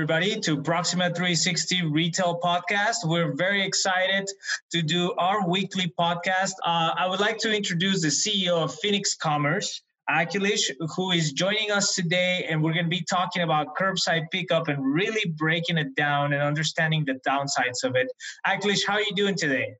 Everybody, 0.00 0.40
to 0.40 0.62
Proxima 0.62 1.10
360 1.10 1.84
Retail 1.88 2.40
Podcast. 2.42 3.04
We're 3.04 3.34
very 3.34 3.62
excited 3.62 4.30
to 4.70 4.80
do 4.80 5.12
our 5.18 5.46
weekly 5.46 5.92
podcast. 5.98 6.52
Uh, 6.64 6.94
I 6.96 7.06
would 7.06 7.20
like 7.20 7.36
to 7.40 7.54
introduce 7.54 8.00
the 8.00 8.08
CEO 8.08 8.54
of 8.64 8.74
Phoenix 8.76 9.14
Commerce, 9.14 9.82
Akhilesh, 10.08 10.70
who 10.96 11.10
is 11.10 11.34
joining 11.34 11.70
us 11.70 11.94
today, 11.94 12.46
and 12.48 12.62
we're 12.62 12.72
going 12.72 12.86
to 12.86 12.88
be 12.88 13.02
talking 13.02 13.42
about 13.42 13.76
curbside 13.76 14.30
pickup 14.32 14.68
and 14.68 14.82
really 14.82 15.34
breaking 15.36 15.76
it 15.76 15.94
down 15.94 16.32
and 16.32 16.42
understanding 16.42 17.04
the 17.04 17.20
downsides 17.28 17.84
of 17.84 17.94
it. 17.94 18.10
Akhilesh, 18.46 18.86
how 18.86 18.94
are 18.94 19.02
you 19.02 19.14
doing 19.14 19.34
today? 19.34 19.74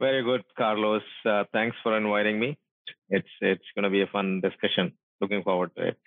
Very 0.00 0.24
good, 0.24 0.42
Carlos. 0.58 1.02
Uh, 1.24 1.44
thanks 1.52 1.76
for 1.84 1.96
inviting 1.96 2.40
me. 2.40 2.58
It's 3.10 3.28
it's 3.40 3.68
going 3.76 3.84
to 3.84 3.90
be 3.90 4.02
a 4.02 4.08
fun 4.08 4.40
discussion. 4.40 4.90
Looking 5.20 5.44
forward 5.44 5.70
to 5.76 5.86
it. 5.90 5.98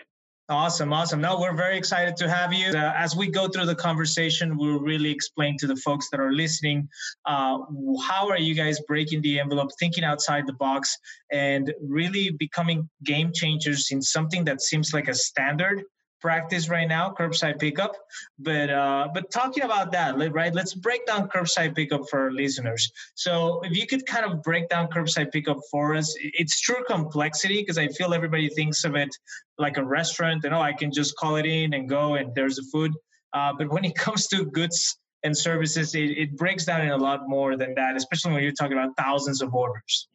Awesome, 0.53 0.93
awesome. 0.93 1.19
No, 1.19 1.39
we're 1.39 1.55
very 1.55 1.75
excited 1.75 2.15
to 2.17 2.29
have 2.29 2.53
you. 2.53 2.67
Uh, 2.67 2.93
as 2.95 3.15
we 3.15 3.27
go 3.27 3.47
through 3.47 3.65
the 3.65 3.73
conversation, 3.73 4.55
we'll 4.55 4.79
really 4.79 5.09
explain 5.09 5.57
to 5.57 5.65
the 5.65 5.75
folks 5.77 6.09
that 6.11 6.19
are 6.19 6.31
listening 6.31 6.87
uh, 7.25 7.57
how 8.03 8.29
are 8.29 8.37
you 8.37 8.53
guys 8.53 8.79
breaking 8.81 9.23
the 9.23 9.39
envelope, 9.39 9.71
thinking 9.79 10.03
outside 10.03 10.45
the 10.45 10.53
box, 10.53 10.95
and 11.31 11.73
really 11.81 12.29
becoming 12.37 12.87
game 13.03 13.31
changers 13.33 13.89
in 13.89 13.99
something 13.99 14.45
that 14.45 14.61
seems 14.61 14.93
like 14.93 15.07
a 15.07 15.15
standard 15.15 15.81
practice 16.23 16.69
right 16.69 16.87
now, 16.87 17.13
curbside 17.19 17.59
pickup. 17.59 17.93
But 18.39 18.69
uh, 18.69 19.09
but 19.13 19.29
talking 19.29 19.63
about 19.63 19.91
that, 19.91 20.11
right? 20.31 20.53
Let's 20.55 20.73
break 20.73 21.05
down 21.05 21.27
curbside 21.27 21.75
pickup 21.75 22.03
for 22.09 22.17
our 22.21 22.31
listeners. 22.31 22.91
So 23.15 23.59
if 23.63 23.73
you 23.77 23.85
could 23.85 24.05
kind 24.05 24.25
of 24.25 24.41
break 24.41 24.69
down 24.69 24.87
curbside 24.87 25.31
pickup 25.33 25.59
for 25.69 25.93
us, 25.95 26.15
it's 26.41 26.61
true 26.61 26.83
complexity 26.87 27.59
because 27.59 27.77
I 27.77 27.89
feel 27.89 28.13
everybody 28.13 28.47
thinks 28.47 28.85
of 28.85 28.95
it 28.95 29.09
like 29.57 29.75
a 29.77 29.83
restaurant, 29.83 30.45
and 30.45 30.53
oh, 30.55 30.61
I 30.61 30.73
can 30.73 30.91
just 30.91 31.15
call 31.17 31.35
it 31.35 31.45
in 31.45 31.73
and 31.73 31.89
go, 31.89 32.15
and 32.15 32.33
there's 32.33 32.55
the 32.55 32.65
food. 32.71 32.93
Uh, 33.33 33.51
but 33.57 33.69
when 33.69 33.83
it 33.83 33.95
comes 34.05 34.27
to 34.27 34.45
goods 34.45 34.97
and 35.23 35.37
services, 35.37 35.93
it, 35.93 36.09
it 36.23 36.37
breaks 36.37 36.63
down 36.65 36.81
in 36.81 36.91
a 36.91 36.97
lot 36.97 37.27
more 37.27 37.57
than 37.57 37.75
that, 37.75 37.97
especially 37.97 38.31
when 38.31 38.43
you're 38.43 38.59
talking 38.61 38.77
about 38.77 38.95
thousands 38.97 39.41
of 39.41 39.53
orders. 39.53 40.07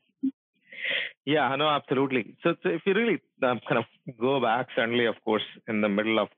Yeah, 1.29 1.55
no, 1.57 1.69
absolutely. 1.69 2.37
So, 2.43 2.55
so 2.63 2.71
if 2.71 2.81
you 2.87 2.95
really 2.95 3.21
um, 3.43 3.61
kind 3.69 3.85
of 3.85 3.85
go 4.19 4.41
back, 4.41 4.69
certainly, 4.75 5.05
of 5.05 5.17
course, 5.27 5.43
in 5.69 5.83
the 5.83 5.89
middle 5.91 6.19
of 6.19 6.29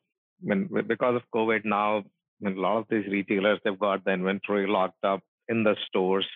when 0.40 0.68
because 0.88 1.14
of 1.14 1.22
COVID 1.32 1.64
now, 1.64 1.98
a 2.44 2.50
lot 2.50 2.78
of 2.78 2.86
these 2.90 3.06
retailers 3.06 3.60
they've 3.62 3.78
got 3.78 4.04
the 4.04 4.10
inventory 4.10 4.66
locked 4.66 5.04
up 5.04 5.20
in 5.48 5.62
the 5.62 5.76
stores, 5.86 6.26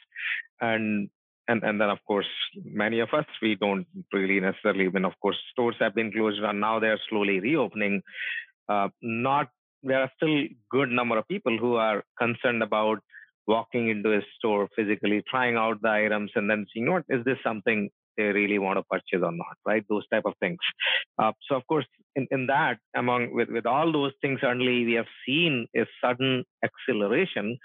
and 0.61 1.11
and 1.49 1.65
and 1.65 1.81
then 1.81 1.91
of 1.91 1.99
course 2.07 2.29
many 2.65 3.01
of 3.01 3.09
us 3.13 3.25
we 3.43 3.57
don't 3.57 3.89
really 4.13 4.39
necessarily. 4.39 4.89
Mean, 4.89 5.05
of 5.05 5.19
course, 5.21 5.37
stores 5.51 5.75
have 5.81 5.97
been 5.97 6.13
closed 6.13 6.41
and 6.41 6.61
now 6.61 6.79
they're 6.79 7.01
slowly 7.11 7.41
reopening. 7.41 8.03
Uh, 8.69 8.89
not 9.03 9.49
there 9.83 10.01
are 10.01 10.13
still 10.15 10.45
good 10.71 10.91
number 10.91 11.19
of 11.19 11.27
people 11.27 11.59
who 11.59 11.75
are 11.75 12.05
concerned 12.21 12.63
about 12.63 13.01
walking 13.47 13.89
into 13.89 14.13
a 14.15 14.21
store 14.37 14.69
physically, 14.77 15.23
trying 15.29 15.57
out 15.57 15.83
the 15.83 15.91
items, 15.91 16.31
and 16.35 16.49
then 16.49 16.67
seeing 16.73 16.91
what 16.91 17.05
is 17.09 17.25
this 17.25 17.39
something 17.45 17.91
they 18.17 18.25
really 18.25 18.59
want 18.59 18.79
to 18.79 18.83
purchase 18.85 19.23
or 19.23 19.33
not, 19.33 19.57
right? 19.67 19.85
Those 19.89 20.07
type 20.09 20.25
of 20.25 20.35
things. 20.41 20.59
Uh, 21.19 21.33
so 21.49 21.57
of 21.57 21.67
course, 21.67 21.87
in, 22.17 22.27
in 22.31 22.47
that, 22.47 22.79
among 22.97 23.35
with, 23.35 23.49
with 23.51 23.67
all 23.67 23.93
those 23.93 24.13
things, 24.21 24.41
certainly 24.41 24.85
we 24.85 24.93
have 24.95 25.07
seen 25.27 25.67
a 25.77 25.85
sudden 26.03 26.45
acceleration 26.65 27.59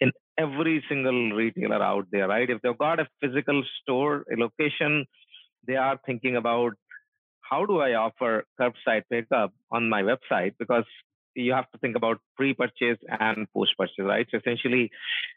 in 0.00 0.10
every 0.38 0.84
single 0.88 1.30
retailer 1.30 1.82
out 1.82 2.06
there, 2.10 2.28
right? 2.28 2.50
If 2.50 2.62
they've 2.62 2.76
got 2.76 3.00
a 3.00 3.06
physical 3.20 3.62
store, 3.80 4.24
a 4.32 4.36
location, 4.36 5.06
they 5.66 5.76
are 5.76 5.98
thinking 6.04 6.36
about 6.36 6.72
how 7.48 7.66
do 7.66 7.80
I 7.80 7.94
offer 7.94 8.44
curbside 8.60 9.02
pickup 9.10 9.52
on 9.70 9.88
my 9.88 10.02
website 10.02 10.54
because 10.58 10.84
you 11.34 11.52
have 11.52 11.70
to 11.72 11.78
think 11.78 11.96
about 11.96 12.18
pre-purchase 12.36 12.98
and 13.08 13.46
post-purchase, 13.54 13.94
right? 13.98 14.26
So 14.30 14.38
essentially, 14.38 14.90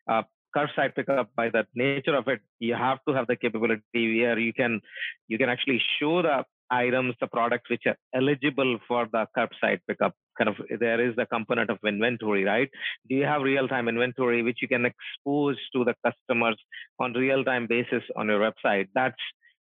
uh, 0.10 0.24
curbside 0.56 0.96
pickup 0.96 1.30
by 1.36 1.50
the 1.50 1.66
nature 1.76 2.16
of 2.16 2.28
it 2.28 2.40
you 2.60 2.74
have 2.74 3.00
to 3.08 3.14
have 3.14 3.28
the 3.28 3.36
capability 3.36 4.22
where 4.22 4.40
you 4.40 4.54
can 4.54 4.80
you 5.28 5.38
can 5.38 5.50
actually 5.50 5.82
show 6.00 6.22
the 6.22 6.46
items 6.72 7.14
the 7.20 7.28
products 7.28 7.70
which 7.70 7.84
are 7.86 7.98
eligible 8.14 8.80
for 8.88 9.08
the 9.12 9.28
curbside 9.38 9.80
pickup. 9.88 10.14
Kind 10.38 10.50
of 10.50 10.56
there 10.80 11.00
is 11.08 11.16
the 11.16 11.26
component 11.26 11.70
of 11.70 11.78
inventory 11.86 12.44
right? 12.44 12.70
Do 13.08 13.16
you 13.16 13.26
have 13.26 13.42
real 13.42 13.68
time 13.68 13.88
inventory 13.88 14.42
which 14.44 14.60
you 14.62 14.68
can 14.68 14.86
expose 14.86 15.58
to 15.74 15.84
the 15.84 15.96
customers 16.06 16.58
on 17.00 17.14
real 17.14 17.44
time 17.44 17.68
basis 17.68 18.04
on 18.16 18.28
your 18.28 18.40
website? 18.40 18.88
That's 18.96 19.22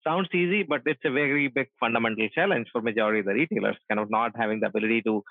sounds 0.05 0.29
easy, 0.33 0.63
but 0.63 0.83
it's 0.87 1.05
a 1.05 1.11
very 1.11 1.49
big 1.49 1.69
fundamental 1.81 2.29
challenge 2.35 2.69
for 2.73 2.81
majority 2.81 3.21
of 3.21 3.27
the 3.27 3.35
retailers, 3.35 3.77
kind 3.89 4.01
of 4.01 4.11
not 4.11 4.33
having 4.37 4.61
the 4.61 4.67
ability 4.67 5.03
to 5.03 5.23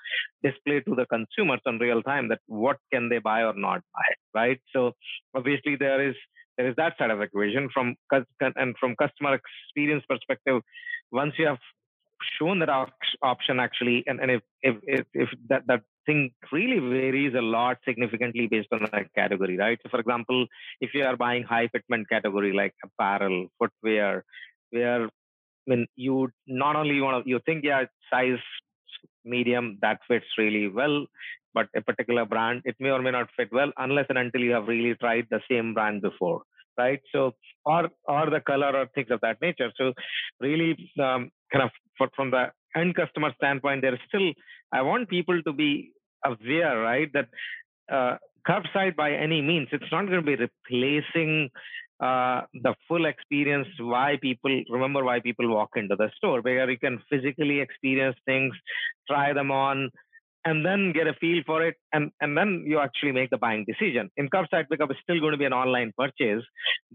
display 0.42 0.80
to 0.80 0.94
the 0.94 1.06
consumers 1.06 1.60
on 1.66 1.78
real 1.78 2.02
time 2.02 2.28
that 2.28 2.40
what 2.46 2.76
can 2.92 3.08
they 3.08 3.18
buy 3.18 3.42
or 3.42 3.54
not 3.54 3.82
buy, 3.94 4.40
right? 4.40 4.60
So 4.74 4.92
obviously 5.34 5.76
there 5.76 6.08
is 6.08 6.14
there 6.56 6.68
is 6.68 6.76
that 6.76 6.94
side 6.98 7.10
of 7.10 7.20
equation 7.20 7.68
from 7.72 7.94
and 8.10 8.74
from 8.80 8.96
customer 8.96 9.38
experience 9.40 10.04
perspective. 10.08 10.62
Once 11.12 11.34
you 11.38 11.46
have 11.46 11.58
shown 12.38 12.58
that 12.58 12.68
option 13.22 13.60
actually, 13.60 14.04
and, 14.06 14.20
and 14.20 14.30
if, 14.30 14.42
if 14.62 14.76
if 14.82 15.06
if 15.14 15.28
that 15.48 15.62
that 15.68 15.82
thing 16.06 16.30
really 16.50 16.78
varies 16.78 17.34
a 17.34 17.42
lot 17.42 17.76
significantly 17.86 18.48
based 18.50 18.68
on 18.72 18.80
the 18.80 19.04
category, 19.14 19.56
right? 19.56 19.78
So 19.82 19.88
for 19.88 20.00
example, 20.00 20.46
if 20.80 20.90
you 20.94 21.04
are 21.04 21.16
buying 21.16 21.44
high 21.44 21.68
fitment 21.68 22.08
category 22.10 22.52
like 22.52 22.74
apparel, 22.82 23.46
footwear, 23.58 24.24
where 24.70 25.04
I 25.04 25.08
mean 25.66 25.86
you 25.96 26.28
not 26.46 26.76
only 26.76 27.00
want 27.00 27.24
to 27.24 27.30
you 27.30 27.40
think 27.44 27.64
yeah 27.64 27.84
size 28.10 28.44
medium 29.24 29.78
that 29.82 29.98
fits 30.08 30.26
really 30.38 30.68
well 30.68 31.06
but 31.54 31.68
a 31.76 31.80
particular 31.80 32.24
brand 32.24 32.62
it 32.64 32.76
may 32.80 32.90
or 32.90 33.02
may 33.02 33.10
not 33.10 33.28
fit 33.36 33.52
well 33.52 33.72
unless 33.76 34.06
and 34.08 34.18
until 34.18 34.40
you 34.40 34.52
have 34.52 34.68
really 34.68 34.94
tried 34.94 35.26
the 35.30 35.40
same 35.50 35.74
brand 35.74 36.02
before 36.02 36.42
right? 36.78 37.00
So 37.12 37.32
or 37.64 37.88
or 38.06 38.30
the 38.30 38.40
color 38.40 38.74
or 38.74 38.86
things 38.94 39.10
of 39.10 39.20
that 39.22 39.38
nature. 39.42 39.72
So 39.76 39.92
really 40.40 40.76
um, 41.02 41.30
kind 41.52 41.64
of 41.64 41.70
for, 41.98 42.08
from 42.14 42.30
the 42.30 42.52
end 42.76 42.94
customer 42.94 43.32
standpoint 43.36 43.82
there's 43.82 44.00
still 44.08 44.32
i 44.72 44.82
want 44.82 45.08
people 45.08 45.42
to 45.42 45.52
be 45.52 45.90
aware 46.24 46.78
right 46.78 47.10
that 47.12 47.28
uh, 47.92 48.16
curbside 48.48 48.94
by 48.96 49.12
any 49.12 49.40
means 49.40 49.68
it's 49.72 49.90
not 49.90 50.06
going 50.06 50.24
to 50.24 50.36
be 50.36 50.36
replacing 50.36 51.50
uh, 52.00 52.42
the 52.54 52.74
full 52.86 53.06
experience 53.06 53.68
why 53.80 54.16
people 54.20 54.62
remember 54.70 55.04
why 55.04 55.20
people 55.20 55.48
walk 55.48 55.70
into 55.76 55.96
the 55.96 56.10
store 56.16 56.40
where 56.42 56.70
you 56.70 56.78
can 56.78 56.98
physically 57.10 57.60
experience 57.60 58.16
things 58.24 58.54
try 59.08 59.32
them 59.32 59.50
on 59.50 59.90
and 60.44 60.64
then 60.64 60.92
get 60.92 61.06
a 61.06 61.14
feel 61.14 61.42
for 61.44 61.64
it 61.66 61.74
and, 61.92 62.10
and 62.20 62.36
then 62.36 62.64
you 62.66 62.78
actually 62.78 63.12
make 63.12 63.30
the 63.30 63.36
buying 63.36 63.64
decision. 63.66 64.08
In 64.16 64.28
curbside 64.28 64.68
pickup 64.70 64.90
is 64.90 64.96
still 65.02 65.20
going 65.20 65.32
to 65.32 65.38
be 65.38 65.44
an 65.44 65.52
online 65.52 65.92
purchase. 65.98 66.44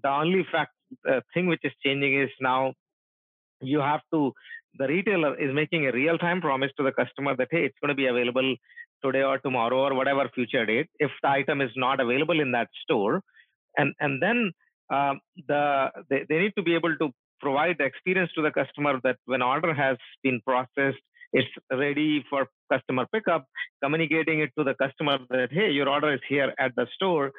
The 0.01 0.10
only 0.10 0.45
fact 0.51 0.72
uh, 1.10 1.19
thing 1.33 1.48
which 1.48 1.62
is 1.63 1.74
changing 1.86 2.19
is 2.22 2.30
now 2.39 2.74
you 3.62 3.80
have 3.80 4.01
to 4.13 4.31
the 4.80 4.88
retailer 4.88 5.39
is 5.39 5.54
making 5.54 5.86
a 5.86 5.92
real 5.92 6.18
time 6.18 6.42
promise 6.42 6.72
to 6.78 6.83
the 6.83 6.92
customer 6.92 7.36
that 7.36 7.50
hey 7.51 7.66
it's 7.66 7.78
going 7.81 7.89
to 7.89 7.95
be 7.95 8.07
available 8.07 8.56
today 9.04 9.22
or 9.22 9.38
tomorrow 9.38 9.81
or 9.88 9.94
whatever 9.94 10.30
future 10.33 10.66
date. 10.66 10.88
If 10.98 11.12
the 11.22 11.30
item 11.30 11.62
is 11.62 11.72
not 11.75 12.00
available 12.00 12.39
in 12.39 12.54
that 12.54 12.69
store 12.83 13.22
and 13.78 13.94
and 14.00 14.22
then 14.22 14.51
um, 14.89 15.19
the 15.47 15.91
they, 16.09 16.25
they 16.30 16.39
need 16.39 16.53
to 16.57 16.63
be 16.63 16.75
able 16.75 16.95
to 16.97 17.12
provide 17.39 17.77
the 17.77 17.85
experience 17.85 18.31
to 18.35 18.41
the 18.41 18.51
customer 18.51 19.00
that 19.03 19.18
when 19.25 19.41
order 19.41 19.74
has 19.74 19.97
been 20.24 20.41
processed 20.45 21.03
it's 21.33 21.50
ready 21.71 22.24
for 22.30 22.47
customer 22.71 23.06
pickup 23.12 23.45
communicating 23.83 24.39
it 24.39 24.51
to 24.57 24.63
the 24.63 24.75
customer 24.75 25.18
that 25.30 25.50
hey 25.51 25.71
your 25.71 25.89
order 25.89 26.13
is 26.13 26.21
here 26.27 26.53
at 26.59 26.75
the 26.75 26.88
store. 26.95 27.31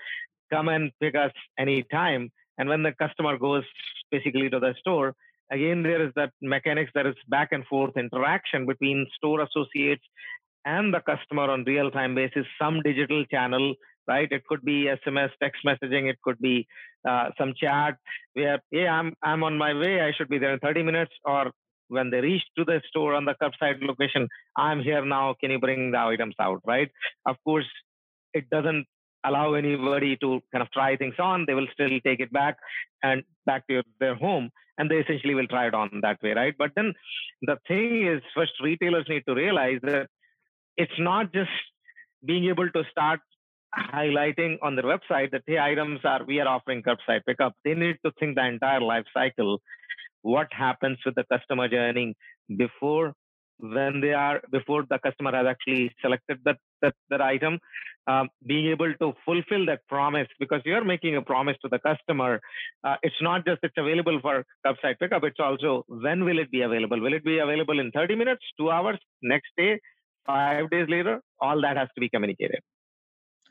Come 0.53 0.69
and 0.69 0.93
pick 1.01 1.15
us 1.15 1.33
anytime. 1.59 2.31
And 2.59 2.69
when 2.69 2.83
the 2.83 2.93
customer 2.93 3.39
goes 3.39 3.65
basically 4.11 4.51
to 4.51 4.61
the 4.61 4.75
store 4.79 5.15
again 5.51 5.83
there 5.83 6.05
is 6.07 6.13
that 6.17 6.31
mechanics 6.41 6.91
that 6.95 7.07
is 7.07 7.15
back 7.29 7.51
and 7.53 7.65
forth 7.67 7.97
interaction 7.97 8.67
between 8.67 9.07
store 9.17 9.41
associates 9.41 10.05
and 10.65 10.93
the 10.95 11.01
customer 11.01 11.51
on 11.51 11.65
real 11.65 11.91
time 11.91 12.15
basis 12.15 12.47
some 12.61 12.81
digital 12.83 13.25
channel 13.27 13.75
right? 14.07 14.29
It 14.31 14.47
could 14.47 14.63
be 14.65 14.89
SMS, 15.07 15.31
text 15.43 15.63
messaging, 15.67 16.11
it 16.11 16.19
could 16.23 16.39
be 16.39 16.67
uh, 17.09 17.31
some 17.39 17.55
chat 17.57 17.97
where, 18.35 18.61
hey, 18.71 18.87
I'm 18.87 19.15
I'm 19.23 19.43
on 19.43 19.59
my 19.59 19.75
way, 19.75 20.01
I 20.01 20.13
should 20.17 20.29
be 20.29 20.39
there 20.39 20.53
in 20.53 20.61
30 20.61 20.83
minutes, 20.83 21.13
or 21.25 21.51
when 21.89 22.11
they 22.11 22.21
reach 22.21 22.43
to 22.57 22.65
the 22.65 22.81
store 22.89 23.15
on 23.15 23.25
the 23.25 23.35
curbside 23.41 23.83
location, 23.83 24.29
I'm 24.57 24.83
here 24.83 25.05
now. 25.05 25.35
Can 25.41 25.51
you 25.51 25.59
bring 25.59 25.91
the 25.93 25.99
items 25.99 26.35
out, 26.41 26.61
right? 26.67 26.91
Of 27.27 27.37
course, 27.45 27.69
it 28.33 28.49
doesn't 28.51 28.87
allow 29.25 29.55
anybody 29.55 30.17
to 30.19 30.41
kind 30.53 30.63
of 30.63 30.71
try 30.71 30.97
things 30.97 31.15
on. 31.19 31.45
They 31.47 31.55
will 31.55 31.69
still 31.73 31.89
take 32.05 32.21
it 32.21 32.33
back 32.33 32.57
and 33.03 33.23
back 33.47 33.67
to 33.69 33.83
their 34.01 34.15
home, 34.15 34.51
and 34.79 34.91
they 34.91 34.97
essentially 34.97 35.35
will 35.35 35.47
try 35.47 35.67
it 35.69 35.75
on 35.75 35.91
that 36.03 36.23
way, 36.23 36.33
right? 36.33 36.55
But 36.57 36.73
then 36.77 36.93
the 37.43 37.57
thing 37.69 38.07
is, 38.07 38.23
first 38.35 38.53
retailers 38.63 39.07
need 39.09 39.25
to 39.29 39.35
realize 39.35 39.79
that 39.83 40.09
it's 40.77 40.99
not 40.99 41.33
just 41.33 41.51
being 42.25 42.47
able 42.47 42.69
to 42.71 42.83
start 42.91 43.21
highlighting 43.93 44.59
on 44.63 44.77
their 44.77 44.85
website 44.85 45.31
that 45.33 45.43
hey 45.47 45.59
items 45.59 46.01
are 46.05 46.25
we 46.25 46.41
are 46.41 46.49
offering 46.49 46.83
curbside 46.83 47.25
pickup. 47.27 47.55
They 47.65 47.75
need 47.75 47.97
to 48.05 48.13
think 48.19 48.37
the 48.37 48.47
entire 48.47 48.81
life 48.81 49.05
cycle. 49.13 49.61
What 50.23 50.49
happens 50.53 50.99
with 51.05 51.15
the 51.15 51.25
customer 51.33 51.69
journey 51.69 52.15
before 52.57 53.13
when 53.59 54.01
they 54.01 54.13
are 54.13 54.43
before 54.51 54.85
the 54.89 54.99
customer 54.99 55.33
has 55.33 55.47
actually 55.47 55.95
selected 56.01 56.39
that 56.45 56.59
that, 56.83 56.95
that 57.11 57.21
item? 57.21 57.59
Um, 58.07 58.29
being 58.47 58.67
able 58.67 58.93
to 59.01 59.15
fulfill 59.25 59.65
that 59.65 59.81
promise 59.89 60.29
because 60.39 60.61
you're 60.67 60.85
making 60.85 61.17
a 61.17 61.23
promise 61.23 61.57
to 61.63 61.71
the 61.71 61.79
customer 61.79 62.39
uh, 62.85 62.97
it's 63.03 63.23
not 63.23 63.47
just 63.47 63.61
it's 63.63 63.79
available 63.79 64.21
for 64.21 64.45
curbside 64.67 64.99
pickup 65.01 65.25
it's 65.25 65.41
also 65.41 65.85
when 65.89 66.25
will 66.25 66.39
it 66.39 66.51
be 66.51 66.63
available? 66.63 67.01
Will 67.01 67.15
it 67.15 67.25
be 67.25 67.39
available 67.39 67.81
in 67.81 67.91
30 67.93 68.15
minutes 68.17 68.45
two 68.59 68.71
hours 68.71 68.99
next 69.23 69.49
day 69.57 69.81
five 70.27 70.69
days 70.69 70.87
later? 70.89 71.23
All 71.41 71.61
that 71.63 71.79
has 71.79 71.89
to 71.95 72.01
be 72.01 72.11
communicated 72.11 72.61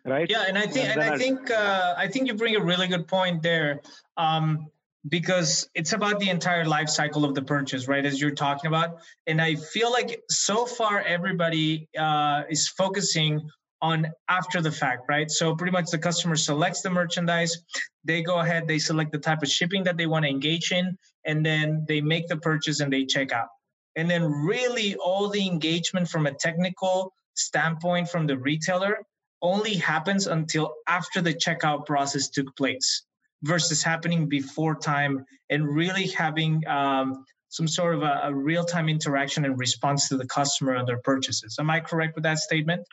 right? 0.05 0.29
Yeah 0.29 0.45
and 0.47 0.57
i 0.57 0.65
think 0.65 0.89
and, 0.89 1.01
and 1.01 1.13
i 1.13 1.17
think 1.17 1.51
uh, 1.51 1.95
i 1.97 2.07
think 2.07 2.27
you 2.27 2.33
bring 2.33 2.55
a 2.55 2.63
really 2.63 2.87
good 2.87 3.07
point 3.07 3.41
there 3.41 3.81
um, 4.17 4.67
because 5.09 5.69
it's 5.75 5.93
about 5.93 6.19
the 6.19 6.29
entire 6.29 6.65
life 6.65 6.89
cycle 6.89 7.25
of 7.25 7.35
the 7.35 7.41
purchase 7.41 7.87
right 7.87 8.05
as 8.05 8.21
you're 8.21 8.31
talking 8.31 8.67
about. 8.67 8.99
And 9.27 9.41
i 9.41 9.55
feel 9.55 9.91
like 9.91 10.21
so 10.29 10.65
far 10.65 11.01
everybody 11.01 11.89
uh, 11.97 12.43
is 12.49 12.67
focusing 12.67 13.49
on 13.81 14.07
after 14.29 14.61
the 14.61 14.71
fact 14.71 15.03
right? 15.09 15.29
So 15.29 15.55
pretty 15.55 15.71
much 15.71 15.91
the 15.91 15.97
customer 15.97 16.35
selects 16.35 16.81
the 16.81 16.89
merchandise 16.89 17.57
they 18.05 18.21
go 18.21 18.39
ahead 18.39 18.67
they 18.67 18.79
select 18.79 19.11
the 19.11 19.19
type 19.19 19.43
of 19.43 19.49
shipping 19.49 19.83
that 19.83 19.97
they 19.97 20.07
want 20.07 20.23
to 20.23 20.29
engage 20.29 20.71
in 20.71 20.97
and 21.25 21.45
then 21.45 21.85
they 21.87 22.01
make 22.01 22.27
the 22.27 22.37
purchase 22.37 22.79
and 22.79 22.91
they 22.91 23.05
check 23.05 23.31
out. 23.31 23.47
And 23.95 24.09
then 24.09 24.23
really 24.23 24.95
all 24.95 25.29
the 25.29 25.45
engagement 25.45 26.09
from 26.09 26.25
a 26.25 26.33
technical 26.33 27.13
standpoint 27.35 28.09
from 28.09 28.27
the 28.27 28.37
retailer 28.37 28.99
only 29.43 29.75
happens 29.75 30.25
until 30.25 30.73
after 30.87 31.21
the 31.21 31.33
checkout 31.33 31.85
process 31.85 32.29
took 32.29 32.55
place 32.55 33.03
versus 33.43 33.83
happening 33.83 34.27
before 34.27 34.73
time 34.73 35.25
and 35.49 35.67
really 35.67 36.07
having 36.07 36.65
um, 36.67 37.25
some 37.49 37.67
sort 37.67 37.93
of 37.93 38.01
a, 38.01 38.21
a 38.23 38.33
real-time 38.33 38.89
interaction 38.89 39.45
and 39.45 39.59
response 39.59 40.09
to 40.09 40.17
the 40.17 40.25
customer 40.25 40.75
on 40.75 40.85
their 40.85 40.99
purchases. 40.99 41.57
Am 41.59 41.69
I 41.69 41.81
correct 41.81 42.15
with 42.15 42.23
that 42.23 42.39
statement? 42.39 42.87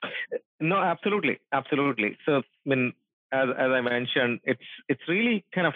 No, 0.61 0.77
absolutely, 0.77 1.39
absolutely. 1.53 2.19
So, 2.27 2.39
I 2.39 2.43
mean, 2.67 2.93
as, 3.33 3.49
as 3.57 3.71
I 3.71 3.81
mentioned, 3.81 4.41
it's 4.45 4.61
it's 4.89 5.01
really 5.09 5.45
kind 5.55 5.67
of 5.67 5.75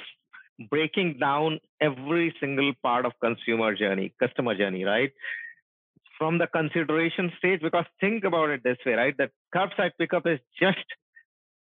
breaking 0.70 1.18
down 1.18 1.60
every 1.80 2.34
single 2.40 2.72
part 2.82 3.06
of 3.06 3.12
consumer 3.20 3.74
journey, 3.74 4.12
customer 4.20 4.54
journey, 4.56 4.84
right? 4.84 5.12
From 6.18 6.38
the 6.38 6.46
consideration 6.46 7.32
stage, 7.38 7.60
because 7.60 7.86
think 8.00 8.24
about 8.24 8.50
it 8.50 8.62
this 8.62 8.78
way, 8.86 8.92
right? 8.92 9.14
That 9.18 9.30
curbside 9.54 9.92
pickup 9.98 10.26
is 10.26 10.38
just 10.60 10.84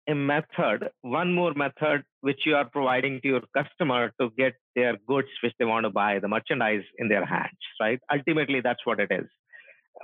a 0.07 0.15
method, 0.15 0.89
one 1.01 1.33
more 1.33 1.53
method 1.53 2.03
which 2.21 2.41
you 2.45 2.55
are 2.55 2.65
providing 2.69 3.19
to 3.21 3.27
your 3.27 3.41
customer 3.55 4.13
to 4.21 4.29
get 4.37 4.53
their 4.75 4.95
goods 5.05 5.27
which 5.43 5.53
they 5.59 5.65
want 5.65 5.83
to 5.83 5.89
buy, 5.89 6.19
the 6.19 6.29
merchandise 6.29 6.83
in 6.97 7.09
their 7.09 7.25
hands, 7.25 7.57
right? 7.81 7.99
Ultimately, 8.11 8.61
that's 8.61 8.85
what 8.85 8.99
it 9.01 9.11
is. 9.11 9.27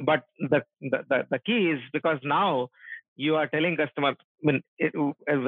But 0.03 0.23
the, 0.39 0.63
the, 0.81 1.05
the, 1.09 1.27
the 1.31 1.39
key 1.39 1.69
is 1.69 1.79
because 1.93 2.17
now 2.23 2.67
you 3.15 3.35
are 3.35 3.47
telling 3.47 3.77
customer 3.77 4.09
I 4.09 4.15
mean, 4.41 4.61
it, 4.77 4.93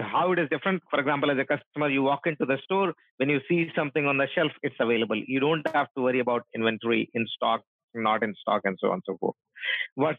how 0.02 0.32
it 0.32 0.40
is 0.40 0.48
different. 0.50 0.84
For 0.90 1.00
example, 1.00 1.32
as 1.32 1.38
a 1.38 1.46
customer, 1.46 1.90
you 1.90 2.04
walk 2.04 2.22
into 2.26 2.46
the 2.46 2.58
store, 2.64 2.94
when 3.18 3.30
you 3.30 3.42
see 3.50 3.70
something 3.76 4.06
on 4.06 4.18
the 4.18 4.28
shelf, 4.34 4.52
it's 4.62 4.76
available. 4.80 5.18
You 5.18 5.40
don't 5.40 5.68
have 5.74 5.88
to 5.98 6.04
worry 6.04 6.20
about 6.20 6.44
inventory 6.56 7.10
in 7.14 7.26
stock, 7.36 7.62
not 7.96 8.24
in 8.24 8.34
stock, 8.40 8.62
and 8.64 8.78
so 8.80 8.88
on 8.88 8.96
and 8.96 9.04
so 9.06 9.18
forth. 9.18 9.36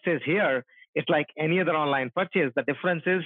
Says 0.05 0.21
here, 0.25 0.65
it's 0.95 1.09
like 1.09 1.27
any 1.39 1.61
other 1.61 1.77
online 1.77 2.11
purchase. 2.15 2.53
The 2.55 2.63
difference 2.63 3.03
is 3.07 3.23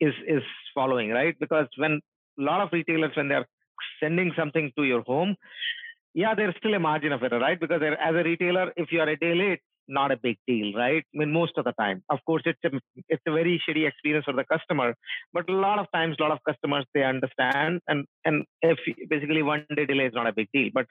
is 0.00 0.14
is 0.26 0.42
following 0.74 1.10
right 1.10 1.34
because 1.40 1.66
when 1.76 2.00
a 2.38 2.42
lot 2.42 2.60
of 2.60 2.68
retailers 2.72 3.12
when 3.16 3.28
they're 3.28 3.46
sending 4.02 4.32
something 4.36 4.72
to 4.76 4.84
your 4.84 5.02
home 5.02 5.36
yeah 6.14 6.34
there's 6.34 6.54
still 6.58 6.74
a 6.74 6.78
margin 6.78 7.12
of 7.12 7.22
error 7.22 7.40
right 7.40 7.58
because 7.60 7.80
as 7.82 8.14
a 8.14 8.24
retailer 8.30 8.72
if 8.76 8.92
you 8.92 9.00
are 9.00 9.08
a 9.08 9.16
day 9.16 9.34
late 9.34 9.60
not 9.88 10.10
a 10.10 10.18
big 10.22 10.36
deal 10.46 10.72
right 10.74 11.04
i 11.14 11.18
mean 11.18 11.32
most 11.32 11.56
of 11.56 11.64
the 11.64 11.72
time 11.80 12.02
of 12.10 12.18
course 12.26 12.42
it's 12.44 12.64
a 12.64 12.70
it's 13.08 13.22
a 13.26 13.32
very 13.32 13.60
shitty 13.64 13.86
experience 13.88 14.24
for 14.24 14.34
the 14.34 14.44
customer 14.52 14.94
but 15.32 15.48
a 15.48 15.52
lot 15.66 15.78
of 15.78 15.86
times 15.94 16.16
a 16.18 16.22
lot 16.22 16.32
of 16.32 16.40
customers 16.48 16.84
they 16.92 17.04
understand 17.04 17.80
and 17.86 18.04
and 18.24 18.44
if 18.62 18.78
basically 19.08 19.42
one 19.42 19.64
day 19.76 19.86
delay 19.86 20.06
is 20.06 20.14
not 20.14 20.26
a 20.26 20.32
big 20.32 20.48
deal 20.52 20.70
but 20.74 20.86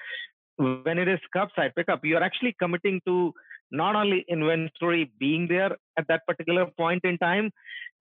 when 0.58 0.98
it 0.98 1.08
is 1.08 1.20
curbside 1.36 1.76
pickup 1.76 2.04
you 2.04 2.16
are 2.18 2.24
actually 2.24 2.56
committing 2.60 3.02
to 3.06 3.34
not 3.72 3.96
only 3.96 4.24
inventory 4.30 5.12
being 5.20 5.48
there 5.48 5.72
at 5.98 6.08
that 6.08 6.22
particular 6.28 6.66
point 6.78 7.04
in 7.04 7.18
time 7.18 7.52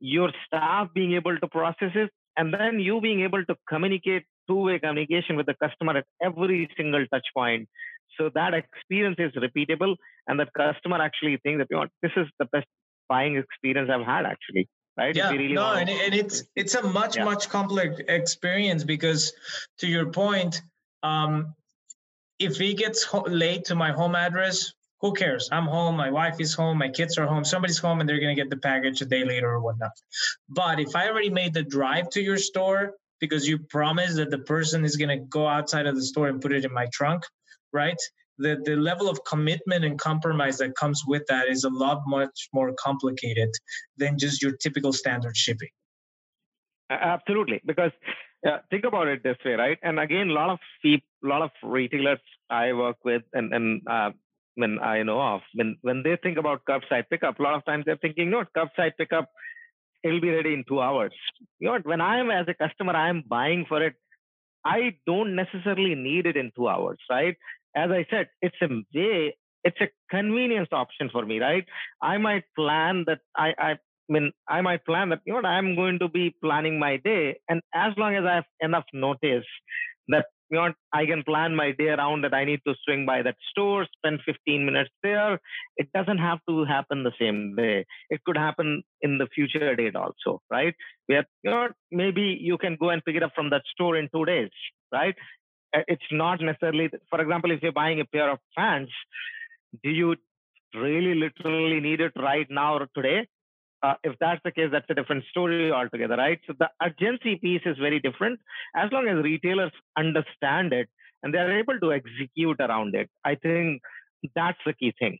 your 0.00 0.30
staff 0.46 0.88
being 0.94 1.14
able 1.14 1.38
to 1.38 1.48
process 1.48 1.92
it, 1.94 2.10
and 2.36 2.52
then 2.52 2.80
you 2.80 3.00
being 3.00 3.22
able 3.22 3.44
to 3.44 3.56
communicate 3.68 4.24
two-way 4.48 4.78
communication 4.78 5.36
with 5.36 5.46
the 5.46 5.54
customer 5.62 5.96
at 5.98 6.04
every 6.22 6.68
single 6.76 7.06
touch 7.12 7.26
point. 7.34 7.68
So 8.18 8.30
that 8.34 8.52
experience 8.54 9.16
is 9.18 9.32
repeatable, 9.32 9.96
and 10.28 10.38
the 10.38 10.46
customer 10.56 11.00
actually 11.00 11.38
thinks 11.42 11.60
that 11.60 11.68
you 11.70 11.76
know 11.76 11.86
this 12.02 12.12
is 12.16 12.26
the 12.38 12.46
best 12.46 12.66
buying 13.08 13.36
experience 13.36 13.90
I've 13.92 14.06
had 14.06 14.26
actually. 14.26 14.68
Right? 14.96 15.16
Yeah, 15.16 15.30
really 15.30 15.54
no, 15.54 15.72
and, 15.72 15.90
and 15.90 16.14
it's 16.14 16.44
it's 16.54 16.74
a 16.76 16.82
much 16.82 17.16
yeah. 17.16 17.24
much 17.24 17.48
complex 17.48 18.00
experience 18.06 18.84
because, 18.84 19.32
to 19.78 19.88
your 19.88 20.06
point, 20.06 20.62
um, 21.02 21.54
if 22.38 22.56
he 22.56 22.74
gets 22.74 23.04
ho- 23.04 23.26
late 23.28 23.66
to 23.66 23.74
my 23.74 23.92
home 23.92 24.14
address, 24.14 24.72
who 25.00 25.12
cares? 25.12 25.48
I'm 25.52 25.66
home, 25.66 25.96
my 25.96 26.10
wife 26.10 26.40
is 26.40 26.54
home, 26.54 26.78
my 26.78 26.88
kids 26.88 27.18
are 27.18 27.26
home, 27.26 27.44
somebody's 27.44 27.78
home, 27.78 28.00
and 28.00 28.08
they're 28.08 28.18
to 28.18 28.34
get 28.34 28.50
the 28.50 28.56
package 28.56 29.02
a 29.02 29.04
day 29.04 29.24
later 29.24 29.50
or 29.50 29.60
whatnot. 29.60 29.90
But 30.48 30.80
if 30.80 30.96
I 30.96 31.08
already 31.08 31.30
made 31.30 31.54
the 31.54 31.62
drive 31.62 32.08
to 32.10 32.22
your 32.22 32.38
store 32.38 32.94
because 33.20 33.46
you 33.46 33.58
promised 33.58 34.16
that 34.16 34.30
the 34.30 34.38
person 34.38 34.84
is 34.84 34.96
to 35.10 35.16
go 35.28 35.46
outside 35.46 35.86
of 35.86 35.94
the 35.94 36.02
store 36.02 36.28
and 36.28 36.40
put 36.40 36.52
it 36.52 36.64
in 36.64 36.72
my 36.72 36.86
trunk, 36.92 37.22
right? 37.72 38.00
The, 38.38 38.60
the 38.64 38.76
level 38.76 39.08
of 39.08 39.20
commitment 39.24 39.84
and 39.84 39.98
compromise 39.98 40.58
that 40.58 40.74
comes 40.74 41.02
with 41.06 41.22
that 41.28 41.48
is 41.48 41.64
a 41.64 41.70
lot 41.70 42.02
much 42.06 42.48
more 42.52 42.74
complicated 42.78 43.50
than 43.96 44.18
just 44.18 44.42
your 44.42 44.52
typical 44.56 44.92
standard 44.92 45.36
shipping. 45.36 45.68
Absolutely, 46.90 47.60
because 47.64 47.92
uh, 48.46 48.58
think 48.70 48.84
about 48.84 49.08
it 49.08 49.22
this 49.22 49.36
way, 49.44 49.52
right? 49.52 49.78
And 49.82 49.98
again, 49.98 50.28
a 50.30 50.32
lot 50.32 50.50
of 50.50 50.58
people, 50.82 51.06
a 51.24 51.28
lot 51.28 51.42
of 51.42 51.50
retailers 51.62 52.18
I 52.50 52.72
work 52.72 52.96
with, 53.04 53.22
and 53.32 53.52
and 53.52 53.82
uh, 53.88 54.10
when 54.56 54.78
I 54.80 55.02
know 55.02 55.20
of, 55.20 55.40
when 55.54 55.76
when 55.82 56.02
they 56.02 56.16
think 56.22 56.38
about 56.38 56.64
curbside 56.68 57.08
pickup, 57.10 57.38
a 57.38 57.42
lot 57.42 57.54
of 57.54 57.64
times 57.64 57.84
they're 57.86 57.96
thinking, 57.96 58.30
no, 58.30 58.44
curbside 58.56 58.92
pickup, 58.98 59.30
it'll 60.02 60.20
be 60.20 60.30
ready 60.30 60.52
in 60.52 60.64
two 60.68 60.80
hours. 60.80 61.12
You 61.58 61.68
know, 61.68 61.78
when 61.82 62.00
I'm 62.00 62.30
as 62.30 62.46
a 62.48 62.54
customer, 62.54 62.92
I'm 62.92 63.24
buying 63.26 63.64
for 63.68 63.82
it. 63.82 63.94
I 64.64 64.96
don't 65.06 65.34
necessarily 65.34 65.94
need 65.94 66.26
it 66.26 66.36
in 66.36 66.52
two 66.56 66.68
hours, 66.68 66.98
right? 67.10 67.36
As 67.76 67.90
I 67.90 68.06
said, 68.10 68.28
it's 68.40 68.56
a 68.62 68.68
way, 68.94 69.36
it's 69.64 69.80
a 69.80 69.88
convenience 70.10 70.68
option 70.72 71.10
for 71.10 71.24
me, 71.24 71.38
right? 71.38 71.66
I 72.00 72.18
might 72.18 72.44
plan 72.56 73.04
that 73.06 73.20
I, 73.36 73.54
I 73.58 73.78
I 74.08 74.12
mean, 74.12 74.32
I 74.48 74.60
might 74.60 74.84
plan 74.84 75.08
that, 75.10 75.20
you 75.24 75.32
know, 75.32 75.48
I'm 75.48 75.76
going 75.76 75.98
to 76.00 76.08
be 76.08 76.34
planning 76.42 76.78
my 76.78 76.98
day. 76.98 77.38
And 77.48 77.62
as 77.74 77.92
long 77.96 78.14
as 78.14 78.24
I 78.24 78.36
have 78.36 78.44
enough 78.60 78.84
notice 78.92 79.46
that 80.08 80.26
you 80.50 80.58
know, 80.58 80.72
I 80.92 81.06
can 81.06 81.22
plan 81.24 81.56
my 81.56 81.72
day 81.72 81.88
around 81.88 82.22
that 82.22 82.34
I 82.34 82.44
need 82.44 82.60
to 82.66 82.74
swing 82.84 83.06
by 83.06 83.22
that 83.22 83.36
store, 83.50 83.86
spend 83.96 84.20
15 84.26 84.64
minutes 84.64 84.90
there. 85.02 85.40
It 85.76 85.88
doesn't 85.94 86.18
have 86.18 86.38
to 86.48 86.64
happen 86.64 87.02
the 87.02 87.12
same 87.18 87.56
day. 87.56 87.86
It 88.10 88.22
could 88.24 88.36
happen 88.36 88.82
in 89.00 89.18
the 89.18 89.26
future 89.34 89.74
date 89.74 89.96
also, 89.96 90.42
right? 90.50 90.74
Where, 91.06 91.24
you 91.42 91.50
know, 91.50 91.68
maybe 91.90 92.38
you 92.40 92.58
can 92.58 92.76
go 92.78 92.90
and 92.90 93.04
pick 93.04 93.16
it 93.16 93.22
up 93.22 93.32
from 93.34 93.50
that 93.50 93.62
store 93.72 93.96
in 93.96 94.08
two 94.14 94.24
days, 94.26 94.50
right? 94.92 95.14
Uh, 95.74 95.80
it's 95.88 96.10
not 96.12 96.40
necessarily, 96.40 96.90
for 97.10 97.20
example, 97.20 97.50
if 97.50 97.62
you're 97.62 97.72
buying 97.72 98.00
a 98.00 98.04
pair 98.04 98.30
of 98.30 98.38
pants, 98.56 98.92
do 99.82 99.90
you 99.90 100.14
really 100.74 101.14
literally 101.14 101.80
need 101.80 102.00
it 102.00 102.12
right 102.16 102.46
now 102.50 102.76
or 102.78 102.88
today? 102.94 103.26
Uh, 103.84 103.94
if 104.02 104.14
that's 104.18 104.40
the 104.44 104.50
case, 104.50 104.68
that's 104.72 104.88
a 104.88 104.94
different 104.94 105.24
story 105.30 105.70
altogether, 105.70 106.16
right? 106.16 106.40
So 106.46 106.54
the 106.58 106.70
urgency 106.82 107.36
piece 107.36 107.60
is 107.66 107.76
very 107.78 108.00
different. 108.00 108.40
As 108.74 108.90
long 108.90 109.06
as 109.08 109.22
retailers 109.22 109.72
understand 109.98 110.72
it 110.72 110.88
and 111.22 111.34
they're 111.34 111.58
able 111.58 111.78
to 111.80 111.92
execute 111.92 112.58
around 112.60 112.94
it, 112.94 113.10
I 113.24 113.34
think 113.34 113.82
that's 114.34 114.58
the 114.64 114.72
key 114.72 114.94
thing, 114.98 115.18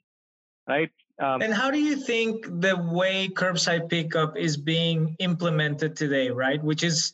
right? 0.66 0.90
Um, 1.23 1.42
and 1.42 1.52
how 1.52 1.71
do 1.71 1.78
you 1.78 1.97
think 1.97 2.47
the 2.47 2.76
way 2.76 3.28
curbside 3.28 3.90
pickup 3.90 4.38
is 4.38 4.56
being 4.56 5.14
implemented 5.18 5.94
today, 5.94 6.30
right? 6.30 6.62
Which 6.62 6.83
is 6.83 7.12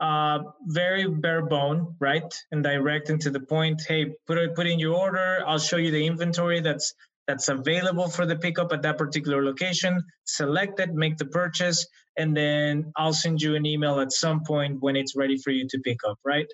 uh, 0.00 0.40
very 0.66 1.08
bare 1.08 1.46
bone, 1.46 1.94
right, 2.00 2.34
and 2.50 2.64
direct 2.64 3.08
and 3.08 3.20
to 3.20 3.30
the 3.30 3.40
point. 3.40 3.82
Hey, 3.86 4.14
put 4.26 4.54
put 4.56 4.66
in 4.66 4.80
your 4.80 4.96
order. 4.96 5.44
I'll 5.46 5.60
show 5.70 5.76
you 5.76 5.92
the 5.92 6.04
inventory 6.06 6.60
that's 6.60 6.94
that's 7.28 7.48
available 7.48 8.08
for 8.08 8.24
the 8.24 8.34
pickup 8.34 8.72
at 8.72 8.80
that 8.82 8.96
particular 8.96 9.44
location. 9.44 10.02
Select 10.24 10.80
it, 10.80 10.94
make 10.94 11.18
the 11.18 11.26
purchase, 11.26 11.86
and 12.16 12.34
then 12.34 12.90
I'll 12.96 13.12
send 13.12 13.42
you 13.42 13.54
an 13.54 13.66
email 13.66 14.00
at 14.00 14.12
some 14.12 14.42
point 14.44 14.78
when 14.80 14.96
it's 14.96 15.14
ready 15.14 15.36
for 15.36 15.50
you 15.50 15.68
to 15.68 15.78
pick 15.80 15.98
up, 16.08 16.18
right? 16.24 16.46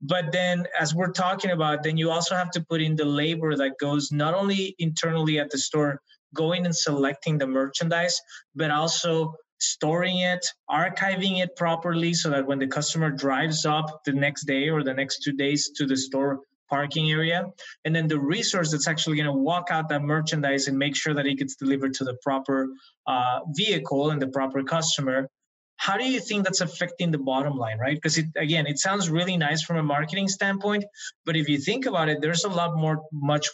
But 0.00 0.32
then, 0.32 0.66
as 0.80 0.94
we're 0.94 1.12
talking 1.12 1.50
about, 1.50 1.82
then 1.82 1.98
you 1.98 2.10
also 2.10 2.34
have 2.34 2.50
to 2.52 2.64
put 2.70 2.80
in 2.80 2.96
the 2.96 3.04
labor 3.04 3.54
that 3.54 3.78
goes 3.78 4.10
not 4.10 4.34
only 4.34 4.74
internally 4.78 5.38
at 5.38 5.50
the 5.50 5.58
store, 5.58 6.00
going 6.34 6.64
and 6.64 6.74
selecting 6.74 7.36
the 7.36 7.46
merchandise, 7.46 8.18
but 8.56 8.70
also 8.70 9.34
storing 9.60 10.18
it, 10.18 10.44
archiving 10.70 11.42
it 11.42 11.54
properly 11.54 12.14
so 12.14 12.30
that 12.30 12.46
when 12.46 12.58
the 12.58 12.66
customer 12.66 13.10
drives 13.10 13.64
up 13.66 14.00
the 14.04 14.12
next 14.12 14.46
day 14.46 14.68
or 14.70 14.82
the 14.82 14.92
next 14.92 15.22
two 15.22 15.32
days 15.32 15.70
to 15.76 15.86
the 15.86 15.96
store 15.96 16.40
parking 16.68 17.10
area, 17.10 17.46
and 17.84 17.94
then 17.94 18.08
the 18.08 18.18
resource 18.18 18.72
that's 18.72 18.88
actually 18.88 19.16
going 19.16 19.26
to 19.26 19.32
walk 19.32 19.68
out 19.70 19.88
that 19.88 20.02
merchandise 20.02 20.68
and 20.68 20.78
make 20.78 20.96
sure 20.96 21.14
that 21.14 21.26
it 21.26 21.34
gets 21.34 21.56
delivered 21.56 21.94
to 21.94 22.04
the 22.04 22.16
proper 22.22 22.68
uh, 23.06 23.40
vehicle 23.56 24.10
and 24.10 24.20
the 24.20 24.28
proper 24.28 24.62
customer. 24.62 25.28
How 25.76 25.96
do 25.96 26.04
you 26.04 26.20
think 26.20 26.44
that's 26.44 26.60
affecting 26.60 27.10
the 27.10 27.18
bottom 27.18 27.56
line, 27.56 27.78
right? 27.78 27.96
Because 27.96 28.16
it 28.16 28.26
again, 28.36 28.66
it 28.66 28.78
sounds 28.78 29.10
really 29.10 29.36
nice 29.36 29.62
from 29.62 29.76
a 29.76 29.82
marketing 29.82 30.28
standpoint, 30.28 30.84
but 31.26 31.36
if 31.36 31.48
you 31.48 31.58
think 31.58 31.86
about 31.86 32.08
it, 32.08 32.20
there's 32.20 32.44
a 32.44 32.48
lot 32.48 32.76
more, 32.76 33.02
much 33.12 33.48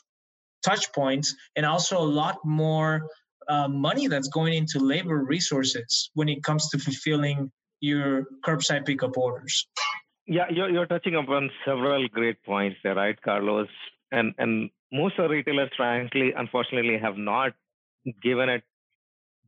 touch 0.62 0.93
points, 0.93 1.35
and 1.57 1.64
also 1.64 1.99
a 1.99 2.11
lot 2.23 2.38
more 2.45 3.09
uh, 3.49 3.69
money 3.69 4.07
that's 4.07 4.29
going 4.29 4.55
into 4.55 4.79
labor 4.79 5.25
resources 5.25 6.11
when 6.14 6.29
it 6.29 6.43
comes 6.43 6.69
to 6.69 6.79
fulfilling 6.79 7.50
your 7.81 8.26
curbside 8.47 8.85
pickup 8.85 9.17
orders. 9.17 9.67
Yeah, 10.27 10.47
you're, 10.50 10.71
you're 10.71 10.87
touching 10.87 11.17
upon 11.17 11.50
several 11.65 12.07
great 12.09 12.43
points 12.45 12.79
there, 12.85 12.95
right, 12.95 13.21
Carlos? 13.23 13.69
And 14.12 14.35
and 14.39 14.71
most 14.93 15.19
of 15.19 15.25
the 15.25 15.35
retailers, 15.37 15.71
frankly, 15.77 16.33
unfortunately, 16.37 16.99
have 16.99 17.17
not 17.17 17.53
given 18.23 18.49
it 18.49 18.62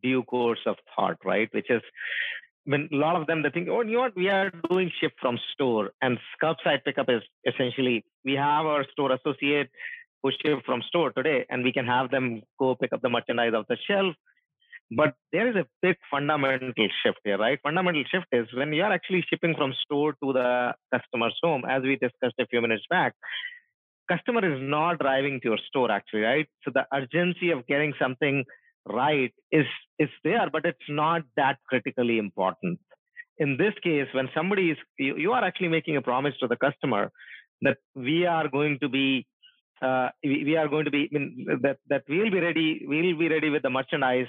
due 0.02 0.22
course 0.24 0.60
of 0.66 0.76
thought, 0.94 1.18
right? 1.24 1.48
Which 1.52 1.70
is 1.70 1.82
when 2.64 2.88
a 2.92 2.96
lot 2.96 3.16
of 3.20 3.26
them 3.26 3.42
they 3.42 3.50
think, 3.50 3.68
oh, 3.68 3.82
you 3.82 3.94
know 3.94 4.00
what, 4.00 4.16
we 4.16 4.28
are 4.28 4.50
doing 4.70 4.90
ship 5.00 5.12
from 5.20 5.38
store, 5.52 5.90
and 6.00 6.18
curbside 6.42 6.84
pickup 6.84 7.08
is 7.08 7.22
essentially 7.46 8.04
we 8.24 8.34
have 8.34 8.66
our 8.66 8.84
store 8.92 9.12
associate 9.12 9.70
push 10.22 10.34
it 10.44 10.64
from 10.64 10.82
store 10.82 11.10
today 11.10 11.44
and 11.50 11.64
we 11.64 11.72
can 11.72 11.86
have 11.86 12.10
them 12.10 12.42
go 12.58 12.74
pick 12.76 12.92
up 12.92 13.02
the 13.02 13.08
merchandise 13.08 13.52
off 13.54 13.66
the 13.68 13.76
shelf 13.88 14.14
but 14.96 15.14
there 15.32 15.48
is 15.48 15.56
a 15.56 15.66
big 15.80 15.96
fundamental 16.10 16.72
shift 17.02 17.18
here 17.24 17.38
right? 17.38 17.58
Fundamental 17.62 18.04
shift 18.10 18.26
is 18.32 18.46
when 18.54 18.72
you 18.72 18.82
are 18.82 18.92
actually 18.92 19.24
shipping 19.28 19.54
from 19.56 19.72
store 19.84 20.12
to 20.22 20.32
the 20.32 20.74
customer's 20.92 21.38
home 21.42 21.62
as 21.68 21.82
we 21.82 21.96
discussed 21.96 22.34
a 22.38 22.46
few 22.46 22.60
minutes 22.60 22.84
back 22.90 23.14
customer 24.08 24.44
is 24.52 24.60
not 24.60 24.98
driving 24.98 25.40
to 25.40 25.48
your 25.50 25.58
store 25.68 25.90
actually 25.90 26.20
right? 26.20 26.48
So 26.64 26.72
the 26.74 26.86
urgency 26.92 27.50
of 27.50 27.66
getting 27.66 27.92
something 27.98 28.44
right 28.86 29.32
is 29.50 29.66
is 29.98 30.08
there 30.24 30.48
but 30.50 30.64
it's 30.64 30.88
not 30.88 31.22
that 31.36 31.58
critically 31.68 32.18
important. 32.18 32.78
In 33.38 33.56
this 33.56 33.74
case 33.82 34.08
when 34.12 34.28
somebody 34.34 34.70
is 34.70 34.78
you, 34.98 35.16
you 35.16 35.32
are 35.32 35.44
actually 35.44 35.68
making 35.68 35.96
a 35.96 36.02
promise 36.02 36.34
to 36.40 36.48
the 36.48 36.56
customer 36.56 37.10
that 37.62 37.78
we 37.94 38.26
are 38.26 38.48
going 38.48 38.78
to 38.80 38.88
be 38.88 39.26
uh, 39.80 40.10
we, 40.22 40.56
are 40.56 40.68
going 40.68 40.84
to 40.84 40.92
be 40.92 41.08
I 41.12 41.18
mean, 41.18 41.46
that 41.62 41.78
that 41.88 42.04
we'll 42.08 42.30
be 42.30 42.40
ready 42.40 42.84
we'll 42.86 43.18
be 43.18 43.28
ready 43.28 43.50
with 43.50 43.62
the 43.62 43.70
merchandise 43.70 44.28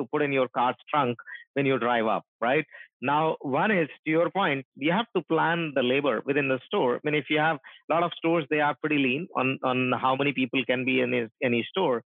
to 0.00 0.06
put 0.12 0.22
in 0.22 0.32
your 0.32 0.48
car's 0.48 0.76
trunk 0.88 1.18
when 1.54 1.66
you 1.66 1.78
drive 1.78 2.06
up 2.06 2.24
right? 2.40 2.64
Now 3.00 3.36
one 3.40 3.70
is 3.70 3.88
to 4.04 4.10
your 4.10 4.30
point 4.30 4.64
you 4.76 4.92
have 4.92 5.06
to 5.16 5.22
plan 5.22 5.72
the 5.74 5.82
labor 5.82 6.22
within 6.24 6.48
the 6.48 6.60
store. 6.66 6.96
I 6.96 7.00
mean 7.04 7.14
if 7.14 7.26
you 7.30 7.38
have 7.38 7.56
a 7.56 7.94
lot 7.94 8.02
of 8.02 8.12
stores 8.16 8.46
they 8.50 8.60
are 8.60 8.76
pretty 8.80 8.98
lean 8.98 9.28
on 9.36 9.58
on 9.62 9.92
how 9.92 10.14
many 10.16 10.32
people 10.32 10.64
can 10.64 10.84
be 10.84 11.00
in 11.00 11.30
any 11.42 11.66
store. 11.70 12.02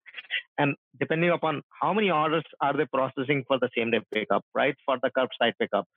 And 0.58 0.76
depending 1.00 1.32
upon 1.32 1.62
how 1.82 1.94
many 1.94 2.10
orders 2.10 2.46
are 2.62 2.74
they 2.74 2.86
processing 2.86 3.44
for 3.48 3.60
the 3.60 3.70
same 3.78 3.92
day 3.92 4.02
pickup 4.14 4.46
right? 4.54 4.76
For 4.86 4.98
the 5.02 5.12
curbside 5.18 5.54
pickup 5.60 5.88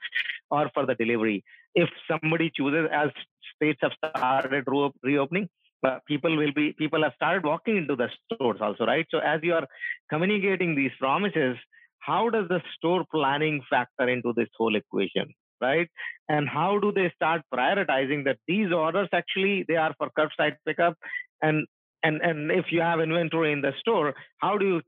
or 0.50 0.70
for 0.74 0.86
the 0.86 0.94
delivery. 0.94 1.44
If 1.74 1.88
somebody 2.10 2.50
chooses 2.54 2.88
as 2.92 3.10
states 3.54 3.80
have 3.82 3.92
started 4.04 4.64
reopening 5.02 5.48
uh, 5.86 5.98
people 6.06 6.36
will 6.36 6.52
be 6.52 6.72
people 6.72 7.02
have 7.02 7.12
started 7.14 7.44
walking 7.44 7.76
into 7.76 7.96
the 7.96 8.08
stores 8.24 8.58
also 8.60 8.84
right? 8.84 9.06
So 9.10 9.18
as 9.18 9.40
you 9.42 9.54
are 9.54 9.66
communicating 10.10 10.74
these 10.74 10.90
promises 10.98 11.56
how 12.00 12.30
does 12.30 12.48
the 12.48 12.60
store 12.76 13.04
planning 13.10 13.62
factor 13.68 14.08
into 14.08 14.32
this 14.36 14.48
whole 14.56 14.76
equation 14.76 15.34
right? 15.60 15.88
And 16.28 16.48
how 16.48 16.78
do 16.78 16.92
they 16.92 17.12
start 17.16 17.42
prioritizing 17.52 18.24
that 18.26 18.38
these 18.46 18.72
orders 18.72 19.08
actually 19.12 19.64
they 19.66 19.74
are 19.74 19.92
for 19.98 20.08
curbside 20.16 20.54
pickup? 20.64 20.96
And 21.42 21.66
and 22.02 22.20
and 22.22 22.50
if 22.50 22.66
you 22.70 22.80
have 22.80 23.00
inventory 23.00 23.52
in 23.52 23.60
the 23.60 23.72
store 23.80 24.14
how 24.38 24.56
do 24.58 24.66
you 24.66 24.80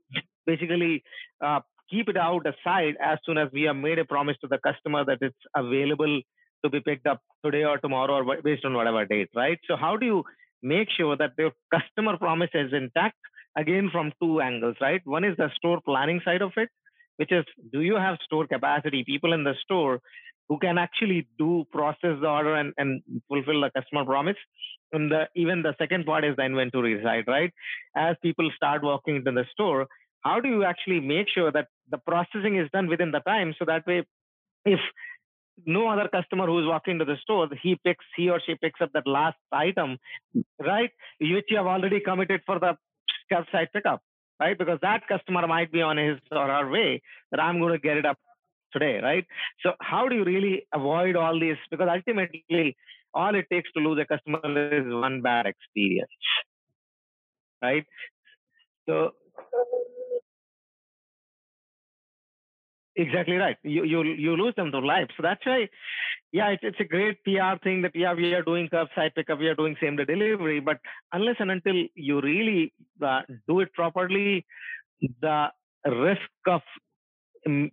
basically 0.45 1.03
uh, 1.43 1.59
keep 1.89 2.07
it 2.09 2.17
out 2.17 2.45
aside 2.47 2.95
as 3.03 3.19
soon 3.25 3.37
as 3.37 3.49
we 3.51 3.63
have 3.63 3.75
made 3.75 3.99
a 3.99 4.05
promise 4.05 4.37
to 4.41 4.47
the 4.47 4.59
customer 4.59 5.03
that 5.05 5.17
it's 5.21 5.43
available 5.55 6.21
to 6.63 6.69
be 6.69 6.79
picked 6.79 7.07
up 7.07 7.19
today 7.43 7.63
or 7.63 7.77
tomorrow 7.79 8.13
or 8.13 8.41
based 8.41 8.65
on 8.65 8.73
whatever 8.73 9.05
date 9.05 9.29
right? 9.35 9.59
So 9.67 9.75
how 9.75 9.97
do 9.97 10.05
you 10.05 10.23
make 10.61 10.87
sure 10.95 11.17
that 11.17 11.31
the 11.37 11.51
customer 11.73 12.17
promise 12.17 12.51
is 12.53 12.71
intact 12.71 13.17
again 13.57 13.89
from 13.91 14.13
two 14.21 14.41
angles 14.41 14.75
right? 14.79 15.01
One 15.05 15.23
is 15.23 15.35
the 15.37 15.49
store 15.55 15.81
planning 15.83 16.21
side 16.23 16.41
of 16.41 16.51
it 16.55 16.69
which 17.21 17.31
is 17.37 17.45
do 17.71 17.81
you 17.81 17.95
have 18.05 18.17
store 18.25 18.47
capacity? 18.47 19.03
People 19.13 19.33
in 19.37 19.43
the 19.43 19.55
store 19.63 19.99
who 20.49 20.57
can 20.59 20.77
actually 20.77 21.27
do 21.37 21.65
process 21.71 22.15
the 22.21 22.27
order 22.27 22.55
and, 22.55 22.73
and 22.77 23.01
fulfill 23.29 23.61
the 23.61 23.71
customer 23.77 24.03
promise. 24.05 24.41
And 24.91 25.11
the 25.11 25.27
even 25.35 25.61
the 25.61 25.75
second 25.81 26.05
part 26.05 26.25
is 26.29 26.35
the 26.35 26.43
inventory 26.51 26.95
side 27.03 27.25
right? 27.27 27.51
As 27.95 28.15
people 28.21 28.49
start 28.55 28.83
walking 28.91 29.17
into 29.17 29.31
the 29.39 29.45
store 29.53 29.87
how 30.21 30.39
do 30.39 30.49
you 30.49 30.63
actually 30.63 30.99
make 30.99 31.27
sure 31.35 31.51
that 31.51 31.67
the 31.89 31.97
processing 31.97 32.57
is 32.57 32.69
done 32.71 32.87
within 32.87 33.11
the 33.11 33.21
time 33.21 33.53
so 33.57 33.65
that 33.65 33.85
way 33.87 34.03
if 34.65 34.79
no 35.65 35.87
other 35.87 36.07
customer 36.07 36.45
who 36.45 36.59
is 36.59 36.67
walking 36.67 36.99
to 36.99 37.05
the 37.05 37.17
store, 37.21 37.47
he 37.61 37.75
picks, 37.83 38.05
he 38.15 38.29
or 38.29 38.39
she 38.45 38.55
picks 38.55 38.81
up 38.81 38.91
that 38.93 39.07
last 39.07 39.37
item, 39.51 39.97
right? 40.59 40.91
Which 41.19 41.45
you 41.49 41.57
have 41.57 41.67
already 41.67 41.99
committed 41.99 42.41
for 42.45 42.59
the 42.59 42.77
curbside 43.31 43.67
pickup, 43.73 44.01
right? 44.41 44.57
Because 44.57 44.79
that 44.81 45.07
customer 45.07 45.47
might 45.47 45.71
be 45.71 45.81
on 45.81 45.97
his 45.97 46.17
or 46.31 46.47
her 46.47 46.69
way 46.69 47.01
that 47.31 47.39
I'm 47.39 47.59
going 47.59 47.73
to 47.73 47.79
get 47.79 47.97
it 47.97 48.05
up 48.05 48.17
today, 48.73 48.99
right? 49.01 49.25
So 49.63 49.73
how 49.79 50.07
do 50.07 50.15
you 50.15 50.23
really 50.23 50.67
avoid 50.73 51.15
all 51.15 51.39
this? 51.39 51.57
Because 51.69 51.89
ultimately, 51.89 52.75
all 53.13 53.35
it 53.35 53.45
takes 53.51 53.71
to 53.73 53.79
lose 53.79 53.99
a 54.01 54.05
customer 54.05 54.39
is 54.79 54.85
one 54.91 55.21
bad 55.21 55.45
experience, 55.45 56.09
right? 57.61 57.85
So 58.89 59.11
Exactly 63.03 63.35
right. 63.37 63.57
You 63.63 63.83
you 63.85 64.03
you 64.03 64.31
lose 64.35 64.53
them 64.55 64.71
to 64.71 64.79
life. 64.79 65.09
So 65.15 65.23
that's 65.23 65.45
why, 65.45 65.69
yeah, 66.31 66.49
it's 66.49 66.63
it's 66.63 66.79
a 66.79 66.83
great 66.93 67.23
PR 67.23 67.55
thing 67.63 67.81
that 67.83 67.95
yeah 67.95 68.13
we 68.13 68.33
are 68.33 68.43
doing 68.43 68.67
curbside 68.69 69.15
pickup, 69.15 69.39
we 69.39 69.47
are 69.47 69.55
doing 69.55 69.75
same 69.81 69.95
day 69.95 70.05
delivery. 70.05 70.59
But 70.59 70.79
unless 71.13 71.37
and 71.39 71.51
until 71.51 71.77
you 71.95 72.21
really 72.21 72.73
uh, 73.01 73.21
do 73.47 73.61
it 73.61 73.73
properly, 73.73 74.45
the 75.21 75.47
risk 75.85 76.29
of 76.47 76.61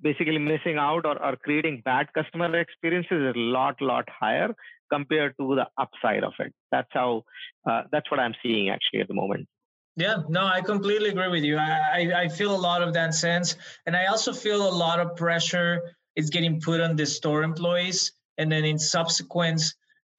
basically 0.02 0.38
missing 0.38 0.78
out 0.78 1.04
or, 1.04 1.22
or 1.22 1.36
creating 1.36 1.82
bad 1.84 2.06
customer 2.14 2.54
experiences 2.58 3.20
is 3.30 3.34
a 3.36 3.38
lot 3.38 3.82
lot 3.82 4.08
higher 4.08 4.54
compared 4.90 5.34
to 5.38 5.54
the 5.56 5.66
upside 5.76 6.24
of 6.24 6.32
it. 6.38 6.54
That's 6.72 6.88
how 6.92 7.24
uh, 7.68 7.82
that's 7.92 8.10
what 8.10 8.20
I'm 8.20 8.34
seeing 8.42 8.70
actually 8.70 9.00
at 9.00 9.08
the 9.08 9.14
moment. 9.14 9.48
Yeah, 9.98 10.22
no, 10.28 10.46
I 10.46 10.60
completely 10.60 11.08
agree 11.08 11.28
with 11.28 11.42
you. 11.42 11.58
I, 11.58 12.12
I 12.14 12.28
feel 12.28 12.54
a 12.54 12.62
lot 12.70 12.82
of 12.82 12.94
that 12.94 13.14
sense. 13.14 13.56
And 13.84 13.96
I 13.96 14.06
also 14.06 14.32
feel 14.32 14.68
a 14.68 14.70
lot 14.70 15.00
of 15.00 15.16
pressure 15.16 15.80
is 16.14 16.30
getting 16.30 16.60
put 16.60 16.80
on 16.80 16.94
the 16.94 17.04
store 17.04 17.42
employees. 17.42 18.12
And 18.38 18.50
then 18.50 18.64
in 18.64 18.78
subsequent, 18.78 19.60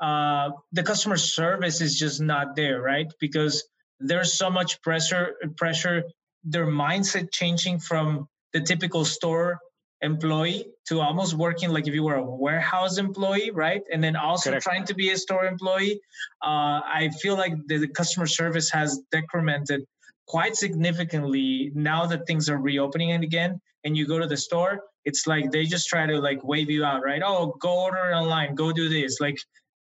uh, 0.02 0.50
the 0.74 0.84
customer 0.84 1.16
service 1.16 1.80
is 1.80 1.98
just 1.98 2.20
not 2.20 2.58
there, 2.58 2.82
right? 2.82 3.08
Because 3.22 3.64
there's 4.02 4.34
so 4.34 4.50
much 4.50 4.82
pressure, 4.82 5.36
pressure, 5.56 6.04
their 6.44 6.68
mindset 6.68 7.32
changing 7.32 7.80
from 7.80 8.28
the 8.52 8.60
typical 8.60 9.06
store 9.06 9.60
employee 10.01 10.65
to 10.88 11.01
almost 11.01 11.34
working 11.36 11.70
like 11.70 11.88
if 11.88 11.94
you 11.94 12.03
were 12.03 12.15
a 12.15 12.24
warehouse 12.24 12.98
employee, 12.98 13.51
right? 13.51 13.82
And 13.91 14.03
then 14.03 14.15
also 14.15 14.50
Correct. 14.50 14.63
trying 14.63 14.86
to 14.86 14.94
be 14.94 15.12
a 15.12 15.18
store 15.18 15.46
employee. 15.46 16.00
Uh, 16.44 16.82
I 16.86 17.10
feel 17.22 17.36
like 17.36 17.53
the, 17.68 17.77
the 17.77 17.88
customer 17.88 18.25
service 18.25 18.70
has 18.72 19.01
decremented 19.13 19.79
quite 20.27 20.56
significantly 20.56 21.72
now 21.74 22.06
that 22.06 22.25
things 22.27 22.50
are 22.50 22.58
reopening 22.58 23.12
again. 23.12 23.60
And 23.84 23.98
you 23.98 24.08
go 24.08 24.20
to 24.20 24.27
the 24.27 24.38
store, 24.38 24.82
it's 25.06 25.25
like 25.27 25.51
they 25.51 25.65
just 25.65 25.88
try 25.88 26.06
to 26.06 26.20
like 26.20 26.44
wave 26.44 26.70
you 26.70 26.84
out, 26.84 27.03
right? 27.03 27.22
Oh, 27.25 27.56
go 27.60 27.84
order 27.84 28.13
online, 28.13 28.56
go 28.56 28.72
do 28.72 28.89
this. 28.89 29.20
Like, 29.20 29.38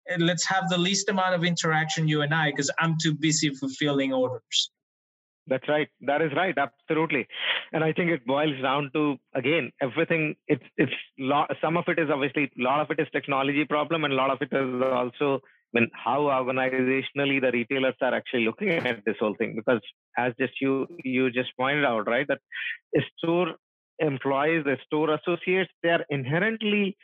eh, 0.09 0.17
let's 0.19 0.45
have 0.47 0.69
the 0.69 0.77
least 0.77 1.09
amount 1.09 1.35
of 1.35 1.43
interaction, 1.43 2.07
you 2.07 2.21
and 2.21 2.33
I, 2.33 2.51
because 2.51 2.71
I'm 2.79 2.95
too 3.01 3.13
busy 3.13 3.49
fulfilling 3.53 4.13
orders. 4.13 4.71
That's 5.49 5.67
right. 5.67 5.89
That 6.01 6.21
is 6.21 6.31
right. 6.35 6.55
Absolutely. 6.57 7.27
And 7.73 7.83
I 7.83 7.91
think 7.93 8.11
it 8.11 8.25
boils 8.25 8.61
down 8.61 8.91
to 8.93 9.17
again 9.35 9.71
everything. 9.81 10.35
It's 10.47 10.63
it's 10.77 10.93
lot, 11.17 11.51
some 11.61 11.77
of 11.77 11.85
it 11.87 11.99
is 11.99 12.09
obviously 12.11 12.43
a 12.43 12.63
lot 12.63 12.81
of 12.81 12.91
it 12.91 13.01
is 13.01 13.07
technology 13.11 13.65
problem, 13.65 14.03
and 14.03 14.13
a 14.13 14.15
lot 14.15 14.31
of 14.31 14.41
it 14.41 14.49
is 14.51 14.81
also 14.83 15.41
I 15.75 15.79
mean, 15.79 15.89
how 15.93 16.21
organizationally 16.21 17.41
the 17.41 17.51
retailers 17.53 17.95
are 18.01 18.13
actually 18.13 18.45
looking 18.45 18.69
at 18.69 19.05
this 19.05 19.17
whole 19.19 19.35
thing. 19.35 19.55
Because 19.55 19.81
as 20.17 20.33
just 20.39 20.53
you 20.61 20.87
you 21.03 21.29
just 21.31 21.55
pointed 21.57 21.85
out, 21.85 22.07
right, 22.07 22.27
that 22.27 22.39
store 23.17 23.55
employees, 23.99 24.63
the 24.65 24.77
store 24.85 25.13
associates, 25.13 25.71
they 25.83 25.89
are 25.89 26.05
inherently 26.09 26.97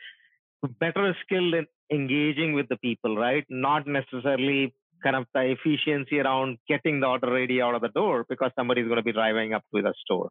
better 0.80 1.16
skilled 1.22 1.54
in 1.54 1.66
engaging 1.92 2.54
with 2.54 2.68
the 2.68 2.76
people, 2.76 3.16
right? 3.16 3.44
Not 3.48 3.86
necessarily 3.86 4.74
kind 5.06 5.16
of 5.16 5.26
the 5.34 5.54
efficiency 5.56 6.18
around 6.18 6.58
getting 6.68 6.98
the 7.00 7.06
order 7.06 7.30
ready 7.32 7.62
out 7.62 7.76
of 7.76 7.82
the 7.86 7.94
door 8.00 8.26
because 8.28 8.50
somebody 8.58 8.80
is 8.80 8.88
going 8.88 9.02
to 9.04 9.08
be 9.10 9.12
driving 9.12 9.54
up 9.54 9.62
to 9.72 9.80
the 9.80 9.94
store, 10.04 10.30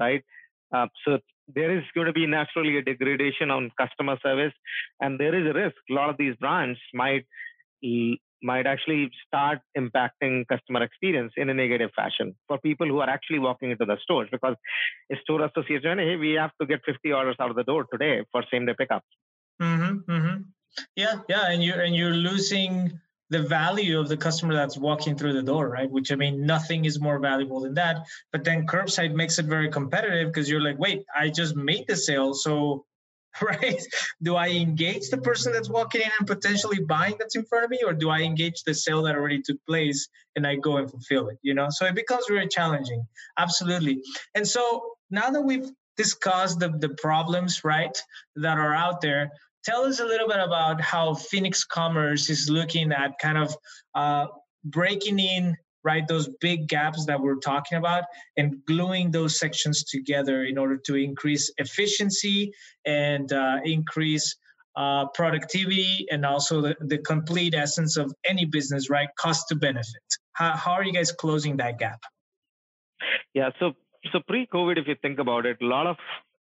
right? 0.00 0.22
Uh, 0.74 0.86
so 1.04 1.18
there 1.54 1.76
is 1.78 1.84
going 1.94 2.08
to 2.08 2.12
be 2.12 2.26
naturally 2.26 2.76
a 2.76 2.82
degradation 2.82 3.52
on 3.52 3.70
customer 3.78 4.16
service, 4.22 4.56
and 5.00 5.20
there 5.20 5.34
is 5.40 5.46
a 5.48 5.54
risk. 5.54 5.76
A 5.90 5.94
lot 5.94 6.10
of 6.10 6.16
these 6.18 6.34
brands 6.36 6.78
might 6.92 7.24
might 8.42 8.66
actually 8.66 9.10
start 9.26 9.60
impacting 9.78 10.46
customer 10.48 10.82
experience 10.82 11.32
in 11.36 11.48
a 11.48 11.54
negative 11.54 11.90
fashion 11.94 12.34
for 12.48 12.58
people 12.58 12.86
who 12.86 12.98
are 12.98 13.08
actually 13.08 13.38
walking 13.38 13.70
into 13.70 13.84
the 13.84 13.96
stores 14.02 14.28
because 14.30 14.56
a 15.12 15.16
store 15.22 15.42
association, 15.44 15.98
hey, 15.98 16.16
we 16.16 16.32
have 16.32 16.50
to 16.60 16.66
get 16.66 16.80
50 16.84 17.12
orders 17.12 17.36
out 17.40 17.50
of 17.50 17.56
the 17.56 17.64
door 17.64 17.86
today 17.92 18.22
for 18.32 18.42
same 18.52 18.66
day 18.66 18.74
pickup. 18.76 19.04
Mm-hmm, 19.62 20.10
mm-hmm. 20.10 20.36
Yeah, 20.96 21.20
yeah, 21.28 21.50
and 21.50 21.62
you're 21.62 21.80
and 21.80 21.94
you're 21.94 22.18
losing 22.28 23.00
the 23.30 23.42
value 23.42 23.98
of 23.98 24.08
the 24.08 24.16
customer 24.16 24.54
that's 24.54 24.76
walking 24.76 25.16
through 25.16 25.32
the 25.32 25.42
door, 25.42 25.68
right? 25.68 25.90
Which 25.90 26.12
I 26.12 26.14
mean, 26.14 26.46
nothing 26.46 26.84
is 26.84 27.00
more 27.00 27.18
valuable 27.18 27.60
than 27.60 27.74
that. 27.74 28.06
But 28.32 28.44
then 28.44 28.66
curbside 28.66 29.14
makes 29.14 29.38
it 29.38 29.46
very 29.46 29.68
competitive 29.70 30.28
because 30.28 30.48
you're 30.48 30.60
like, 30.60 30.78
wait, 30.78 31.04
I 31.14 31.30
just 31.30 31.56
made 31.56 31.86
the 31.88 31.96
sale, 31.96 32.34
so 32.34 32.84
right? 33.42 33.82
Do 34.22 34.36
I 34.36 34.48
engage 34.48 35.10
the 35.10 35.18
person 35.18 35.52
that's 35.52 35.68
walking 35.68 36.02
in 36.02 36.10
and 36.18 36.26
potentially 36.26 36.80
buying 36.80 37.16
that's 37.18 37.36
in 37.36 37.44
front 37.44 37.64
of 37.64 37.70
me, 37.70 37.80
or 37.84 37.92
do 37.92 38.08
I 38.08 38.20
engage 38.20 38.62
the 38.62 38.74
sale 38.74 39.02
that 39.02 39.14
already 39.14 39.42
took 39.42 39.58
place 39.66 40.08
and 40.36 40.46
I 40.46 40.56
go 40.56 40.78
and 40.78 40.90
fulfill 40.90 41.28
it? 41.28 41.38
You 41.42 41.54
know, 41.54 41.66
so 41.70 41.86
it 41.86 41.94
becomes 41.94 42.24
very 42.28 42.48
challenging. 42.48 43.06
Absolutely. 43.38 44.02
And 44.34 44.46
so 44.46 44.92
now 45.10 45.30
that 45.30 45.42
we've 45.42 45.70
discussed 45.96 46.60
the, 46.60 46.68
the 46.78 46.90
problems, 46.90 47.64
right, 47.64 47.96
that 48.36 48.58
are 48.58 48.74
out 48.74 49.00
there, 49.00 49.30
tell 49.66 49.84
us 49.84 49.98
a 49.98 50.04
little 50.04 50.28
bit 50.28 50.38
about 50.38 50.80
how 50.80 51.12
Phoenix 51.14 51.64
Commerce 51.64 52.30
is 52.30 52.48
looking 52.48 52.92
at 52.92 53.18
kind 53.18 53.36
of 53.36 53.54
uh, 53.94 54.26
breaking 54.64 55.18
in 55.18 55.56
right 55.84 56.06
those 56.08 56.28
big 56.40 56.68
gaps 56.68 57.04
that 57.06 57.20
we're 57.20 57.42
talking 57.52 57.78
about 57.78 58.04
and 58.36 58.56
gluing 58.66 59.10
those 59.10 59.38
sections 59.38 59.84
together 59.84 60.44
in 60.44 60.56
order 60.58 60.76
to 60.76 60.94
increase 60.94 61.52
efficiency 61.58 62.52
and 62.84 63.32
uh, 63.32 63.58
increase 63.64 64.36
uh, 64.76 65.06
productivity 65.14 66.06
and 66.10 66.24
also 66.24 66.60
the, 66.60 66.76
the 66.80 66.98
complete 66.98 67.54
essence 67.54 67.96
of 67.96 68.12
any 68.24 68.44
business 68.44 68.88
right? 68.90 69.08
Cost 69.18 69.48
to 69.48 69.56
benefit. 69.56 70.06
How, 70.32 70.56
how 70.56 70.72
are 70.72 70.84
you 70.84 70.92
guys 70.92 71.12
closing 71.12 71.56
that 71.58 71.78
gap? 71.78 72.00
Yeah 73.34 73.50
so 73.58 73.72
so 74.12 74.20
pre-covid 74.28 74.78
if 74.78 74.86
you 74.86 74.96
think 75.02 75.18
about 75.18 75.46
it 75.46 75.58
a 75.60 75.66
lot 75.66 75.86
of 75.86 75.96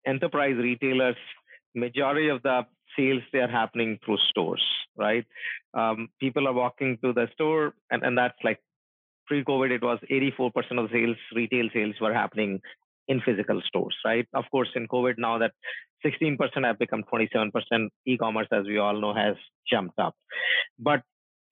enterprise 0.06 0.56
retailers 0.56 1.16
majority 1.74 2.28
of 2.28 2.42
the 2.42 2.62
sales 2.96 3.22
they 3.32 3.38
are 3.38 3.48
happening 3.48 3.98
through 4.04 4.18
stores 4.28 4.64
right 4.96 5.26
um, 5.74 6.08
people 6.18 6.46
are 6.48 6.52
walking 6.52 6.98
to 7.02 7.12
the 7.12 7.28
store 7.34 7.72
and, 7.90 8.02
and 8.02 8.16
that's 8.18 8.38
like 8.44 8.60
pre-COVID, 9.30 9.70
it 9.70 9.82
was 9.82 10.00
84% 10.10 10.50
of 10.82 10.90
sales, 10.90 11.16
retail 11.34 11.68
sales 11.72 11.94
were 12.00 12.12
happening 12.12 12.60
in 13.06 13.20
physical 13.20 13.62
stores, 13.64 13.96
right? 14.04 14.26
Of 14.34 14.44
course, 14.50 14.68
in 14.74 14.88
COVID 14.88 15.14
now 15.18 15.38
that 15.38 15.52
16% 16.04 16.36
have 16.64 16.78
become 16.80 17.04
27%, 17.12 17.52
e-commerce, 18.06 18.48
as 18.52 18.66
we 18.66 18.78
all 18.78 19.00
know, 19.00 19.14
has 19.14 19.36
jumped 19.70 19.98
up. 19.98 20.16
But 20.78 21.02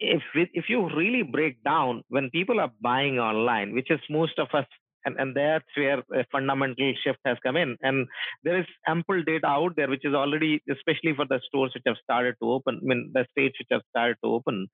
if 0.01 0.23
if 0.35 0.67
you 0.69 0.89
really 0.97 1.23
break 1.23 1.63
down 1.65 2.03
when 2.09 2.31
people 2.31 2.61
are 2.61 2.71
buying 2.81 3.19
online, 3.19 3.75
which 3.75 3.91
is 3.91 4.01
most 4.09 4.39
of 4.39 4.49
us, 4.55 4.67
and, 5.09 5.17
and 5.19 5.35
that's 5.35 5.77
where 5.77 6.01
a 6.21 6.25
fundamental 6.31 6.93
shift 7.03 7.19
has 7.25 7.39
come 7.43 7.57
in. 7.57 7.77
And 7.83 8.07
there 8.45 8.59
is 8.61 8.67
ample 8.87 9.23
data 9.23 9.47
out 9.47 9.75
there, 9.77 9.89
which 9.89 10.05
is 10.05 10.15
already, 10.15 10.63
especially 10.71 11.15
for 11.15 11.27
the 11.27 11.41
stores 11.47 11.73
which 11.75 11.85
have 11.87 11.97
started 12.03 12.35
to 12.43 12.51
open, 12.53 12.81
I 12.83 12.87
mean, 12.87 13.11
the 13.13 13.27
states 13.33 13.57
which 13.59 13.69
have 13.71 13.83
started 13.91 14.17
to 14.25 14.31
open, 14.31 14.69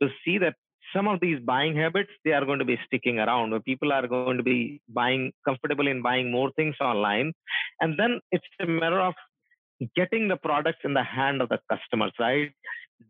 to 0.00 0.08
see 0.24 0.38
that 0.38 0.54
some 0.94 1.08
of 1.08 1.20
these 1.20 1.38
buying 1.40 1.74
habits 1.76 2.10
they 2.24 2.32
are 2.32 2.44
going 2.44 2.58
to 2.58 2.64
be 2.64 2.78
sticking 2.86 3.18
around 3.18 3.50
where 3.50 3.60
people 3.60 3.92
are 3.92 4.06
going 4.06 4.36
to 4.36 4.42
be 4.42 4.80
buying 4.88 5.32
comfortable 5.46 5.88
in 5.88 6.02
buying 6.02 6.30
more 6.30 6.50
things 6.56 6.76
online. 6.80 7.32
And 7.80 7.98
then 7.98 8.20
it's 8.30 8.44
a 8.60 8.66
matter 8.66 9.00
of 9.00 9.14
getting 9.96 10.28
the 10.28 10.36
products 10.36 10.80
in 10.84 10.94
the 10.94 11.02
hand 11.02 11.40
of 11.42 11.48
the 11.48 11.58
customers 11.70 12.12
right? 12.20 12.50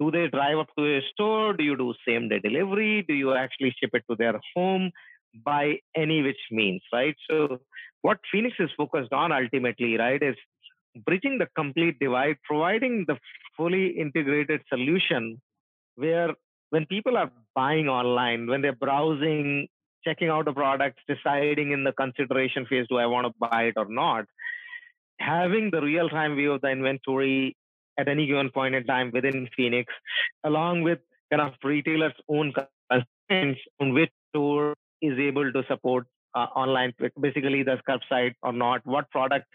Do 0.01 0.11
they 0.11 0.29
drive 0.29 0.59
up 0.59 0.69
to 0.79 0.85
a 0.85 1.01
store? 1.13 1.53
Do 1.55 1.65
you 1.65 1.77
do 1.77 1.93
same 2.09 2.29
day 2.29 2.39
delivery? 2.39 3.05
Do 3.07 3.15
you 3.15 3.35
actually 3.35 3.75
ship 3.79 3.91
it 3.93 4.05
to 4.09 4.17
their 4.17 4.41
home 4.55 4.91
by 5.45 5.77
any 5.97 6.23
which 6.23 6.43
means 6.51 6.83
right 6.93 7.17
so 7.29 7.59
what 8.03 8.19
phoenix 8.31 8.57
is 8.59 8.71
focused 8.77 9.13
on 9.13 9.33
ultimately 9.33 9.97
right 9.97 10.23
is 10.23 10.37
bridging 11.07 11.39
the 11.39 11.49
complete 11.57 11.99
divide 11.99 12.37
providing 12.45 13.05
the 13.09 13.17
fully 13.57 13.87
integrated 13.89 14.61
solution 14.69 15.41
where 15.97 16.35
when 16.73 16.87
people 16.87 17.19
are 17.19 17.31
buying 17.55 17.89
online, 17.89 18.47
when 18.47 18.63
they're 18.63 18.73
browsing, 18.73 19.69
checking 20.05 20.29
out 20.29 20.47
the 20.47 20.53
products, 20.53 21.03
deciding 21.07 21.73
in 21.73 21.85
the 21.85 21.93
consideration 21.93 22.65
phase, 22.65 22.87
do 22.89 22.97
I 22.97 23.05
want 23.05 23.27
to 23.27 23.35
buy 23.39 23.65
it 23.65 23.75
or 23.77 23.87
not? 23.89 24.25
Having 25.21 25.71
the 25.71 25.83
real 25.83 26.09
time 26.09 26.35
view 26.35 26.53
of 26.53 26.63
the 26.63 26.71
inventory 26.71 27.57
at 27.99 28.09
any 28.09 28.27
given 28.27 28.51
point 28.51 28.75
in 28.75 28.85
time 28.85 29.11
within 29.13 29.49
Phoenix, 29.55 29.93
along 30.45 30.83
with 30.83 31.01
kind 31.31 31.43
of 31.43 31.53
retailers' 31.63 32.15
own 32.27 32.55
constraints 32.91 33.61
on 33.79 33.93
which 33.93 34.11
store 34.31 34.75
is 35.03 35.19
able 35.19 35.53
to 35.53 35.63
support 35.69 36.07
uh, 36.35 36.47
online, 36.57 36.95
basically 37.21 37.63
the 37.63 37.77
curbside 37.89 38.35
or 38.43 38.53
not, 38.53 38.81
what 38.85 39.11
product 39.11 39.47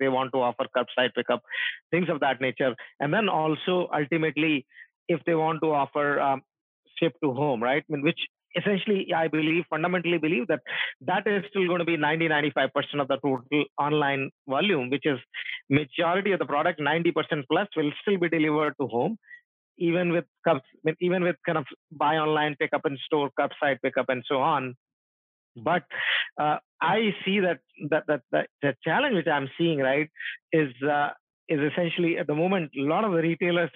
they 0.00 0.08
want 0.08 0.32
to 0.32 0.38
offer 0.38 0.66
curbside 0.76 1.14
pickup, 1.14 1.42
things 1.90 2.08
of 2.08 2.20
that 2.20 2.40
nature. 2.40 2.74
And 3.00 3.12
then 3.12 3.28
also 3.28 3.88
ultimately, 3.94 4.66
if 5.08 5.20
they 5.26 5.34
want 5.34 5.60
to 5.62 5.72
offer 5.72 6.20
um, 6.20 6.42
ship 6.98 7.12
to 7.22 7.32
home, 7.32 7.62
right? 7.62 7.82
I 7.88 7.92
mean, 7.92 8.02
which 8.02 8.18
essentially 8.56 9.12
I 9.14 9.28
believe, 9.28 9.64
fundamentally 9.70 10.18
believe 10.18 10.46
that 10.48 10.60
that 11.02 11.26
is 11.26 11.44
still 11.50 11.66
going 11.66 11.78
to 11.78 11.84
be 11.84 11.96
90, 11.96 12.28
95% 12.28 13.00
of 13.00 13.08
the 13.08 13.16
total 13.16 13.64
online 13.78 14.30
volume, 14.48 14.90
which 14.90 15.06
is 15.06 15.18
majority 15.70 16.32
of 16.32 16.38
the 16.38 16.46
product, 16.46 16.80
90% 16.80 17.12
plus 17.50 17.68
will 17.76 17.92
still 18.02 18.18
be 18.18 18.28
delivered 18.28 18.74
to 18.80 18.86
home. 18.86 19.18
Even 19.78 20.12
with 20.12 20.26
even 21.00 21.24
with 21.24 21.36
kind 21.46 21.56
of 21.56 21.64
buy 21.90 22.16
online, 22.16 22.54
pick 22.60 22.74
up 22.74 22.82
in 22.84 22.98
store, 23.06 23.30
curbside 23.40 23.78
pickup, 23.82 24.06
and 24.10 24.22
so 24.28 24.36
on. 24.36 24.74
But 25.56 25.84
uh, 26.40 26.58
I 26.80 27.14
see 27.24 27.40
that, 27.40 27.60
that 27.90 28.04
that 28.30 28.46
the 28.62 28.74
challenge 28.82 29.16
which 29.16 29.26
I'm 29.26 29.48
seeing 29.58 29.78
right 29.78 30.08
is 30.52 30.70
uh, 30.82 31.10
is 31.48 31.60
essentially 31.60 32.18
at 32.18 32.26
the 32.26 32.34
moment 32.34 32.72
a 32.78 32.82
lot 32.82 33.04
of 33.04 33.12
the 33.12 33.18
retailers 33.18 33.70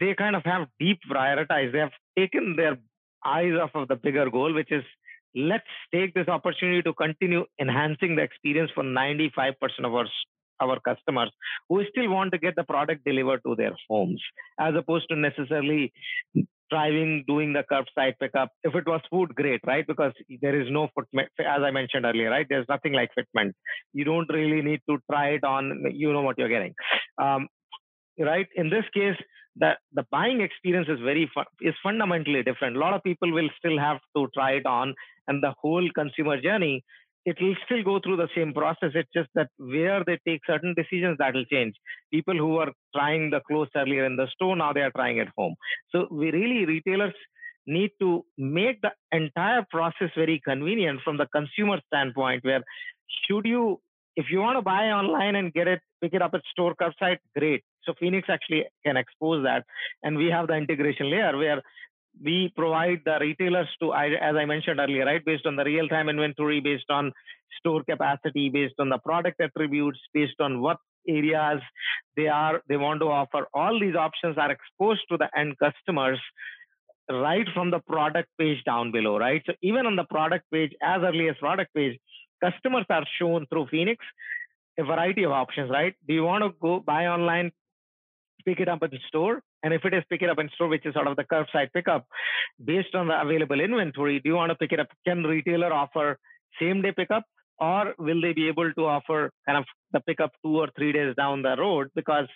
they 0.00 0.14
kind 0.14 0.36
of 0.36 0.42
have 0.44 0.68
deep 0.78 1.00
prioritized. 1.10 1.72
They 1.72 1.78
have 1.78 1.92
taken 2.18 2.54
their 2.56 2.76
eyes 3.24 3.52
off 3.60 3.70
of 3.74 3.88
the 3.88 3.96
bigger 3.96 4.28
goal, 4.30 4.52
which 4.52 4.70
is 4.70 4.84
let's 5.34 5.64
take 5.92 6.14
this 6.14 6.28
opportunity 6.28 6.82
to 6.82 6.92
continue 6.94 7.44
enhancing 7.60 8.16
the 8.16 8.22
experience 8.22 8.70
for 8.74 8.84
95% 8.84 9.54
of 9.84 9.94
our 9.94 10.06
our 10.58 10.80
customers 10.80 11.30
who 11.68 11.84
still 11.90 12.08
want 12.10 12.32
to 12.32 12.38
get 12.38 12.56
the 12.56 12.64
product 12.64 13.04
delivered 13.04 13.42
to 13.46 13.54
their 13.54 13.72
homes 13.90 14.22
as 14.58 14.74
opposed 14.74 15.06
to 15.10 15.14
necessarily 15.14 15.92
driving 16.70 17.24
doing 17.26 17.52
the 17.52 17.64
curbside 17.70 18.14
pickup 18.20 18.50
if 18.64 18.74
it 18.74 18.86
was 18.86 19.00
food 19.10 19.34
great 19.34 19.60
right? 19.66 19.86
Because 19.86 20.12
there 20.40 20.60
is 20.60 20.68
no 20.70 20.88
fitment 20.98 21.28
as 21.38 21.62
i 21.62 21.70
mentioned 21.70 22.04
earlier 22.04 22.30
right? 22.30 22.46
There's 22.48 22.66
nothing 22.68 22.92
like 22.92 23.10
fitment. 23.18 23.52
You 23.92 24.04
don't 24.04 24.32
really 24.32 24.62
need 24.62 24.80
to 24.88 24.98
try 25.10 25.30
it 25.30 25.44
on 25.44 25.84
you 25.92 26.12
know 26.12 26.22
what 26.22 26.38
you're 26.38 26.48
getting. 26.48 26.74
Um, 27.18 27.48
right? 28.18 28.46
In 28.56 28.70
this 28.70 28.84
case 28.94 29.16
that 29.58 29.78
the 29.92 30.04
buying 30.10 30.40
experience 30.40 30.88
is 30.88 31.00
very 31.00 31.30
is 31.60 31.74
fundamentally 31.82 32.42
different. 32.42 32.76
A 32.76 32.78
lot 32.78 32.94
of 32.94 33.02
people 33.02 33.32
will 33.32 33.48
still 33.58 33.78
have 33.78 33.98
to 34.16 34.28
try 34.34 34.52
it 34.52 34.66
on, 34.66 34.94
and 35.28 35.42
the 35.42 35.54
whole 35.60 35.88
consumer 35.94 36.40
journey 36.40 36.84
it 37.26 37.36
will 37.42 37.56
still 37.64 37.82
go 37.82 37.98
through 37.98 38.16
the 38.16 38.28
same 38.34 38.54
process. 38.54 38.92
It's 38.94 39.10
just 39.12 39.28
that 39.34 39.48
where 39.58 40.02
they 40.06 40.18
take 40.26 40.40
certain 40.46 40.74
decisions 40.74 41.16
that 41.18 41.34
will 41.34 41.44
change. 41.46 41.74
People 42.12 42.36
who 42.36 42.50
were 42.58 42.70
trying 42.94 43.30
the 43.30 43.40
clothes 43.40 43.68
earlier 43.76 44.06
in 44.06 44.16
the 44.16 44.28
store 44.32 44.56
now 44.56 44.72
they 44.72 44.80
are 44.80 44.92
trying 44.92 45.18
at 45.18 45.28
home. 45.36 45.56
So 45.90 46.06
we 46.10 46.30
really 46.30 46.64
retailers 46.64 47.14
need 47.66 47.90
to 48.00 48.24
make 48.38 48.80
the 48.80 48.92
entire 49.10 49.66
process 49.70 50.10
very 50.16 50.40
convenient 50.46 51.00
from 51.02 51.16
the 51.16 51.26
consumer 51.26 51.80
standpoint. 51.88 52.44
Where 52.44 52.62
should 53.26 53.44
you 53.44 53.80
if 54.14 54.26
you 54.30 54.38
want 54.38 54.56
to 54.56 54.62
buy 54.62 54.84
online 55.00 55.34
and 55.34 55.52
get 55.52 55.66
it 55.66 55.80
pick 56.00 56.14
it 56.14 56.22
up 56.22 56.34
at 56.34 56.42
store 56.52 56.74
curbside, 56.80 57.18
great. 57.36 57.64
So 57.84 57.94
Phoenix 57.98 58.28
actually 58.30 58.64
can 58.84 58.96
expose 58.96 59.44
that. 59.44 59.64
And 60.02 60.16
we 60.16 60.26
have 60.26 60.46
the 60.46 60.54
integration 60.54 61.10
layer 61.10 61.36
where 61.36 61.62
we 62.22 62.52
provide 62.56 63.00
the 63.04 63.18
retailers 63.20 63.68
to, 63.82 63.92
as 63.94 64.36
I 64.36 64.44
mentioned 64.44 64.80
earlier, 64.80 65.04
right, 65.04 65.24
based 65.24 65.46
on 65.46 65.56
the 65.56 65.64
real 65.64 65.88
time 65.88 66.08
inventory, 66.08 66.60
based 66.60 66.90
on 66.90 67.12
store 67.58 67.82
capacity, 67.84 68.48
based 68.48 68.74
on 68.78 68.88
the 68.88 68.98
product 68.98 69.40
attributes, 69.40 69.98
based 70.14 70.40
on 70.40 70.60
what 70.60 70.78
areas 71.08 71.60
they 72.16 72.26
are, 72.26 72.60
they 72.68 72.76
want 72.76 73.00
to 73.00 73.06
offer. 73.06 73.46
All 73.54 73.78
these 73.78 73.94
options 73.94 74.36
are 74.38 74.50
exposed 74.50 75.02
to 75.10 75.16
the 75.16 75.28
end 75.38 75.56
customers 75.58 76.18
right 77.10 77.46
from 77.54 77.70
the 77.70 77.78
product 77.78 78.28
page 78.38 78.62
down 78.64 78.90
below, 78.90 79.16
right? 79.18 79.42
So 79.46 79.52
even 79.62 79.86
on 79.86 79.96
the 79.96 80.04
product 80.04 80.44
page, 80.52 80.72
as 80.82 81.02
early 81.02 81.28
as 81.28 81.36
product 81.38 81.72
page, 81.74 81.98
customers 82.42 82.84
are 82.90 83.04
shown 83.20 83.46
through 83.46 83.68
Phoenix 83.70 84.04
a 84.78 84.84
variety 84.84 85.24
of 85.24 85.32
options, 85.32 85.70
right? 85.70 85.94
Do 86.06 86.14
you 86.14 86.24
want 86.24 86.44
to 86.44 86.50
go 86.60 86.80
buy 86.80 87.06
online, 87.06 87.52
pick 88.46 88.60
it 88.60 88.68
up 88.68 88.82
at 88.82 88.90
the 88.90 88.98
store? 89.08 89.42
And 89.62 89.74
if 89.74 89.84
it 89.84 89.92
is 89.92 90.04
pick 90.08 90.22
it 90.22 90.30
up 90.30 90.38
in 90.38 90.48
store, 90.54 90.68
which 90.68 90.86
is 90.86 90.94
sort 90.94 91.08
of 91.08 91.16
the 91.16 91.24
curbside 91.24 91.72
pickup, 91.74 92.06
based 92.64 92.94
on 92.94 93.08
the 93.08 93.20
available 93.20 93.60
inventory, 93.60 94.20
do 94.20 94.30
you 94.30 94.36
want 94.36 94.50
to 94.50 94.54
pick 94.56 94.72
it 94.72 94.80
up? 94.80 94.88
Can 95.06 95.22
retailer 95.22 95.72
offer 95.72 96.18
same 96.60 96.82
day 96.82 96.92
pickup? 96.92 97.24
Or 97.58 97.94
will 97.98 98.20
they 98.20 98.34
be 98.34 98.48
able 98.48 98.72
to 98.72 98.86
offer 98.86 99.30
kind 99.46 99.58
of 99.58 99.64
the 99.92 100.00
pickup 100.00 100.32
two 100.44 100.58
or 100.58 100.68
three 100.76 100.92
days 100.92 101.14
down 101.16 101.42
the 101.42 101.56
road 101.56 101.88
because 101.94 102.28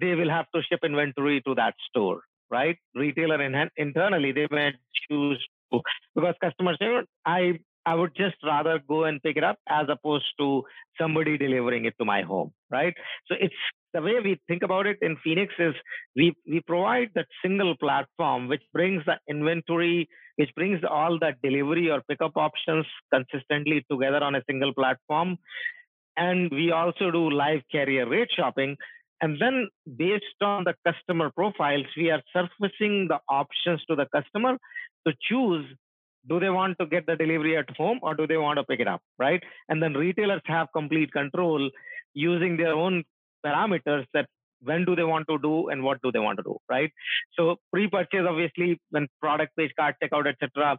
they 0.00 0.14
will 0.14 0.30
have 0.30 0.46
to 0.54 0.62
ship 0.62 0.80
inventory 0.84 1.40
to 1.46 1.54
that 1.54 1.74
store, 1.88 2.20
right? 2.50 2.76
Retailer 2.94 3.42
in, 3.42 3.70
internally, 3.76 4.32
they 4.32 4.46
may 4.50 4.72
choose 5.10 5.44
to, 5.72 5.80
because 6.14 6.34
customers 6.40 6.76
say, 6.80 6.88
I 7.24 7.58
I 7.88 7.94
would 7.94 8.14
just 8.14 8.36
rather 8.44 8.78
go 8.86 9.04
and 9.04 9.22
pick 9.22 9.38
it 9.38 9.44
up 9.44 9.58
as 9.66 9.86
opposed 9.88 10.30
to 10.38 10.62
somebody 11.00 11.38
delivering 11.38 11.86
it 11.86 11.94
to 11.98 12.04
my 12.04 12.20
home, 12.20 12.52
right? 12.70 12.94
So 13.28 13.34
it's 13.40 13.62
the 13.94 14.02
way 14.02 14.16
we 14.22 14.38
think 14.46 14.62
about 14.62 14.86
it 14.86 14.98
in 15.00 15.16
Phoenix 15.24 15.54
is 15.58 15.74
we, 16.14 16.34
we 16.46 16.60
provide 16.60 17.08
that 17.14 17.28
single 17.42 17.74
platform 17.78 18.48
which 18.48 18.62
brings 18.74 19.02
the 19.06 19.16
inventory, 19.26 20.06
which 20.36 20.50
brings 20.54 20.80
all 20.88 21.18
the 21.18 21.32
delivery 21.42 21.90
or 21.90 22.02
pickup 22.10 22.36
options 22.36 22.84
consistently 23.10 23.86
together 23.90 24.22
on 24.22 24.34
a 24.34 24.42
single 24.46 24.74
platform. 24.74 25.38
And 26.18 26.50
we 26.50 26.72
also 26.72 27.10
do 27.10 27.30
live 27.30 27.62
carrier 27.72 28.06
rate 28.06 28.28
shopping. 28.36 28.76
And 29.22 29.40
then 29.40 29.68
based 29.96 30.42
on 30.42 30.64
the 30.64 30.74
customer 30.86 31.30
profiles, 31.30 31.86
we 31.96 32.10
are 32.10 32.22
surfacing 32.34 33.08
the 33.08 33.20
options 33.30 33.82
to 33.88 33.96
the 33.96 34.06
customer 34.14 34.58
to 35.06 35.14
choose 35.22 35.64
do 36.28 36.40
they 36.40 36.50
want 36.50 36.78
to 36.78 36.86
get 36.86 37.06
the 37.06 37.16
delivery 37.16 37.56
at 37.56 37.70
home 37.76 37.98
or 38.02 38.14
do 38.14 38.26
they 38.26 38.36
want 38.36 38.58
to 38.58 38.64
pick 38.64 38.80
it 38.80 38.88
up 38.88 39.02
right? 39.18 39.42
And 39.68 39.82
then 39.82 39.94
retailers 39.94 40.42
have 40.46 40.68
complete 40.72 41.12
control 41.12 41.70
using 42.14 42.56
their 42.56 42.74
own 42.74 43.04
parameters 43.44 44.04
that 44.14 44.26
when 44.62 44.84
do 44.84 44.96
they 44.96 45.04
want 45.04 45.28
to 45.28 45.38
do 45.38 45.68
and 45.68 45.82
what 45.82 46.02
do 46.02 46.10
they 46.10 46.18
want 46.18 46.38
to 46.38 46.42
do 46.42 46.56
right? 46.68 46.90
So 47.36 47.56
pre-purchase 47.72 48.26
obviously 48.28 48.80
when 48.90 49.08
product 49.20 49.56
page 49.56 49.72
card 49.78 49.94
checkout 50.02 50.26
etc 50.26 50.78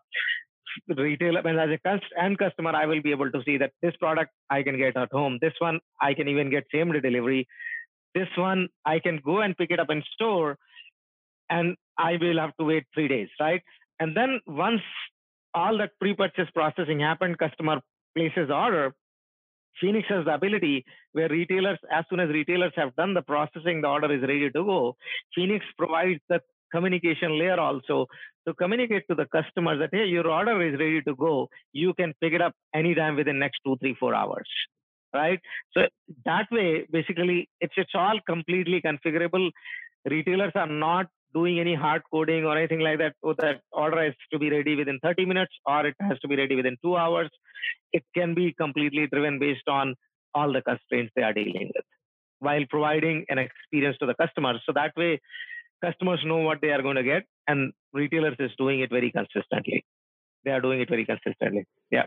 retailer 0.88 1.42
when 1.42 1.58
as 1.58 1.70
a 1.70 1.80
cust- 1.80 2.14
and 2.16 2.38
customer 2.38 2.72
i 2.76 2.86
will 2.86 3.02
be 3.02 3.12
able 3.12 3.32
to 3.32 3.42
see 3.44 3.58
that 3.58 3.72
this 3.82 3.96
product 3.96 4.32
i 4.50 4.62
can 4.62 4.78
get 4.78 4.96
at 4.96 5.12
home 5.12 5.40
this 5.42 5.54
one 5.60 5.80
i 6.00 6.14
can 6.14 6.28
even 6.28 6.50
get 6.50 6.64
same 6.72 6.92
day 6.92 7.00
delivery 7.00 7.48
this 8.14 8.28
one 8.36 8.68
i 8.86 9.00
can 9.00 9.20
go 9.26 9.40
and 9.42 9.58
pick 9.58 9.72
it 9.72 9.80
up 9.80 9.90
in 9.90 10.04
store 10.14 10.58
and 11.50 11.76
i 11.98 12.18
will 12.22 12.40
have 12.40 12.56
to 12.58 12.66
wait 12.66 12.86
three 12.94 13.08
days 13.08 13.30
right? 13.40 13.64
And 14.00 14.16
then 14.16 14.40
once 14.48 14.82
all 15.54 15.78
that 15.78 15.92
pre-purchase 16.00 16.50
processing 16.54 17.00
happened 17.00 17.38
customer 17.38 17.80
places 18.16 18.50
order 18.50 18.94
Phoenix 19.80 20.08
has 20.10 20.26
the 20.26 20.34
ability 20.34 20.86
where 21.14 21.30
retailers, 21.30 21.80
as 21.92 22.06
soon 22.10 22.20
as 22.20 22.30
retailers 22.30 22.74
have 22.76 22.96
done 22.96 23.14
the 23.14 23.22
processing, 23.22 23.82
the 23.82 23.88
order 23.88 24.14
is 24.14 24.22
ready 24.22 24.50
to 24.50 24.64
go. 24.64 24.96
Phoenix 25.34 25.66
provides 25.78 26.20
the 26.30 26.42
communication 26.72 27.38
layer 27.38 27.60
also 27.60 28.06
to 28.48 28.54
communicate 28.54 29.04
to 29.10 29.16
the 29.16 29.26
customer 29.26 29.78
that 29.78 29.90
hey, 29.92 30.06
your 30.06 30.28
order 30.28 30.62
is 30.62 30.80
ready 30.80 31.02
to 31.02 31.16
go. 31.16 31.50
You 31.74 31.94
can 31.94 32.14
pick 32.22 32.34
it 32.34 32.42
up 32.42 32.54
anytime 32.74 33.16
within 33.16 33.40
next 33.40 33.60
two, 33.66 33.78
three, 33.78 33.96
four 34.00 34.14
hours. 34.14 34.48
Right. 35.14 35.40
So 35.74 35.88
that 36.26 36.48
way, 36.52 36.86
basically, 36.92 37.50
it's 37.60 37.74
it's 37.78 37.96
all 37.96 38.20
completely 38.28 38.80
configurable. 38.80 39.50
Retailers 40.06 40.52
are 40.54 40.68
not 40.68 41.08
doing 41.34 41.60
any 41.60 41.76
hard 41.76 42.02
coding 42.12 42.46
or 42.46 42.58
anything 42.58 42.80
like 42.80 43.00
that. 43.00 43.13
So 43.24 43.34
that 43.39 43.62
order 43.72 44.04
has 44.04 44.13
to 44.32 44.39
be 44.39 44.50
ready 44.50 44.76
within 44.76 45.00
30 45.04 45.26
minutes 45.26 45.54
or 45.65 45.86
it 45.86 45.96
has 46.00 46.20
to 46.20 46.28
be 46.28 46.36
ready 46.36 46.56
within 46.56 46.78
two 46.84 46.96
hours. 46.96 47.30
It 47.94 48.04
can 48.15 48.34
be 48.34 48.54
completely 48.54 49.08
driven 49.08 49.39
based 49.39 49.68
on 49.68 49.96
all 50.34 50.52
the 50.52 50.62
constraints 50.62 51.12
they 51.15 51.24
are 51.24 51.34
dealing 51.34 51.72
with 51.76 51.86
while 52.39 52.63
providing 52.70 53.26
an 53.30 53.38
experience 53.38 53.98
to 54.00 54.06
the 54.06 54.15
customers. 54.15 54.62
So 54.65 54.72
that 54.74 54.94
way, 54.96 55.20
customers 55.84 56.22
know 56.26 56.38
what 56.38 56.62
they 56.62 56.70
are 56.70 56.82
going 56.82 56.96
to 56.96 57.04
get 57.04 57.24
and 57.48 57.74
retailers 57.94 58.36
is 58.39 58.52
doing 58.58 58.80
it 58.80 58.89
very 58.89 59.12
consistently. 59.12 59.86
They 60.46 60.52
are 60.52 60.62
doing 60.62 60.82
it 60.82 60.89
very 60.89 61.06
consistently. 61.06 61.65
Yeah. 61.92 62.06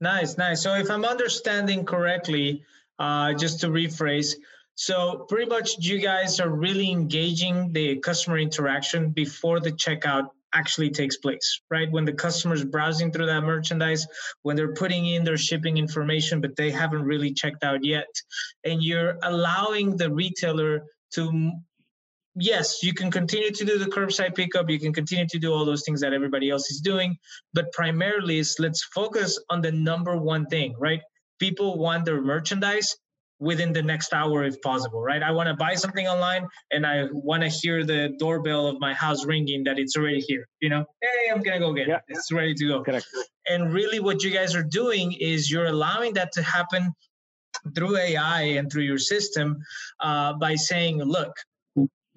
Nice, 0.00 0.36
nice. 0.36 0.62
So 0.62 0.74
if 0.74 0.90
I'm 0.90 1.04
understanding 1.04 1.84
correctly, 1.84 2.62
uh, 2.98 3.34
just 3.34 3.60
to 3.60 3.68
rephrase, 3.68 4.34
so 4.74 5.26
pretty 5.28 5.48
much 5.48 5.76
you 5.78 5.98
guys 5.98 6.40
are 6.40 6.50
really 6.50 6.90
engaging 6.90 7.72
the 7.72 7.96
customer 7.96 8.38
interaction 8.38 9.10
before 9.10 9.60
the 9.60 9.72
checkout 9.72 10.28
actually 10.52 10.90
takes 10.90 11.16
place, 11.16 11.60
right? 11.70 11.90
When 11.90 12.04
the 12.04 12.12
customer's 12.12 12.64
browsing 12.64 13.12
through 13.12 13.26
that 13.26 13.42
merchandise, 13.42 14.06
when 14.42 14.56
they're 14.56 14.72
putting 14.72 15.06
in 15.06 15.24
their 15.24 15.36
shipping 15.36 15.76
information, 15.78 16.40
but 16.40 16.56
they 16.56 16.70
haven't 16.70 17.02
really 17.02 17.32
checked 17.32 17.64
out 17.64 17.84
yet. 17.84 18.06
And 18.64 18.82
you're 18.82 19.18
allowing 19.22 19.96
the 19.96 20.10
retailer 20.10 20.84
to 21.14 21.52
yes, 22.36 22.82
you 22.82 22.92
can 22.92 23.10
continue 23.10 23.50
to 23.50 23.64
do 23.64 23.78
the 23.78 23.86
curbside 23.86 24.34
pickup. 24.34 24.68
You 24.68 24.80
can 24.80 24.92
continue 24.92 25.26
to 25.28 25.38
do 25.38 25.52
all 25.52 25.64
those 25.64 25.84
things 25.84 26.00
that 26.00 26.12
everybody 26.12 26.50
else 26.50 26.70
is 26.70 26.80
doing. 26.80 27.16
But 27.52 27.72
primarily 27.72 28.38
is 28.38 28.56
let's 28.58 28.82
focus 28.84 29.38
on 29.50 29.60
the 29.60 29.72
number 29.72 30.16
one 30.16 30.46
thing, 30.46 30.74
right? 30.78 31.00
People 31.38 31.78
want 31.78 32.04
their 32.04 32.20
merchandise 32.20 32.96
within 33.40 33.72
the 33.72 33.82
next 33.82 34.12
hour 34.12 34.44
if 34.44 34.60
possible 34.62 35.02
right 35.02 35.22
i 35.22 35.30
want 35.30 35.48
to 35.48 35.54
buy 35.54 35.74
something 35.74 36.06
online 36.06 36.46
and 36.70 36.86
i 36.86 37.04
want 37.12 37.42
to 37.42 37.48
hear 37.48 37.84
the 37.84 38.14
doorbell 38.18 38.66
of 38.66 38.78
my 38.80 38.94
house 38.94 39.24
ringing 39.24 39.64
that 39.64 39.78
it's 39.78 39.96
already 39.96 40.20
here 40.20 40.46
you 40.60 40.68
know 40.68 40.84
hey 41.02 41.30
i'm 41.32 41.42
gonna 41.42 41.58
go 41.58 41.72
get 41.72 41.88
yeah. 41.88 41.96
it 41.96 42.02
it's 42.08 42.30
ready 42.30 42.54
to 42.54 42.68
go 42.68 42.82
Correct. 42.82 43.06
and 43.48 43.72
really 43.72 43.98
what 43.98 44.22
you 44.22 44.30
guys 44.30 44.54
are 44.54 44.62
doing 44.62 45.12
is 45.12 45.50
you're 45.50 45.66
allowing 45.66 46.14
that 46.14 46.30
to 46.32 46.42
happen 46.42 46.92
through 47.74 47.96
ai 47.96 48.42
and 48.42 48.70
through 48.70 48.82
your 48.82 48.98
system 48.98 49.58
uh, 50.00 50.32
by 50.34 50.54
saying 50.54 50.98
look 50.98 51.34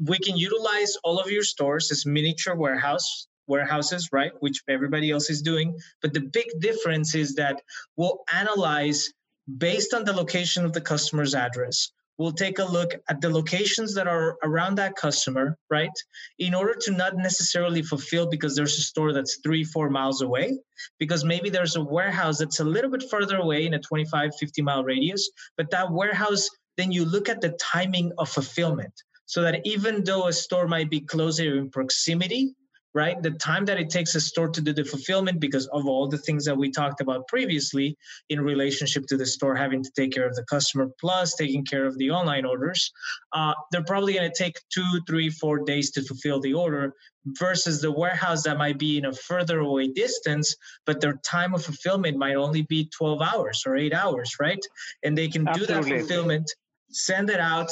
we 0.06 0.20
can 0.20 0.38
utilize 0.38 0.96
all 1.04 1.20
of 1.20 1.32
your 1.32 1.44
stores 1.44 1.92
as 1.92 2.06
miniature 2.06 2.56
warehouse 2.56 3.28
warehouses 3.48 4.10
right 4.12 4.32
which 4.42 4.62
everybody 4.70 5.10
else 5.10 5.30
is 5.30 5.42
doing 5.42 5.76
but 6.02 6.14
the 6.14 6.20
big 6.20 6.46
difference 6.60 7.16
is 7.16 7.34
that 7.36 7.62
we'll 7.96 8.20
analyze 8.34 9.12
based 9.58 9.94
on 9.94 10.04
the 10.04 10.14
location 10.14 10.66
of 10.66 10.74
the 10.74 10.82
customer's 10.82 11.34
address. 11.34 11.92
We'll 12.18 12.32
take 12.32 12.58
a 12.58 12.66
look 12.66 12.96
at 13.10 13.22
the 13.22 13.30
locations 13.30 13.94
that 13.94 14.08
are 14.08 14.38
around 14.44 14.76
that 14.76 14.96
customer 14.96 15.56
right 15.70 15.92
in 16.40 16.56
order 16.56 16.74
to 16.82 16.92
not 16.92 17.16
necessarily 17.16 17.84
fulfill 17.84 18.28
because 18.28 18.56
there's 18.56 18.78
a 18.78 18.82
store 18.82 19.14
that's 19.14 19.40
three 19.44 19.64
four 19.64 19.92
miles 19.92 20.24
away 20.24 20.58
because 20.98 21.24
maybe 21.24 21.52
there's 21.52 21.76
a 21.76 21.84
warehouse 21.84 22.40
that's 22.40 22.60
a 22.60 22.64
little 22.64 22.90
bit 22.90 23.04
further 23.12 23.38
away 23.38 23.68
in 23.68 23.76
a 23.76 23.80
25 23.80 24.32
50 24.40 24.62
mile 24.64 24.84
radius 24.84 25.30
but 25.58 25.70
that 25.70 25.92
warehouse 25.92 26.50
then 26.76 26.92
you 26.92 27.06
look 27.06 27.30
at 27.30 27.40
the 27.40 27.56
timing 27.62 28.12
of 28.18 28.30
fulfillment 28.30 28.94
so 29.28 29.44
that 29.44 29.62
even 29.64 30.04
though 30.04 30.28
a 30.28 30.34
store 30.34 30.68
might 30.68 30.90
be 30.90 31.02
closer 31.02 31.56
in 31.56 31.70
proximity 31.70 32.56
right? 32.98 33.22
The 33.22 33.30
time 33.30 33.66
that 33.66 33.80
it 33.80 33.92
takes 33.92 34.16
a 34.16 34.20
store 34.20 34.50
to 34.50 34.60
do 34.60 34.74
the 34.74 34.84
fulfillment 34.84 35.40
because 35.40 35.68
of 35.68 35.86
all 35.86 36.08
the 36.08 36.18
things 36.18 36.46
that 36.46 36.58
we 36.58 36.72
talked 36.72 37.00
about 37.00 37.28
previously 37.28 37.96
in 38.30 38.42
relationship 38.42 39.06
to 39.10 39.18
the 39.18 39.26
store 39.28 39.56
having 39.56 39.84
to 39.84 39.92
take 39.96 40.12
care 40.12 40.28
of 40.28 40.36
the 40.36 40.44
customer 40.46 40.90
plus 41.00 41.36
taking 41.36 41.64
care 41.64 41.86
of 41.86 41.96
the 42.00 42.10
online 42.10 42.44
orders, 42.44 42.92
uh, 43.34 43.54
they're 43.72 43.84
probably 43.84 44.14
going 44.14 44.32
to 44.32 44.44
take 44.44 44.56
two, 44.74 45.00
three, 45.06 45.30
four 45.30 45.60
days 45.64 45.92
to 45.92 46.02
fulfill 46.02 46.40
the 46.40 46.56
order 46.56 46.96
versus 47.40 47.82
the 47.82 47.92
warehouse 47.92 48.42
that 48.44 48.58
might 48.58 48.80
be 48.80 48.98
in 48.98 49.06
a 49.06 49.14
further 49.14 49.60
away 49.60 49.90
distance, 49.90 50.56
but 50.88 51.00
their 51.00 51.20
time 51.24 51.54
of 51.54 51.64
fulfillment 51.64 52.18
might 52.18 52.36
only 52.36 52.64
be 52.64 52.90
12 52.98 53.22
hours 53.22 53.62
or 53.68 53.78
eight 53.78 53.94
hours, 53.94 54.38
right? 54.40 54.64
And 55.04 55.16
they 55.16 55.28
can 55.28 55.48
Absolutely. 55.48 55.76
do 55.76 55.82
that 55.82 56.00
fulfillment, 56.00 56.52
send 56.90 57.30
it 57.30 57.40
out, 57.40 57.70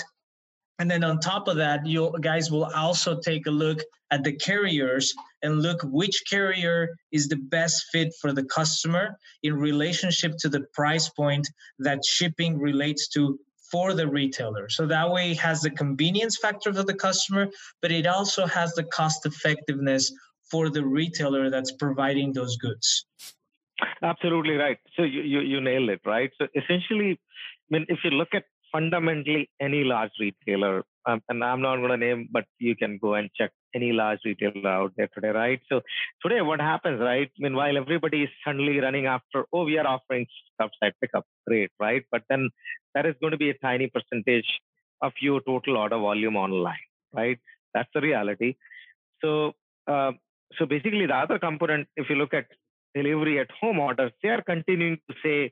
and 0.80 0.92
then 0.92 1.04
on 1.04 1.20
top 1.20 1.48
of 1.48 1.58
that, 1.58 1.86
you 1.86 2.14
guys 2.20 2.52
will 2.52 2.66
also 2.66 3.20
take 3.20 3.48
a 3.48 3.52
look 3.52 3.80
at 4.12 4.24
the 4.24 4.34
carriers 4.34 5.14
and 5.42 5.62
look 5.62 5.82
which 5.84 6.24
carrier 6.30 6.96
is 7.12 7.28
the 7.28 7.38
best 7.38 7.86
fit 7.92 8.14
for 8.22 8.34
the 8.34 8.44
customer 8.44 9.18
in 9.44 9.56
relationship 9.56 10.34
to 10.40 10.50
the 10.50 10.66
price 10.74 11.10
point 11.10 11.48
that 11.80 12.04
shipping 12.06 12.60
relates 12.60 13.08
to 13.10 13.40
for 13.72 13.94
the 13.94 14.08
retailer. 14.08 14.70
So 14.70 14.86
that 14.88 15.10
way 15.10 15.32
it 15.32 15.40
has 15.40 15.62
the 15.62 15.72
convenience 15.72 16.38
factor 16.38 16.72
for 16.74 16.84
the 16.84 16.94
customer, 16.94 17.48
but 17.82 17.92
it 17.92 18.06
also 18.06 18.46
has 18.46 18.74
the 18.74 18.84
cost 18.84 19.26
effectiveness 19.26 20.12
for 20.52 20.70
the 20.70 20.86
retailer 20.86 21.50
that's 21.50 21.72
providing 21.72 22.32
those 22.34 22.58
goods. 22.58 23.06
Absolutely 24.04 24.56
right. 24.56 24.78
So 24.96 25.04
you, 25.04 25.22
you, 25.22 25.40
you 25.42 25.62
nailed 25.62 25.90
it, 25.90 26.02
right? 26.06 26.32
So 26.38 26.48
essentially, 26.56 27.20
I 27.20 27.68
mean, 27.70 27.86
if 27.90 28.00
you 28.04 28.12
look 28.12 28.30
at 28.34 28.44
fundamentally 28.76 29.50
any 29.68 29.84
large 29.84 30.12
retailer 30.20 30.84
um, 31.08 31.22
and 31.30 31.44
I'm 31.44 31.62
not 31.62 31.78
going 31.78 31.92
to 31.92 31.98
name, 31.98 32.30
but 32.32 32.46
you 32.58 32.76
can 32.76 32.98
go 32.98 33.14
and 33.14 33.30
check 33.38 33.52
any 33.76 33.92
large 33.92 34.20
retailer 34.26 34.70
out 34.70 34.94
there 34.98 35.10
today, 35.14 35.30
right? 35.30 35.60
So 35.70 35.82
today, 36.24 36.42
what 36.42 36.60
happens, 36.60 37.00
right? 37.00 37.30
Meanwhile, 37.38 37.78
everybody 37.78 38.24
is 38.24 38.30
suddenly 38.44 38.80
running 38.80 39.06
after, 39.06 39.46
oh, 39.54 39.66
we 39.66 39.78
are 39.78 39.86
offering 39.86 40.26
curbside 40.60 40.94
pickup, 41.02 41.26
great, 41.48 41.70
right? 41.80 42.04
But 42.12 42.24
then 42.30 42.50
that 42.96 43.06
is 43.06 43.16
going 43.22 43.32
to 43.32 43.38
be 43.38 43.52
a 43.52 43.58
tiny 43.60 43.88
percentage 43.88 44.48
of 45.02 45.14
your 45.22 45.42
total 45.42 45.78
order 45.78 45.98
volume 45.98 46.36
online, 46.36 46.86
right? 47.14 47.38
That's 47.74 47.90
the 47.94 48.02
reality. 48.02 48.56
So, 49.22 49.54
uh, 49.88 50.14
so 50.58 50.66
basically, 50.66 51.06
the 51.06 51.16
other 51.16 51.38
component, 51.38 51.88
if 51.96 52.10
you 52.10 52.16
look 52.16 52.34
at 52.34 52.48
delivery 52.96 53.40
at 53.40 53.52
home 53.52 53.80
orders, 53.80 54.12
they 54.24 54.30
are 54.30 54.42
continuing 54.42 54.98
to 55.10 55.16
say, 55.24 55.52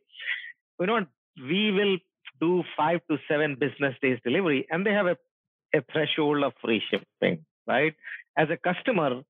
you 0.79 0.87
know, 0.87 1.05
we 1.37 1.71
will 1.71 1.97
do 2.39 2.63
five 2.77 2.99
to 3.09 3.17
seven 3.29 3.55
business 3.59 3.95
days 4.01 4.19
delivery, 4.23 4.65
and 4.69 4.85
they 4.85 4.91
have 4.91 5.07
a, 5.07 5.17
a 5.75 5.81
threshold 5.91 6.43
of 6.43 6.53
free 6.61 6.81
shipping, 6.89 7.45
right? 7.67 7.93
As 8.37 8.47
a 8.49 8.57
customer, 8.57 9.21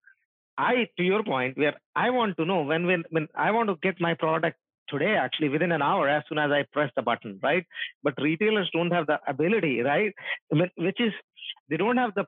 I, 0.57 0.87
to 0.97 1.03
your 1.03 1.23
point, 1.23 1.57
where 1.57 1.75
I 1.95 2.09
want 2.11 2.37
to 2.37 2.45
know 2.45 2.61
when 2.63 2.85
when 2.85 3.03
when 3.09 3.27
I 3.35 3.51
want 3.51 3.69
to 3.69 3.75
get 3.81 3.99
my 3.99 4.13
product 4.13 4.57
today, 4.89 5.15
actually 5.15 5.49
within 5.49 5.71
an 5.71 5.81
hour, 5.81 6.07
as 6.09 6.23
soon 6.29 6.37
as 6.37 6.51
I 6.51 6.65
press 6.71 6.91
the 6.95 7.01
button, 7.01 7.39
right? 7.41 7.65
But 8.03 8.13
retailers 8.21 8.69
don't 8.73 8.91
have 8.91 9.07
the 9.07 9.19
ability, 9.27 9.81
right? 9.81 10.13
Which 10.49 10.99
is 10.99 11.13
they 11.69 11.77
don't 11.77 11.97
have 11.97 12.13
the 12.15 12.25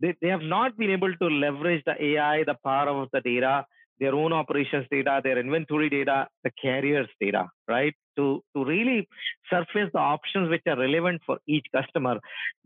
they, 0.00 0.14
they 0.20 0.28
have 0.28 0.42
not 0.42 0.76
been 0.76 0.90
able 0.90 1.14
to 1.14 1.26
leverage 1.26 1.82
the 1.86 1.94
AI, 2.04 2.44
the 2.44 2.56
power 2.64 2.88
of 2.88 3.08
the 3.12 3.20
data, 3.20 3.64
their 4.02 4.14
own 4.22 4.32
operations 4.32 4.86
data, 4.90 5.20
their 5.22 5.38
inventory 5.38 5.88
data, 5.88 6.26
the 6.44 6.50
carriers 6.60 7.08
data, 7.20 7.44
right? 7.68 7.94
To, 8.16 8.42
to 8.54 8.64
really 8.64 9.08
surface 9.48 9.90
the 9.92 10.00
options 10.14 10.50
which 10.50 10.62
are 10.66 10.78
relevant 10.78 11.22
for 11.24 11.38
each 11.46 11.66
customer. 11.74 12.16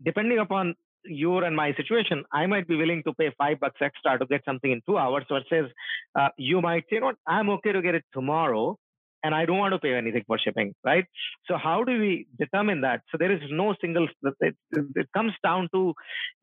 Depending 0.03 0.39
upon 0.39 0.73
your 1.05 1.43
and 1.43 1.55
my 1.55 1.73
situation, 1.75 2.23
I 2.33 2.47
might 2.47 2.67
be 2.67 2.75
willing 2.75 3.03
to 3.03 3.13
pay 3.13 3.29
five 3.37 3.59
bucks 3.59 3.79
extra 3.81 4.17
to 4.17 4.25
get 4.25 4.41
something 4.45 4.71
in 4.71 4.81
two 4.87 4.97
hours 4.97 5.25
versus 5.29 5.71
uh, 6.19 6.29
you 6.37 6.59
might 6.59 6.83
say, 6.89 6.95
you 6.95 7.01
know, 7.01 7.13
I'm 7.27 7.49
okay 7.51 7.71
to 7.71 7.81
get 7.81 7.95
it 7.95 8.03
tomorrow 8.13 8.77
and 9.23 9.33
I 9.33 9.45
don't 9.45 9.57
want 9.57 9.73
to 9.73 9.79
pay 9.79 9.93
anything 9.95 10.23
for 10.27 10.37
shipping, 10.37 10.73
right? 10.83 11.05
So 11.47 11.57
how 11.57 11.83
do 11.83 11.99
we 11.99 12.27
determine 12.39 12.81
that? 12.81 13.01
So 13.11 13.17
there 13.17 13.31
is 13.31 13.41
no 13.49 13.75
single. 13.81 14.07
It, 14.39 14.55
it 14.71 15.07
comes 15.13 15.33
down 15.43 15.69
to 15.73 15.93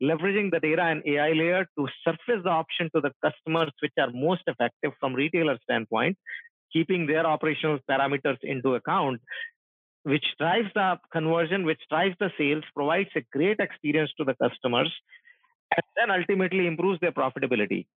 leveraging 0.03 0.51
the 0.51 0.59
data 0.59 0.83
and 0.83 1.01
AI 1.05 1.31
layer 1.31 1.65
to 1.77 1.87
surface 2.03 2.43
the 2.43 2.49
option 2.49 2.89
to 2.95 3.01
the 3.01 3.11
customers 3.23 3.71
which 3.81 3.93
are 3.99 4.11
most 4.13 4.43
effective 4.47 4.91
from 4.99 5.13
retailer 5.13 5.57
standpoint, 5.63 6.17
keeping 6.73 7.07
their 7.07 7.25
operational 7.25 7.79
parameters 7.89 8.37
into 8.43 8.75
account, 8.75 9.21
which 10.03 10.25
drives 10.37 10.69
the 10.75 10.97
conversion, 11.11 11.65
which 11.65 11.81
drives 11.89 12.15
the 12.19 12.31
sales, 12.37 12.63
provides 12.75 13.09
a 13.15 13.21
great 13.31 13.59
experience 13.59 14.11
to 14.17 14.23
the 14.25 14.35
customers, 14.35 14.93
and 15.75 15.83
then 15.97 16.11
ultimately 16.11 16.67
improves 16.67 16.99
their 16.99 17.11
profitability, 17.11 17.87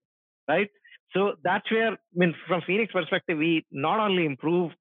right? 0.48 0.70
So 1.14 1.34
that's 1.42 1.70
where, 1.70 1.92
I 1.92 1.96
mean, 2.14 2.34
from 2.46 2.62
Phoenix 2.66 2.92
perspective, 2.92 3.38
we 3.38 3.64
not 3.70 3.98
only 3.98 4.26
improve 4.26 4.72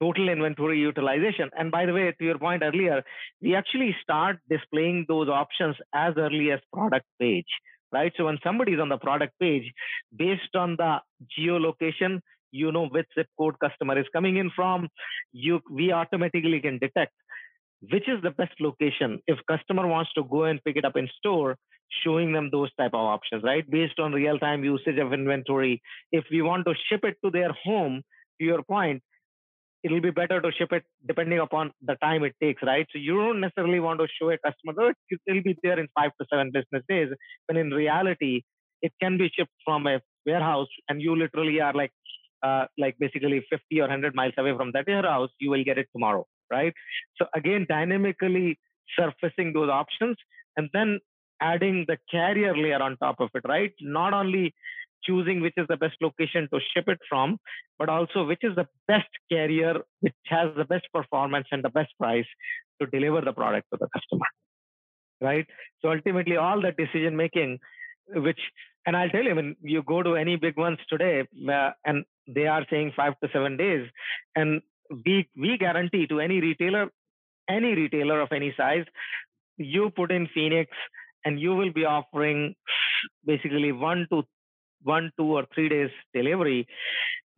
total 0.00 0.28
inventory 0.28 0.78
utilization, 0.80 1.50
and 1.56 1.70
by 1.70 1.86
the 1.86 1.92
way, 1.92 2.12
to 2.18 2.24
your 2.24 2.38
point 2.38 2.62
earlier, 2.62 3.02
we 3.40 3.54
actually 3.54 3.94
start 4.02 4.38
displaying 4.50 5.04
those 5.08 5.28
options 5.28 5.76
as 5.94 6.14
early 6.16 6.50
as 6.50 6.60
product 6.72 7.06
page, 7.20 7.46
right? 7.92 8.12
So 8.16 8.24
when 8.24 8.38
somebody 8.42 8.72
is 8.72 8.80
on 8.80 8.88
the 8.88 8.98
product 8.98 9.34
page, 9.38 9.70
based 10.16 10.56
on 10.56 10.76
the 10.76 10.98
geolocation, 11.38 12.20
you 12.50 12.70
know 12.72 12.86
which 12.86 13.06
zip 13.14 13.28
code 13.38 13.54
customer 13.60 13.98
is 13.98 14.06
coming 14.12 14.36
in 14.36 14.50
from. 14.54 14.88
You 15.32 15.60
we 15.70 15.92
automatically 15.92 16.60
can 16.60 16.78
detect 16.78 17.12
which 17.90 18.08
is 18.08 18.22
the 18.22 18.30
best 18.30 18.52
location. 18.60 19.20
If 19.26 19.38
customer 19.50 19.86
wants 19.86 20.12
to 20.14 20.24
go 20.24 20.44
and 20.44 20.62
pick 20.64 20.76
it 20.76 20.84
up 20.84 20.96
in 20.96 21.08
store 21.18 21.56
showing 22.04 22.32
them 22.32 22.48
those 22.50 22.70
type 22.74 22.94
of 22.94 23.00
options 23.00 23.42
right? 23.42 23.68
Based 23.70 23.98
on 23.98 24.12
real 24.12 24.38
time 24.38 24.64
usage 24.64 24.98
of 24.98 25.12
inventory. 25.12 25.82
If 26.10 26.24
we 26.30 26.42
want 26.42 26.66
to 26.66 26.74
ship 26.88 27.00
it 27.04 27.16
to 27.24 27.30
their 27.30 27.52
home 27.64 28.02
to 28.40 28.46
your 28.46 28.62
point 28.62 29.02
it'll 29.82 30.00
be 30.00 30.10
better 30.10 30.40
to 30.40 30.52
ship 30.52 30.72
it 30.72 30.84
depending 31.06 31.40
upon 31.40 31.72
the 31.82 31.96
time 31.96 32.22
it 32.24 32.34
takes 32.40 32.62
right? 32.62 32.86
So 32.92 32.98
you 32.98 33.16
don't 33.16 33.40
necessarily 33.40 33.80
want 33.80 34.00
to 34.00 34.06
show 34.20 34.30
a 34.30 34.38
customer 34.38 34.74
that 34.76 34.94
it'll 35.26 35.42
be 35.42 35.56
there 35.62 35.78
in 35.78 35.88
5 35.94 36.10
to 36.20 36.26
7 36.32 36.50
business 36.52 36.84
days 36.88 37.08
when 37.46 37.56
in 37.56 37.70
reality 37.70 38.42
it 38.80 38.92
can 39.00 39.18
be 39.18 39.30
shipped 39.34 39.52
from 39.64 39.86
a 39.86 40.00
warehouse 40.24 40.68
and 40.88 41.02
you 41.02 41.16
literally 41.16 41.60
are 41.60 41.72
like 41.72 41.92
uh, 42.42 42.66
like 42.76 42.96
basically 42.98 43.44
50 43.50 43.80
or 43.80 43.82
100 43.82 44.14
miles 44.14 44.34
away 44.36 44.54
from 44.56 44.72
that 44.72 44.86
warehouse 44.86 45.30
you 45.38 45.50
will 45.50 45.64
get 45.64 45.78
it 45.78 45.88
tomorrow 45.92 46.24
right 46.52 46.74
so 47.16 47.26
again 47.40 47.66
dynamically 47.68 48.58
surfacing 48.98 49.52
those 49.52 49.70
options 49.70 50.16
and 50.56 50.68
then 50.72 50.98
adding 51.42 51.84
the 51.88 51.98
carrier 52.10 52.56
layer 52.56 52.80
on 52.80 52.96
top 52.98 53.16
of 53.20 53.30
it, 53.34 53.42
right? 53.46 53.72
Not 53.80 54.14
only 54.14 54.54
choosing 55.04 55.40
which 55.40 55.54
is 55.56 55.66
the 55.68 55.76
best 55.76 55.96
location 56.00 56.48
to 56.52 56.60
ship 56.72 56.84
it 56.86 57.00
from, 57.08 57.38
but 57.78 57.88
also 57.88 58.24
which 58.24 58.42
is 58.42 58.54
the 58.54 58.68
best 58.86 59.08
carrier 59.30 59.74
which 60.00 60.14
has 60.26 60.50
the 60.56 60.64
best 60.64 60.86
performance 60.94 61.48
and 61.50 61.64
the 61.64 61.70
best 61.70 61.92
price 61.98 62.30
to 62.80 62.86
deliver 62.86 63.20
the 63.20 63.32
product 63.32 63.66
to 63.72 63.78
the 63.80 63.88
customer. 63.96 64.26
Right. 65.20 65.46
So 65.80 65.90
ultimately, 65.90 66.36
all 66.36 66.60
the 66.60 66.72
decision 66.72 67.16
making, 67.16 67.58
which, 68.08 68.40
and 68.86 68.96
I'll 68.96 69.10
tell 69.10 69.22
you, 69.22 69.34
when 69.34 69.56
you 69.62 69.82
go 69.82 70.02
to 70.02 70.16
any 70.16 70.36
big 70.36 70.56
ones 70.56 70.78
today, 70.88 71.24
uh, 71.48 71.70
and 71.84 72.04
they 72.26 72.46
are 72.46 72.64
saying 72.70 72.92
five 72.96 73.14
to 73.22 73.28
seven 73.32 73.56
days, 73.56 73.88
and 74.34 74.62
we 75.04 75.28
we 75.36 75.58
guarantee 75.58 76.06
to 76.08 76.20
any 76.20 76.40
retailer, 76.40 76.88
any 77.48 77.74
retailer 77.74 78.20
of 78.20 78.32
any 78.32 78.54
size, 78.56 78.84
you 79.56 79.90
put 79.90 80.12
in 80.12 80.28
Phoenix 80.34 80.70
and 81.24 81.40
you 81.40 81.54
will 81.54 81.72
be 81.72 81.84
offering 81.84 82.54
basically 83.24 83.72
one 83.72 84.06
to 84.10 84.22
one, 84.82 85.12
two, 85.16 85.36
or 85.36 85.46
three 85.54 85.68
days 85.68 85.90
delivery 86.14 86.66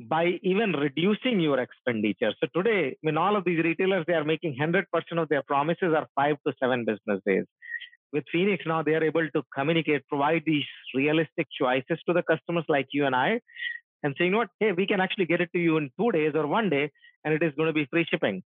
by 0.01 0.39
even 0.43 0.73
reducing 0.73 1.41
your 1.41 1.61
expenditure. 1.61 2.33
So 2.41 2.49
today, 2.55 2.97
mean, 3.03 3.17
all 3.17 3.37
of 3.37 3.45
these 3.45 3.63
retailers, 3.63 4.05
they 4.07 4.15
are 4.15 4.25
making 4.25 4.57
100% 4.61 4.85
of 5.19 5.29
their 5.29 5.43
promises 5.43 5.93
are 5.95 6.09
five 6.15 6.37
to 6.47 6.55
seven 6.61 6.85
business 6.85 7.21
days. 7.27 7.45
With 8.13 8.25
Phoenix 8.31 8.65
now, 8.67 8.83
they 8.83 8.95
are 8.95 9.05
able 9.05 9.29
to 9.29 9.43
communicate, 9.55 10.07
provide 10.09 10.43
these 10.47 10.65
realistic 10.95 11.49
choices 11.61 11.99
to 12.07 12.13
the 12.13 12.23
customers 12.23 12.65
like 12.69 12.87
you 12.93 13.07
and 13.07 13.15
I, 13.15 13.41
and 14.03 14.15
saying, 14.19 14.35
what, 14.35 14.49
hey, 14.61 14.73
we 14.73 14.87
can 14.87 15.01
actually 15.01 15.27
get 15.27 15.41
it 15.41 15.51
to 15.55 15.59
you 15.59 15.77
in 15.79 15.91
two 15.99 16.13
days 16.13 16.33
or 16.35 16.47
one 16.47 16.71
day, 16.71 16.91
and 17.25 17.35
it 17.35 17.43
is 17.43 17.53
going 17.57 17.69
to 17.69 17.73
be 17.73 17.87
free 17.91 18.07
shipping 18.11 18.43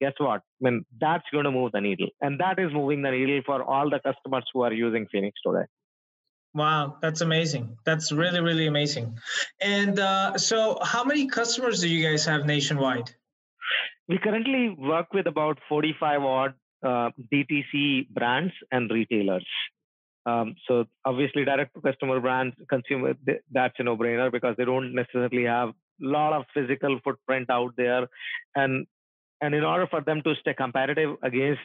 guess 0.00 0.12
what? 0.18 0.40
I 0.40 0.70
mean, 0.70 0.84
that's 1.00 1.24
going 1.32 1.44
to 1.44 1.50
move 1.50 1.72
the 1.72 1.80
needle. 1.80 2.08
And 2.20 2.40
that 2.40 2.58
is 2.58 2.72
moving 2.72 3.02
the 3.02 3.10
needle 3.10 3.40
for 3.44 3.62
all 3.62 3.90
the 3.90 4.00
customers 4.00 4.44
who 4.52 4.62
are 4.62 4.72
using 4.72 5.06
Phoenix 5.10 5.38
today. 5.44 5.66
Wow, 6.54 6.96
that's 7.02 7.20
amazing. 7.20 7.76
That's 7.84 8.10
really, 8.10 8.40
really 8.40 8.66
amazing. 8.66 9.18
And 9.60 9.98
uh, 9.98 10.38
so, 10.38 10.78
how 10.82 11.04
many 11.04 11.28
customers 11.28 11.80
do 11.80 11.88
you 11.88 12.08
guys 12.08 12.24
have 12.24 12.46
nationwide? 12.46 13.10
We 14.08 14.18
currently 14.18 14.74
work 14.78 15.12
with 15.12 15.26
about 15.26 15.58
45 15.68 16.22
odd 16.22 16.54
uh, 16.82 17.10
DTC 17.32 18.08
brands 18.08 18.54
and 18.72 18.90
retailers. 18.90 19.46
Um, 20.24 20.54
so 20.66 20.86
obviously, 21.04 21.44
direct 21.44 21.74
to 21.74 21.80
customer 21.80 22.18
brands, 22.18 22.56
consumer, 22.68 23.14
that's 23.52 23.74
a 23.78 23.82
no-brainer 23.82 24.32
because 24.32 24.56
they 24.56 24.64
don't 24.64 24.94
necessarily 24.94 25.44
have 25.44 25.74
lot 26.00 26.32
of 26.32 26.44
physical 26.54 26.98
footprint 27.04 27.50
out 27.50 27.74
there, 27.76 28.06
and 28.54 28.86
and 29.40 29.54
in 29.54 29.64
order 29.64 29.86
for 29.86 30.00
them 30.00 30.22
to 30.22 30.34
stay 30.40 30.54
competitive 30.54 31.16
against, 31.22 31.60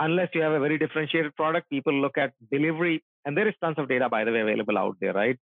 unless 0.00 0.28
you 0.34 0.42
have 0.42 0.52
a 0.52 0.60
very 0.60 0.78
differentiated 0.78 1.34
product, 1.36 1.70
people 1.70 1.94
look 1.94 2.18
at 2.18 2.32
delivery. 2.50 3.02
And 3.24 3.36
there 3.36 3.46
is 3.46 3.54
tons 3.60 3.78
of 3.78 3.88
data, 3.88 4.08
by 4.08 4.24
the 4.24 4.32
way, 4.32 4.40
available 4.40 4.76
out 4.76 4.96
there, 5.00 5.12
right? 5.12 5.38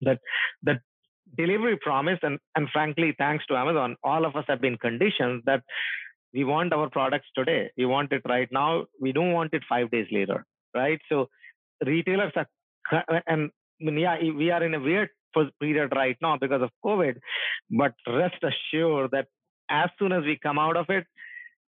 That 0.00 0.20
that 0.62 0.80
delivery 1.36 1.76
promise, 1.76 2.18
and, 2.22 2.38
and 2.54 2.68
frankly, 2.72 3.14
thanks 3.18 3.44
to 3.46 3.56
Amazon, 3.56 3.96
all 4.02 4.24
of 4.24 4.36
us 4.36 4.44
have 4.48 4.60
been 4.60 4.78
conditioned 4.78 5.42
that 5.46 5.62
we 6.32 6.44
want 6.44 6.72
our 6.72 6.88
products 6.88 7.26
today. 7.34 7.70
We 7.76 7.86
want 7.86 8.12
it 8.12 8.22
right 8.26 8.48
now. 8.50 8.86
We 9.00 9.12
don't 9.12 9.32
want 9.32 9.52
it 9.54 9.62
five 9.68 9.90
days 9.90 10.06
later, 10.10 10.46
right? 10.74 11.00
So 11.08 11.28
retailers 11.84 12.32
are, 12.36 13.22
and 13.26 13.50
yeah, 13.80 14.16
we 14.20 14.50
are 14.50 14.62
in 14.62 14.74
a 14.74 14.80
weird 14.80 15.10
period 15.60 15.92
right 15.94 16.16
now 16.20 16.36
because 16.40 16.62
of 16.62 16.70
COVID, 16.84 17.16
but 17.70 17.92
rest 18.06 18.42
assured 18.42 19.10
that 19.12 19.26
as 19.70 19.90
soon 19.98 20.12
as 20.12 20.24
we 20.24 20.38
come 20.42 20.58
out 20.58 20.76
of 20.76 20.86
it, 20.88 21.04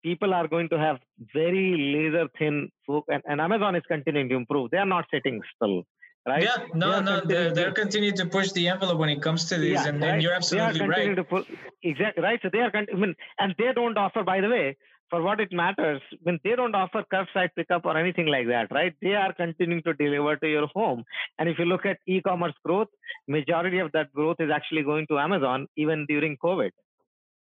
people 0.03 0.33
are 0.33 0.47
going 0.47 0.69
to 0.69 0.77
have 0.77 0.97
very 1.33 1.93
laser 1.93 2.27
thin 2.37 2.69
folk, 2.85 3.05
and, 3.07 3.23
and 3.25 3.39
Amazon 3.39 3.75
is 3.75 3.83
continuing 3.87 4.29
to 4.29 4.35
improve. 4.35 4.71
They 4.71 4.77
are 4.77 4.85
not 4.85 5.05
sitting 5.11 5.41
still. 5.55 5.83
Right? 6.25 6.43
Yeah, 6.43 6.67
no, 6.73 6.99
they 6.99 7.05
no, 7.05 7.21
they're, 7.25 7.53
they're 7.53 7.71
continuing 7.73 8.15
to 8.15 8.25
push 8.25 8.53
the 8.53 8.69
envelope 8.69 8.97
when 8.97 9.09
it 9.09 9.21
comes 9.21 9.45
to 9.49 9.57
these, 9.57 9.73
yeah, 9.73 9.87
and, 9.87 10.01
right? 10.01 10.13
and, 10.13 10.21
you're 10.21 10.33
absolutely 10.33 10.87
right. 10.87 11.15
To 11.15 11.23
pull, 11.25 11.43
exactly 11.83 12.23
right. 12.23 12.39
So 12.41 12.49
they 12.51 12.59
are, 12.59 12.71
I 12.73 12.95
mean, 12.95 13.13
and 13.39 13.53
they 13.57 13.73
don't 13.75 13.97
offer, 13.97 14.23
by 14.23 14.39
the 14.39 14.47
way, 14.47 14.77
for 15.13 15.21
what 15.21 15.39
it 15.39 15.51
matters, 15.51 16.01
when 16.23 16.39
they 16.43 16.55
don't 16.55 16.73
offer 16.73 17.03
curbside 17.13 17.49
pickup 17.55 17.85
or 17.85 17.95
anything 17.95 18.25
like 18.25 18.47
that, 18.47 18.71
right? 18.71 18.95
They 18.99 19.13
are 19.13 19.31
continuing 19.31 19.83
to 19.83 19.93
deliver 19.93 20.37
to 20.37 20.47
your 20.47 20.65
home. 20.73 21.03
And 21.37 21.47
if 21.47 21.59
you 21.59 21.65
look 21.65 21.85
at 21.85 21.99
e-commerce 22.07 22.55
growth, 22.65 22.87
majority 23.27 23.77
of 23.77 23.91
that 23.91 24.11
growth 24.11 24.37
is 24.39 24.49
actually 24.51 24.81
going 24.81 25.05
to 25.11 25.19
Amazon, 25.19 25.67
even 25.77 26.07
during 26.07 26.35
COVID. 26.43 26.71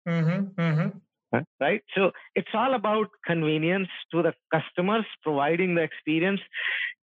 Mm-hmm, 0.09 0.59
mm-hmm. 0.59 1.39
right? 1.61 1.83
So 1.95 2.13
it's 2.35 2.55
all 2.55 2.73
about 2.73 3.09
convenience 3.27 3.89
to 4.13 4.23
the 4.23 4.33
customers, 4.51 5.05
providing 5.23 5.75
the 5.75 5.83
experience, 5.83 6.41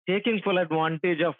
taking 0.07 0.39
full 0.43 0.59
advantage 0.59 1.21
of 1.21 1.33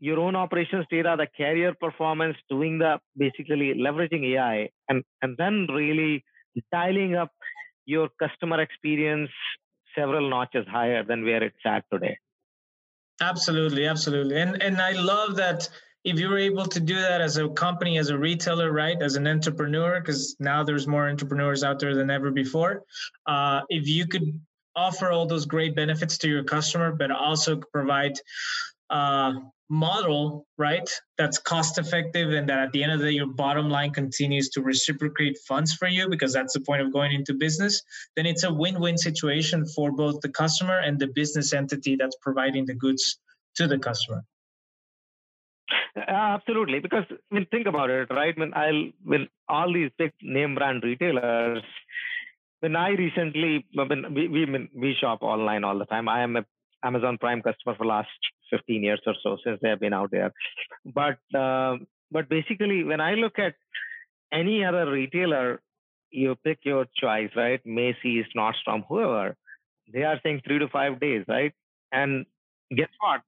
your 0.00 0.18
own 0.18 0.34
operations 0.34 0.86
data, 0.90 1.14
the 1.16 1.28
carrier 1.36 1.72
performance, 1.80 2.36
doing 2.48 2.78
the 2.80 2.98
basically 3.16 3.74
leveraging 3.74 4.24
AI, 4.34 4.70
and 4.88 5.04
and 5.22 5.36
then 5.36 5.68
really 5.70 6.24
dialing 6.72 7.14
up 7.14 7.30
your 7.86 8.08
customer 8.18 8.60
experience 8.60 9.30
several 9.96 10.28
notches 10.28 10.66
higher 10.68 11.04
than 11.04 11.24
where 11.24 11.42
it's 11.42 11.64
at 11.64 11.84
today. 11.92 12.16
Absolutely, 13.20 13.86
absolutely, 13.86 14.40
and 14.40 14.62
and 14.62 14.80
I 14.80 14.92
love 14.92 15.36
that 15.36 15.68
if 16.04 16.18
you're 16.18 16.38
able 16.38 16.64
to 16.64 16.80
do 16.80 16.94
that 16.94 17.20
as 17.20 17.36
a 17.36 17.48
company, 17.50 17.98
as 17.98 18.08
a 18.08 18.16
retailer, 18.16 18.72
right, 18.72 19.00
as 19.02 19.16
an 19.16 19.26
entrepreneur, 19.26 20.00
because 20.00 20.36
now 20.40 20.62
there's 20.62 20.86
more 20.86 21.08
entrepreneurs 21.08 21.62
out 21.62 21.78
there 21.78 21.94
than 21.94 22.10
ever 22.10 22.30
before. 22.30 22.84
Uh, 23.26 23.60
if 23.68 23.86
you 23.86 24.06
could 24.06 24.40
offer 24.74 25.10
all 25.10 25.26
those 25.26 25.44
great 25.44 25.74
benefits 25.76 26.16
to 26.18 26.28
your 26.28 26.44
customer, 26.44 26.92
but 26.92 27.10
also 27.10 27.60
provide 27.72 28.12
uh, 28.90 29.32
model, 29.68 30.46
right, 30.58 30.88
that's 31.16 31.38
cost 31.38 31.78
effective 31.78 32.32
and 32.32 32.48
that 32.48 32.58
at 32.58 32.72
the 32.72 32.82
end 32.82 32.92
of 32.92 32.98
the 32.98 33.06
day, 33.06 33.12
your 33.12 33.28
bottom 33.28 33.70
line 33.70 33.92
continues 33.92 34.48
to 34.50 34.62
reciprocate 34.62 35.38
funds 35.46 35.72
for 35.74 35.86
you 35.86 36.08
because 36.08 36.32
that's 36.32 36.52
the 36.52 36.60
point 36.60 36.82
of 36.82 36.92
going 36.92 37.12
into 37.12 37.32
business, 37.34 37.80
then 38.16 38.26
it's 38.26 38.42
a 38.42 38.52
win 38.52 38.80
win 38.80 38.98
situation 38.98 39.64
for 39.66 39.92
both 39.92 40.20
the 40.20 40.28
customer 40.28 40.78
and 40.80 40.98
the 40.98 41.06
business 41.06 41.52
entity 41.52 41.94
that's 41.96 42.16
providing 42.20 42.66
the 42.66 42.74
goods 42.74 43.18
to 43.54 43.68
the 43.68 43.78
customer. 43.78 44.24
Absolutely, 45.96 46.80
because 46.80 47.04
I 47.10 47.34
mean, 47.34 47.46
think 47.50 47.66
about 47.66 47.90
it, 47.90 48.08
right? 48.10 48.36
When 48.36 48.52
I'll 48.54 48.90
when 49.04 49.28
all 49.48 49.72
these 49.72 49.90
big 49.98 50.12
name 50.20 50.56
brand 50.56 50.82
retailers, 50.82 51.62
when 52.58 52.74
I 52.74 52.90
recently 52.90 53.66
when 53.72 54.14
we 54.14 54.26
we 54.28 54.68
we 54.74 54.96
shop 55.00 55.22
online 55.22 55.62
all 55.62 55.78
the 55.78 55.86
time. 55.86 56.08
I 56.08 56.22
am 56.22 56.36
a 56.36 56.44
Amazon 56.82 57.18
Prime 57.18 57.42
customer 57.42 57.74
for 57.76 57.86
last 57.86 58.08
15 58.50 58.82
years 58.82 59.00
or 59.06 59.14
so 59.22 59.36
since 59.44 59.58
they 59.62 59.68
have 59.68 59.80
been 59.80 59.92
out 59.92 60.10
there. 60.10 60.32
But 60.84 61.18
uh, 61.34 61.76
but 62.10 62.28
basically, 62.28 62.84
when 62.84 63.00
I 63.00 63.14
look 63.14 63.38
at 63.38 63.54
any 64.32 64.64
other 64.64 64.90
retailer, 64.90 65.60
you 66.10 66.34
pick 66.44 66.58
your 66.64 66.86
choice, 66.96 67.30
right? 67.36 67.60
Macy's, 67.64 68.26
Nordstrom, 68.36 68.84
whoever. 68.88 69.36
They 69.92 70.02
are 70.02 70.20
saying 70.22 70.42
three 70.46 70.58
to 70.58 70.68
five 70.68 71.00
days, 71.00 71.24
right? 71.28 71.52
And 71.92 72.26
guess 72.76 72.88
what? 73.00 73.22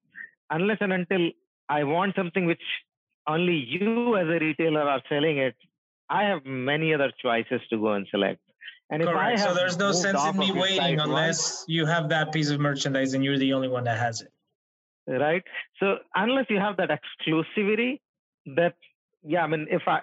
Unless 0.50 0.78
and 0.80 0.92
until 0.92 1.30
I 1.68 1.84
want 1.84 2.14
something 2.16 2.44
which 2.44 2.62
only 3.26 3.54
you 3.54 4.16
as 4.16 4.26
a 4.26 4.38
retailer 4.44 4.82
are 4.82 5.02
selling 5.08 5.38
it, 5.38 5.56
I 6.08 6.24
have 6.24 6.44
many 6.44 6.92
other 6.92 7.12
choices 7.22 7.60
to 7.70 7.78
go 7.78 7.92
and 7.92 8.06
select. 8.10 8.40
And 8.90 9.02
Correct. 9.02 9.40
so 9.40 9.54
there's 9.54 9.78
no 9.78 9.92
sense 9.92 10.22
in 10.22 10.36
me 10.36 10.52
waiting 10.52 11.00
unless 11.00 11.64
you 11.66 11.86
have 11.86 12.10
that 12.10 12.32
piece 12.32 12.50
of 12.50 12.60
merchandise 12.60 13.14
and 13.14 13.24
you're 13.24 13.38
the 13.38 13.52
only 13.54 13.68
one 13.68 13.84
that 13.84 13.98
has 13.98 14.20
it. 14.20 14.31
Right. 15.06 15.42
So 15.78 15.96
unless 16.14 16.46
you 16.48 16.58
have 16.58 16.76
that 16.76 16.90
exclusivity, 16.90 18.00
that 18.56 18.74
yeah, 19.24 19.42
I 19.42 19.46
mean, 19.46 19.66
if 19.70 19.82
I 19.86 20.00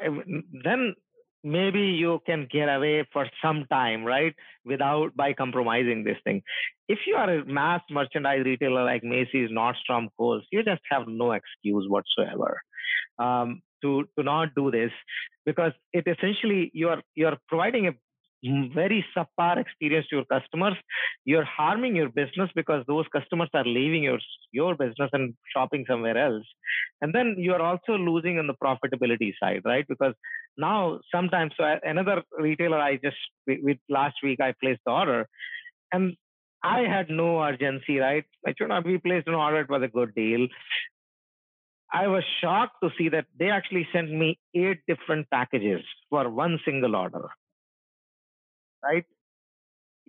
then 0.64 0.96
maybe 1.44 1.80
you 1.80 2.20
can 2.26 2.48
get 2.52 2.68
away 2.68 3.08
for 3.14 3.28
some 3.42 3.66
time, 3.72 4.04
right? 4.04 4.34
Without 4.66 5.16
by 5.16 5.34
compromising 5.34 6.04
this 6.04 6.18
thing. 6.24 6.42
If 6.90 7.00
you 7.08 7.16
are 7.16 7.30
a 7.30 7.46
mass 7.46 7.82
merchandise 7.90 8.44
retailer 8.44 8.84
like 8.84 9.04
Macy's, 9.04 9.50
Nordstrom, 9.50 10.08
Kohl's, 10.18 10.44
you 10.52 10.64
just 10.64 10.82
have 10.92 11.04
no 11.08 11.32
excuse 11.32 11.86
whatsoever 11.88 12.60
um, 13.20 13.62
to 13.82 14.06
to 14.18 14.24
not 14.24 14.54
do 14.56 14.70
this 14.72 14.92
because 15.46 15.72
it 15.94 16.06
essentially 16.08 16.72
you 16.74 16.90
are 16.90 17.02
you 17.16 17.28
are 17.28 17.38
providing 17.48 17.88
a 17.88 17.92
very 18.44 19.06
subpar 19.16 19.58
experience 19.58 20.08
to 20.08 20.18
your 20.18 20.26
customers 20.26 20.76
you're 21.26 21.46
harming 21.46 21.96
your 21.96 22.10
business 22.10 22.50
because 22.56 22.84
those 22.88 23.06
customers 23.12 23.50
are 23.54 23.66
leaving 23.66 24.04
your 24.04 24.20
your 24.52 24.76
business 24.76 25.10
and 25.14 25.34
shopping 25.54 25.86
somewhere 25.88 26.18
else. 26.18 26.46
And 27.02 27.14
then 27.14 27.36
you 27.38 27.54
are 27.54 27.62
also 27.62 27.94
losing 27.98 28.40
on 28.40 28.48
the 28.48 28.56
profitability 28.64 29.34
side 29.42 29.62
right? 29.66 29.86
Because 29.88 30.14
now 30.58 31.00
sometimes 31.14 31.54
so 31.58 31.64
uh, 31.64 31.76
another 31.84 32.24
retailer 32.38 32.80
i 32.80 32.96
just 32.96 33.18
with 33.48 33.78
last 33.90 34.16
week 34.24 34.40
i 34.42 34.54
placed 34.62 34.82
the 34.86 34.92
order 34.92 35.28
and 35.94 36.16
i 36.64 36.80
had 36.82 37.10
no 37.10 37.42
urgency 37.42 37.98
right? 37.98 38.26
I 38.48 38.54
should 38.58 38.70
not 38.70 38.86
be 38.86 38.98
placed 38.98 39.28
an 39.28 39.36
order 39.36 39.62
it 39.62 39.70
was 39.70 39.84
a 39.84 39.88
good 39.88 40.16
deal. 40.16 40.48
I 41.92 42.08
was 42.08 42.24
shocked 42.40 42.76
to 42.84 42.92
see 42.98 43.10
that 43.10 43.26
they 43.38 43.50
actually 43.50 43.88
sent 43.92 44.12
me 44.12 44.38
eight 44.56 44.82
different 44.88 45.30
packages 45.32 45.82
for 46.10 46.30
one 46.30 46.60
single 46.64 46.96
order 46.96 47.30
right? 48.84 49.06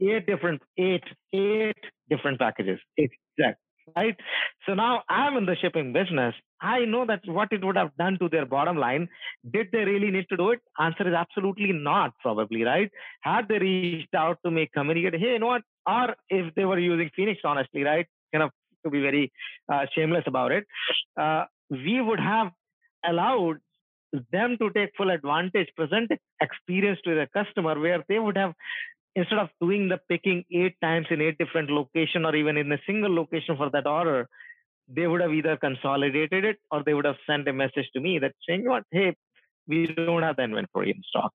Eight 0.02 0.26
different, 0.26 0.62
eight, 0.78 1.04
eight 1.32 1.76
different 2.08 2.38
packages. 2.38 2.78
Exact, 2.96 3.60
right? 3.96 4.16
So 4.66 4.74
now 4.74 5.02
I'm 5.08 5.36
in 5.36 5.46
the 5.46 5.56
shipping 5.56 5.92
business. 5.92 6.34
I 6.60 6.84
know 6.84 7.04
that 7.06 7.20
what 7.26 7.52
it 7.52 7.64
would 7.64 7.76
have 7.76 7.94
done 7.98 8.18
to 8.18 8.28
their 8.28 8.46
bottom 8.46 8.76
line. 8.76 9.08
Did 9.50 9.68
they 9.72 9.84
really 9.84 10.10
need 10.10 10.26
to 10.30 10.36
do 10.36 10.50
it? 10.50 10.60
Answer 10.78 11.08
is 11.08 11.14
absolutely 11.14 11.72
not, 11.72 12.12
probably, 12.20 12.64
right? 12.64 12.90
Had 13.22 13.48
they 13.48 13.58
reached 13.58 14.14
out 14.14 14.38
to 14.44 14.50
me, 14.50 14.68
communicated, 14.74 15.20
hey, 15.20 15.32
you 15.32 15.38
know 15.38 15.46
what? 15.46 15.62
Or 15.86 16.14
if 16.28 16.54
they 16.54 16.64
were 16.64 16.78
using 16.78 17.10
Phoenix, 17.14 17.40
honestly, 17.44 17.82
right? 17.82 18.06
Kind 18.32 18.42
of 18.42 18.50
to 18.84 18.90
be 18.90 19.00
very 19.00 19.32
uh, 19.70 19.86
shameless 19.94 20.24
about 20.26 20.52
it, 20.52 20.64
uh, 21.20 21.44
we 21.70 22.00
would 22.00 22.20
have 22.20 22.48
allowed 23.04 23.58
them 24.32 24.56
to 24.58 24.70
take 24.70 24.90
full 24.96 25.10
advantage, 25.10 25.68
present 25.76 26.10
experience 26.40 26.98
to 27.04 27.14
the 27.14 27.28
customer 27.32 27.78
where 27.78 28.04
they 28.08 28.18
would 28.18 28.36
have 28.36 28.54
instead 29.14 29.38
of 29.38 29.48
doing 29.60 29.88
the 29.88 29.98
picking 30.08 30.44
eight 30.52 30.76
times 30.80 31.06
in 31.10 31.20
eight 31.20 31.36
different 31.38 31.70
location 31.70 32.24
or 32.24 32.34
even 32.34 32.56
in 32.56 32.70
a 32.72 32.78
single 32.86 33.14
location 33.14 33.56
for 33.56 33.70
that 33.70 33.86
order, 33.86 34.28
they 34.88 35.06
would 35.06 35.20
have 35.20 35.32
either 35.32 35.56
consolidated 35.56 36.44
it 36.44 36.58
or 36.70 36.82
they 36.84 36.94
would 36.94 37.04
have 37.04 37.16
sent 37.26 37.48
a 37.48 37.52
message 37.52 37.88
to 37.92 38.00
me 38.00 38.18
that 38.18 38.32
saying, 38.48 38.64
what, 38.68 38.84
hey, 38.90 39.14
we 39.66 39.86
don't 39.86 40.22
have 40.22 40.36
the 40.36 40.42
inventory 40.42 40.90
in 40.90 41.02
stock, 41.08 41.32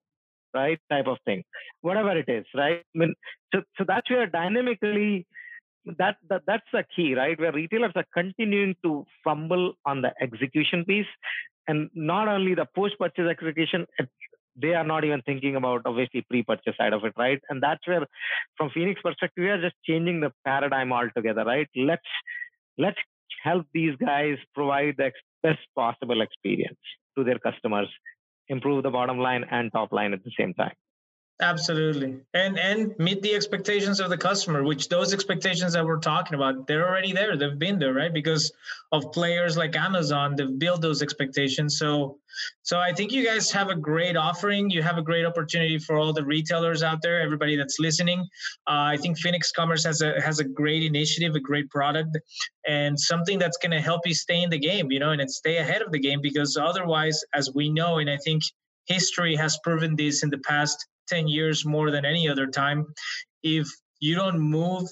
right? 0.53 0.79
Type 0.89 1.07
of 1.07 1.17
thing, 1.25 1.43
whatever 1.81 2.17
it 2.17 2.27
is, 2.27 2.45
right? 2.53 2.81
I 2.95 2.97
mean, 2.97 3.13
so, 3.53 3.61
so 3.77 3.85
that's 3.87 4.09
where 4.09 4.27
dynamically 4.27 5.25
that, 5.97 6.17
that 6.29 6.43
that's 6.47 6.67
the 6.73 6.83
key, 6.95 7.15
right? 7.15 7.39
Where 7.39 7.51
retailers 7.51 7.93
are 7.95 8.05
continuing 8.13 8.75
to 8.83 9.05
fumble 9.23 9.73
on 9.85 10.01
the 10.01 10.11
execution 10.21 10.85
piece 10.85 11.07
and 11.67 11.89
not 11.93 12.27
only 12.27 12.55
the 12.55 12.67
post-purchase 12.75 13.27
execution, 13.29 13.85
they 14.55 14.73
are 14.73 14.83
not 14.83 15.03
even 15.03 15.21
thinking 15.23 15.55
about 15.55 15.81
obviously 15.85 16.21
pre-purchase 16.21 16.75
side 16.77 16.93
of 16.93 17.03
it, 17.03 17.13
right? 17.17 17.41
And 17.49 17.61
that's 17.61 17.85
where, 17.87 18.05
from 18.57 18.69
Phoenix 18.73 19.01
perspective, 19.01 19.43
we 19.43 19.49
are 19.49 19.61
just 19.61 19.75
changing 19.83 20.21
the 20.21 20.31
paradigm 20.45 20.93
altogether, 20.93 21.43
right? 21.43 21.67
Let's 21.75 22.07
let's 22.77 22.97
help 23.43 23.65
these 23.73 23.95
guys 23.97 24.37
provide 24.53 24.95
the 24.97 25.11
best 25.43 25.59
possible 25.75 26.21
experience 26.21 26.79
to 27.17 27.23
their 27.23 27.39
customers, 27.39 27.87
improve 28.47 28.83
the 28.83 28.89
bottom 28.91 29.19
line 29.19 29.45
and 29.49 29.71
top 29.71 29.91
line 29.91 30.13
at 30.13 30.23
the 30.23 30.31
same 30.37 30.53
time. 30.53 30.73
Absolutely. 31.41 32.21
And 32.33 32.57
and 32.57 32.97
meet 32.97 33.21
the 33.21 33.35
expectations 33.35 33.99
of 33.99 34.09
the 34.09 34.17
customer, 34.17 34.63
which 34.63 34.87
those 34.87 35.13
expectations 35.13 35.73
that 35.73 35.85
we're 35.85 35.99
talking 35.99 36.35
about, 36.35 36.65
they're 36.65 36.87
already 36.87 37.11
there. 37.11 37.35
They've 37.35 37.59
been 37.59 37.77
there, 37.77 37.93
right? 37.93 38.13
Because 38.13 38.53
of 38.93 39.11
players 39.11 39.57
like 39.57 39.75
Amazon, 39.75 40.35
they've 40.37 40.57
built 40.57 40.79
those 40.81 41.01
expectations. 41.01 41.77
So 41.77 42.19
so 42.63 42.79
I 42.79 42.93
think 42.93 43.11
you 43.11 43.25
guys 43.25 43.51
have 43.51 43.69
a 43.69 43.75
great 43.75 44.15
offering. 44.15 44.69
You 44.69 44.81
have 44.81 44.97
a 44.97 45.01
great 45.01 45.25
opportunity 45.25 45.77
for 45.77 45.97
all 45.97 46.13
the 46.13 46.23
retailers 46.23 46.83
out 46.83 47.01
there, 47.01 47.19
everybody 47.19 47.57
that's 47.57 47.79
listening. 47.79 48.21
Uh, 48.65 48.95
I 48.95 48.97
think 48.97 49.17
Phoenix 49.19 49.51
Commerce 49.51 49.83
has 49.83 50.01
a 50.01 50.21
has 50.21 50.39
a 50.39 50.45
great 50.45 50.83
initiative, 50.83 51.35
a 51.35 51.41
great 51.41 51.69
product, 51.69 52.17
and 52.65 52.97
something 52.97 53.39
that's 53.39 53.57
going 53.57 53.71
to 53.71 53.81
help 53.81 54.07
you 54.07 54.13
stay 54.13 54.41
in 54.41 54.49
the 54.49 54.59
game, 54.59 54.89
you 54.89 54.99
know, 54.99 55.11
and 55.11 55.29
stay 55.29 55.57
ahead 55.57 55.81
of 55.81 55.91
the 55.91 55.99
game. 55.99 56.21
Because 56.21 56.55
otherwise, 56.55 57.21
as 57.33 57.51
we 57.53 57.69
know, 57.69 57.97
and 57.97 58.09
I 58.09 58.17
think 58.23 58.41
history 58.85 59.35
has 59.35 59.57
proven 59.63 59.95
this 59.95 60.23
in 60.23 60.29
the 60.29 60.37
past 60.39 60.87
10 61.07 61.27
years 61.27 61.65
more 61.65 61.91
than 61.91 62.05
any 62.05 62.27
other 62.27 62.47
time 62.47 62.85
if 63.43 63.67
you 63.99 64.15
don't 64.15 64.39
move 64.39 64.89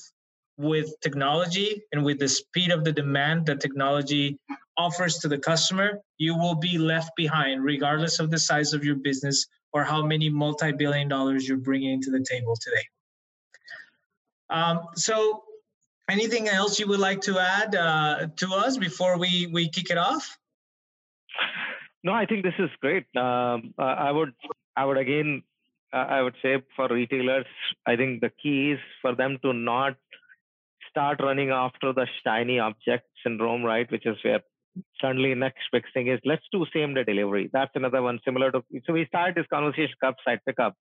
with 0.58 0.94
technology 1.02 1.82
and 1.92 2.06
with 2.06 2.20
the 2.20 2.28
speed 2.28 2.72
of 2.72 2.84
the 2.84 2.92
demand 2.92 3.48
that 3.48 3.60
technology 3.60 4.40
offers 4.78 5.18
to 5.20 5.28
the 5.28 5.38
customer, 5.38 6.00
you 6.18 6.38
will 6.38 6.56
be 6.56 6.78
left 6.78 7.12
behind, 7.16 7.64
regardless 7.64 8.20
of 8.20 8.30
the 8.30 8.38
size 8.38 8.74
of 8.74 8.84
your 8.84 8.96
business 8.96 9.48
or 9.74 9.84
how 9.84 10.06
many 10.06 10.30
multi 10.30 10.72
billion 10.72 11.08
dollars 11.08 11.48
you're 11.48 11.58
bringing 11.58 12.02
to 12.02 12.12
the 12.12 12.24
table 12.24 12.56
today. 12.62 12.86
Um, 14.50 14.82
so, 14.96 15.44
anything 16.10 16.48
else 16.48 16.80
you 16.80 16.88
would 16.88 17.00
like 17.00 17.22
to 17.22 17.40
add 17.40 17.76
uh, 17.76 18.28
to 18.36 18.54
us 18.54 18.78
before 18.78 19.18
we, 19.18 19.50
we 19.52 19.70
kick 19.70 19.90
it 19.90 19.98
off? 19.98 20.38
No, 22.04 22.12
I 22.12 22.26
think 22.26 22.44
this 22.44 22.60
is 22.60 22.70
great. 22.82 23.06
Um, 23.16 23.74
I 23.78 24.12
would 24.12 24.34
I 24.76 24.86
would 24.86 24.98
again 24.98 25.44
I 25.94 26.22
would 26.22 26.36
say 26.42 26.62
for 26.76 26.88
retailers, 26.88 27.46
I 27.86 27.96
think 27.96 28.22
the 28.22 28.32
key 28.42 28.72
is 28.72 28.80
for 29.02 29.16
them 29.16 29.38
to 29.44 29.54
not 29.54 29.96
start 30.90 31.22
running 31.22 31.52
after 31.52 31.94
the 31.94 32.08
shiny 32.26 32.60
object 32.60 33.06
syndrome, 33.24 33.64
right? 33.64 33.90
Which 33.92 34.06
is 34.06 34.18
where 34.24 34.42
suddenly 35.00 35.36
next 35.36 35.62
big 35.72 35.84
thing 35.94 36.08
is 36.08 36.20
let's 36.26 36.46
do 36.52 36.66
same 36.74 36.96
day 36.96 37.04
delivery. 37.04 37.50
That's 37.54 37.72
another 37.76 38.02
one 38.02 38.20
similar 38.26 38.52
to 38.52 38.64
so 38.86 38.94
we 38.94 39.06
started 39.06 39.36
this 39.36 39.46
conversation 39.54 39.94
curbside 40.04 40.40
pickup. 40.48 40.76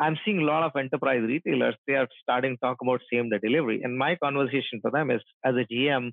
I'm 0.00 0.18
seeing 0.24 0.40
a 0.40 0.44
lot 0.44 0.64
of 0.64 0.72
enterprise 0.76 1.22
retailers, 1.22 1.76
they 1.86 1.94
are 1.94 2.08
starting 2.22 2.56
to 2.56 2.60
talk 2.60 2.78
about 2.82 3.00
same 3.12 3.30
day 3.30 3.38
delivery. 3.38 3.82
And 3.82 3.96
my 3.96 4.16
conversation 4.16 4.80
to 4.84 4.90
them 4.90 5.10
is 5.10 5.22
as 5.44 5.54
a 5.54 5.72
GM, 5.72 6.10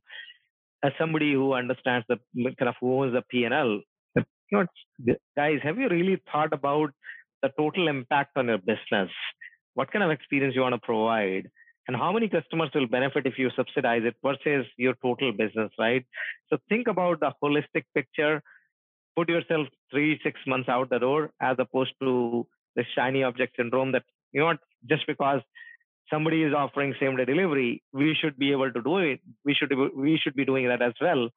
as 0.84 0.92
somebody 1.00 1.34
who 1.34 1.54
understands 1.54 2.06
the 2.08 2.18
kind 2.60 2.70
of 2.70 2.76
who 2.80 3.02
owns 3.02 3.14
the 3.14 3.24
P&L, 3.30 3.82
you 4.54 4.68
know, 5.08 5.16
guys, 5.36 5.60
have 5.64 5.78
you 5.78 5.90
really 5.90 6.22
thought 6.32 6.54
about 6.54 6.92
the 7.42 7.50
total 7.58 7.88
impact 7.88 8.38
on 8.38 8.48
your 8.48 8.60
business? 8.60 9.10
What 9.76 9.92
kind 9.92 10.04
of 10.04 10.12
experience 10.12 10.56
you 10.56 10.62
want 10.62 10.76
to 10.76 10.82
provide? 10.82 11.50
and 11.88 11.98
how 11.98 12.12
many 12.14 12.30
customers 12.30 12.70
will 12.74 12.88
benefit 12.88 13.26
if 13.26 13.38
you 13.38 13.50
subsidize 13.56 14.04
it 14.06 14.16
versus 14.24 14.66
your 14.78 14.94
total 15.04 15.34
business, 15.34 15.72
right? 15.78 16.06
So 16.50 16.58
think 16.70 16.88
about 16.88 17.20
the 17.20 17.34
holistic 17.44 17.84
picture. 17.94 18.42
Put 19.16 19.30
yourself 19.30 19.68
three, 19.92 20.20
six 20.24 20.40
months 20.48 20.70
out 20.70 20.90
the 20.90 21.00
door 21.00 21.32
as 21.42 21.58
opposed 21.60 21.94
to 22.02 22.48
the 22.76 22.86
shiny 22.96 23.24
object 23.24 23.58
syndrome 23.58 23.92
that, 23.92 24.04
you 24.32 24.42
know, 24.42 24.54
just 24.90 25.06
because 25.08 25.42
somebody 26.10 26.44
is 26.44 26.54
offering 26.54 26.96
same 27.00 27.18
day 27.18 27.26
delivery, 27.26 27.84
we 27.92 28.16
should 28.20 28.38
be 28.38 28.52
able 28.52 28.72
to 28.72 28.82
do 28.82 28.98
it. 29.00 29.20
We 29.46 29.54
should, 29.54 29.74
we 29.96 30.18
should 30.18 30.36
be 30.36 30.46
doing 30.46 30.68
that 30.70 30.82
as 30.82 30.94
well, 31.02 31.30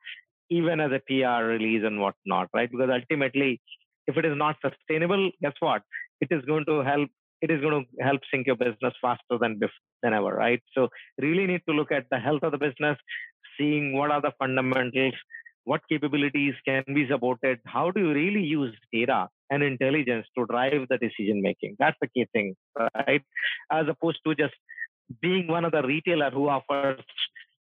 even 0.50 0.80
as 0.80 0.90
a 0.92 1.00
PR 1.06 1.44
release 1.44 1.82
and 1.84 2.00
whatnot, 2.00 2.48
right? 2.54 2.70
Because 2.70 2.90
ultimately, 2.92 3.60
if 4.06 4.16
it 4.16 4.24
is 4.24 4.36
not 4.36 4.56
sustainable, 4.64 5.30
guess 5.42 5.54
what? 5.60 5.82
It 6.20 6.28
is 6.30 6.44
going 6.44 6.64
to 6.66 6.82
help 6.82 7.10
it 7.42 7.50
is 7.50 7.60
going 7.60 7.84
to 7.84 8.02
help 8.02 8.20
sink 8.30 8.46
your 8.46 8.56
business 8.56 8.94
faster 9.00 9.38
than 9.38 9.60
than 10.02 10.14
ever, 10.14 10.34
right? 10.34 10.62
So 10.74 10.88
really 11.20 11.46
need 11.46 11.62
to 11.68 11.74
look 11.74 11.92
at 11.92 12.06
the 12.10 12.18
health 12.18 12.42
of 12.42 12.52
the 12.52 12.58
business, 12.58 12.96
seeing 13.58 13.92
what 13.96 14.10
are 14.10 14.22
the 14.22 14.32
fundamentals, 14.38 15.14
what 15.64 15.82
capabilities 15.88 16.54
can 16.66 16.84
be 16.94 17.06
supported, 17.08 17.58
how 17.66 17.90
do 17.90 18.00
you 18.00 18.12
really 18.12 18.42
use 18.42 18.74
data 18.92 19.28
and 19.50 19.62
intelligence 19.62 20.26
to 20.36 20.46
drive 20.46 20.86
the 20.88 20.98
decision 20.98 21.42
making. 21.42 21.76
That's 21.78 21.96
the 22.00 22.08
key 22.08 22.26
thing, 22.32 22.56
right? 22.78 23.22
As 23.70 23.86
opposed 23.88 24.20
to 24.26 24.34
just 24.34 24.54
being 25.20 25.46
one 25.46 25.64
of 25.64 25.72
the 25.72 25.82
retailer 25.82 26.30
who 26.30 26.48
offers 26.48 27.00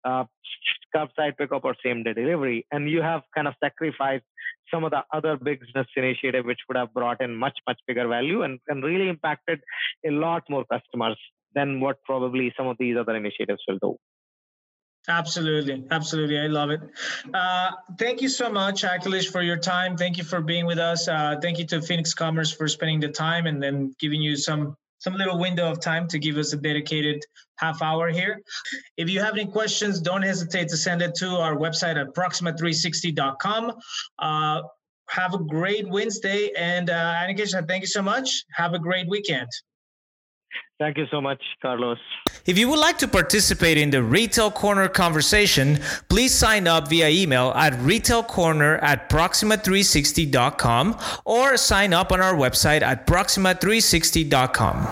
uh, 0.05 0.25
curbside 0.95 1.37
pickup 1.39 1.65
or 1.65 1.75
same 1.85 2.03
day 2.03 2.13
delivery, 2.13 2.67
and 2.71 2.91
you 2.91 3.03
have 3.03 3.23
kind 3.35 3.49
of 3.49 3.55
sacrificed 3.63 4.25
some 4.73 4.85
of 4.85 4.91
the 4.91 5.03
other 5.13 5.37
business 5.37 5.87
initiative 5.97 6.45
which 6.45 6.61
would 6.69 6.77
have 6.77 6.93
brought 6.95 7.21
in 7.21 7.35
much 7.35 7.59
much 7.67 7.79
bigger 7.87 8.09
value 8.09 8.43
and, 8.43 8.59
and 8.69 8.85
really 8.85 9.09
impacted 9.09 9.61
a 10.07 10.11
lot 10.11 10.43
more 10.49 10.65
customers 10.73 11.19
than 11.55 11.81
what 11.81 11.97
probably 12.05 12.53
some 12.57 12.67
of 12.67 12.77
these 12.79 12.97
other 12.97 13.15
initiatives 13.15 13.63
will 13.69 13.79
do 13.83 13.97
Absolutely, 15.09 15.85
absolutely. 15.91 16.39
I 16.39 16.47
love 16.47 16.71
it. 16.71 16.81
Uh, 17.35 17.73
thank 17.99 18.23
you 18.23 18.29
so 18.29 18.51
much, 18.51 18.85
Akhilesh, 18.85 19.33
for 19.33 19.43
your 19.43 19.57
time. 19.57 19.97
Thank 19.97 20.17
you 20.17 20.23
for 20.23 20.41
being 20.41 20.65
with 20.65 20.79
us. 20.79 21.09
Uh, 21.09 21.37
thank 21.43 21.59
you 21.59 21.67
to 21.67 21.83
Phoenix 21.83 22.15
Commerce 22.15 22.53
for 22.53 22.69
spending 22.69 23.01
the 23.01 23.09
time 23.09 23.47
and 23.47 23.61
then 23.61 23.97
giving 23.99 24.23
you 24.23 24.37
some 24.37 24.77
some 25.03 25.15
little 25.15 25.39
window 25.39 25.69
of 25.69 25.81
time 25.81 26.07
to 26.09 26.19
give 26.19 26.37
us 26.37 26.53
a 26.53 26.57
dedicated 26.57 27.21
half 27.57 27.83
hour 27.83 28.09
here. 28.09 28.41
If 28.97 29.11
you 29.11 29.19
have 29.21 29.35
any 29.35 29.47
questions, 29.51 30.01
don't 30.01 30.23
hesitate 30.23 30.69
to 30.69 30.77
send 30.77 31.03
it 31.03 31.15
to 31.17 31.29
our 31.31 31.57
website 31.57 32.01
at 32.01 32.15
proxima360.com. 32.15 33.73
Uh, 34.21 34.63
have 35.09 35.35
a 35.35 35.39
great 35.39 35.89
Wednesday. 35.89 36.53
And 36.57 36.89
uh, 36.89 37.15
Anikesh, 37.15 37.53
thank 37.67 37.83
you 37.83 37.89
so 37.89 38.01
much. 38.01 38.45
Have 38.55 38.75
a 38.75 38.79
great 38.79 39.09
weekend. 39.09 39.49
Thank 40.83 40.99
you 40.99 41.07
so 41.13 41.21
much, 41.21 41.41
Carlos. 41.63 42.01
If 42.45 42.59
you 42.59 42.69
would 42.69 42.81
like 42.81 42.99
to 42.99 43.07
participate 43.07 43.79
in 43.79 43.91
the 43.91 44.03
Retail 44.03 44.51
Corner 44.51 44.89
conversation, 44.89 45.79
please 46.09 46.35
sign 46.35 46.67
up 46.67 46.89
via 46.89 47.09
email 47.09 47.53
at 47.55 47.73
retailcorner 47.75 48.83
at 48.83 49.09
proxima360.com 49.09 50.99
or 51.25 51.57
sign 51.57 51.95
up 51.95 52.11
on 52.11 52.21
our 52.21 52.35
website 52.35 52.83
at 52.83 53.07
proxima360.com. 53.07 54.89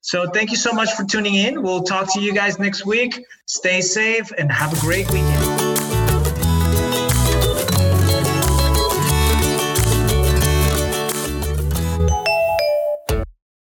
So 0.00 0.30
thank 0.30 0.50
you 0.50 0.56
so 0.56 0.72
much 0.72 0.94
for 0.94 1.04
tuning 1.04 1.34
in. 1.34 1.62
We'll 1.62 1.82
talk 1.82 2.10
to 2.14 2.20
you 2.20 2.32
guys 2.32 2.58
next 2.58 2.86
week. 2.86 3.22
Stay 3.44 3.82
safe 3.82 4.32
and 4.38 4.50
have 4.50 4.72
a 4.72 4.80
great 4.80 5.06
weekend. 5.10 5.65